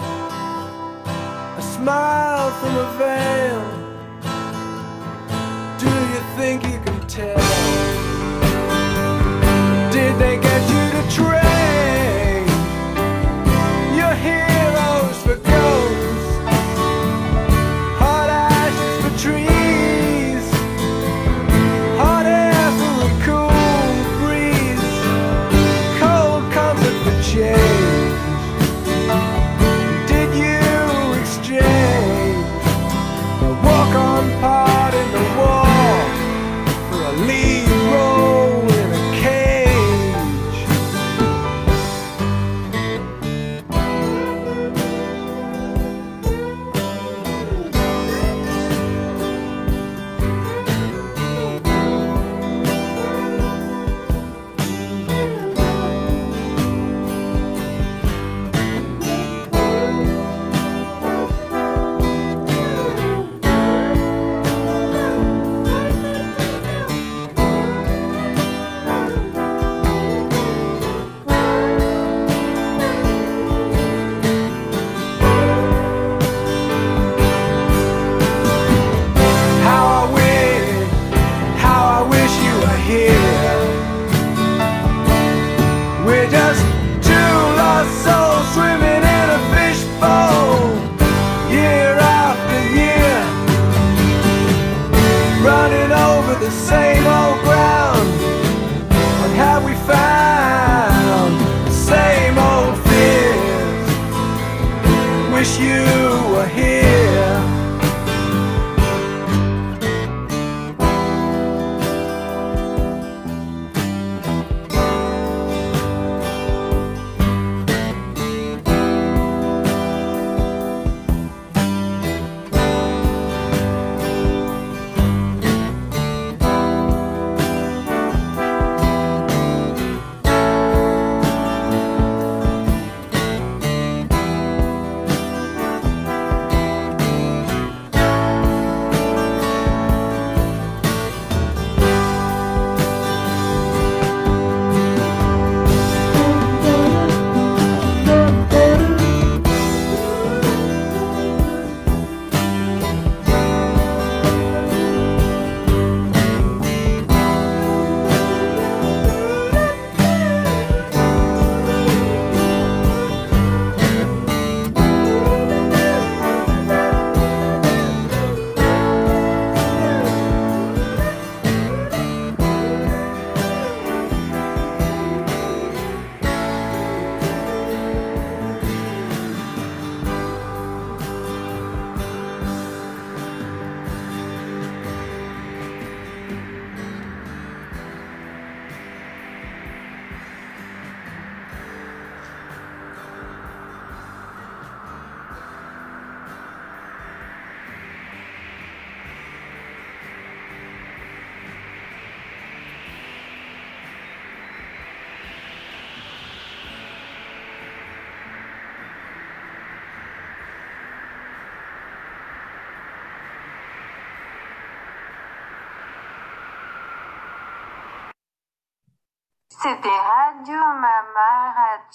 [1.58, 3.75] A smile from a veil.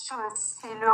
[0.01, 0.90] sur, c'est le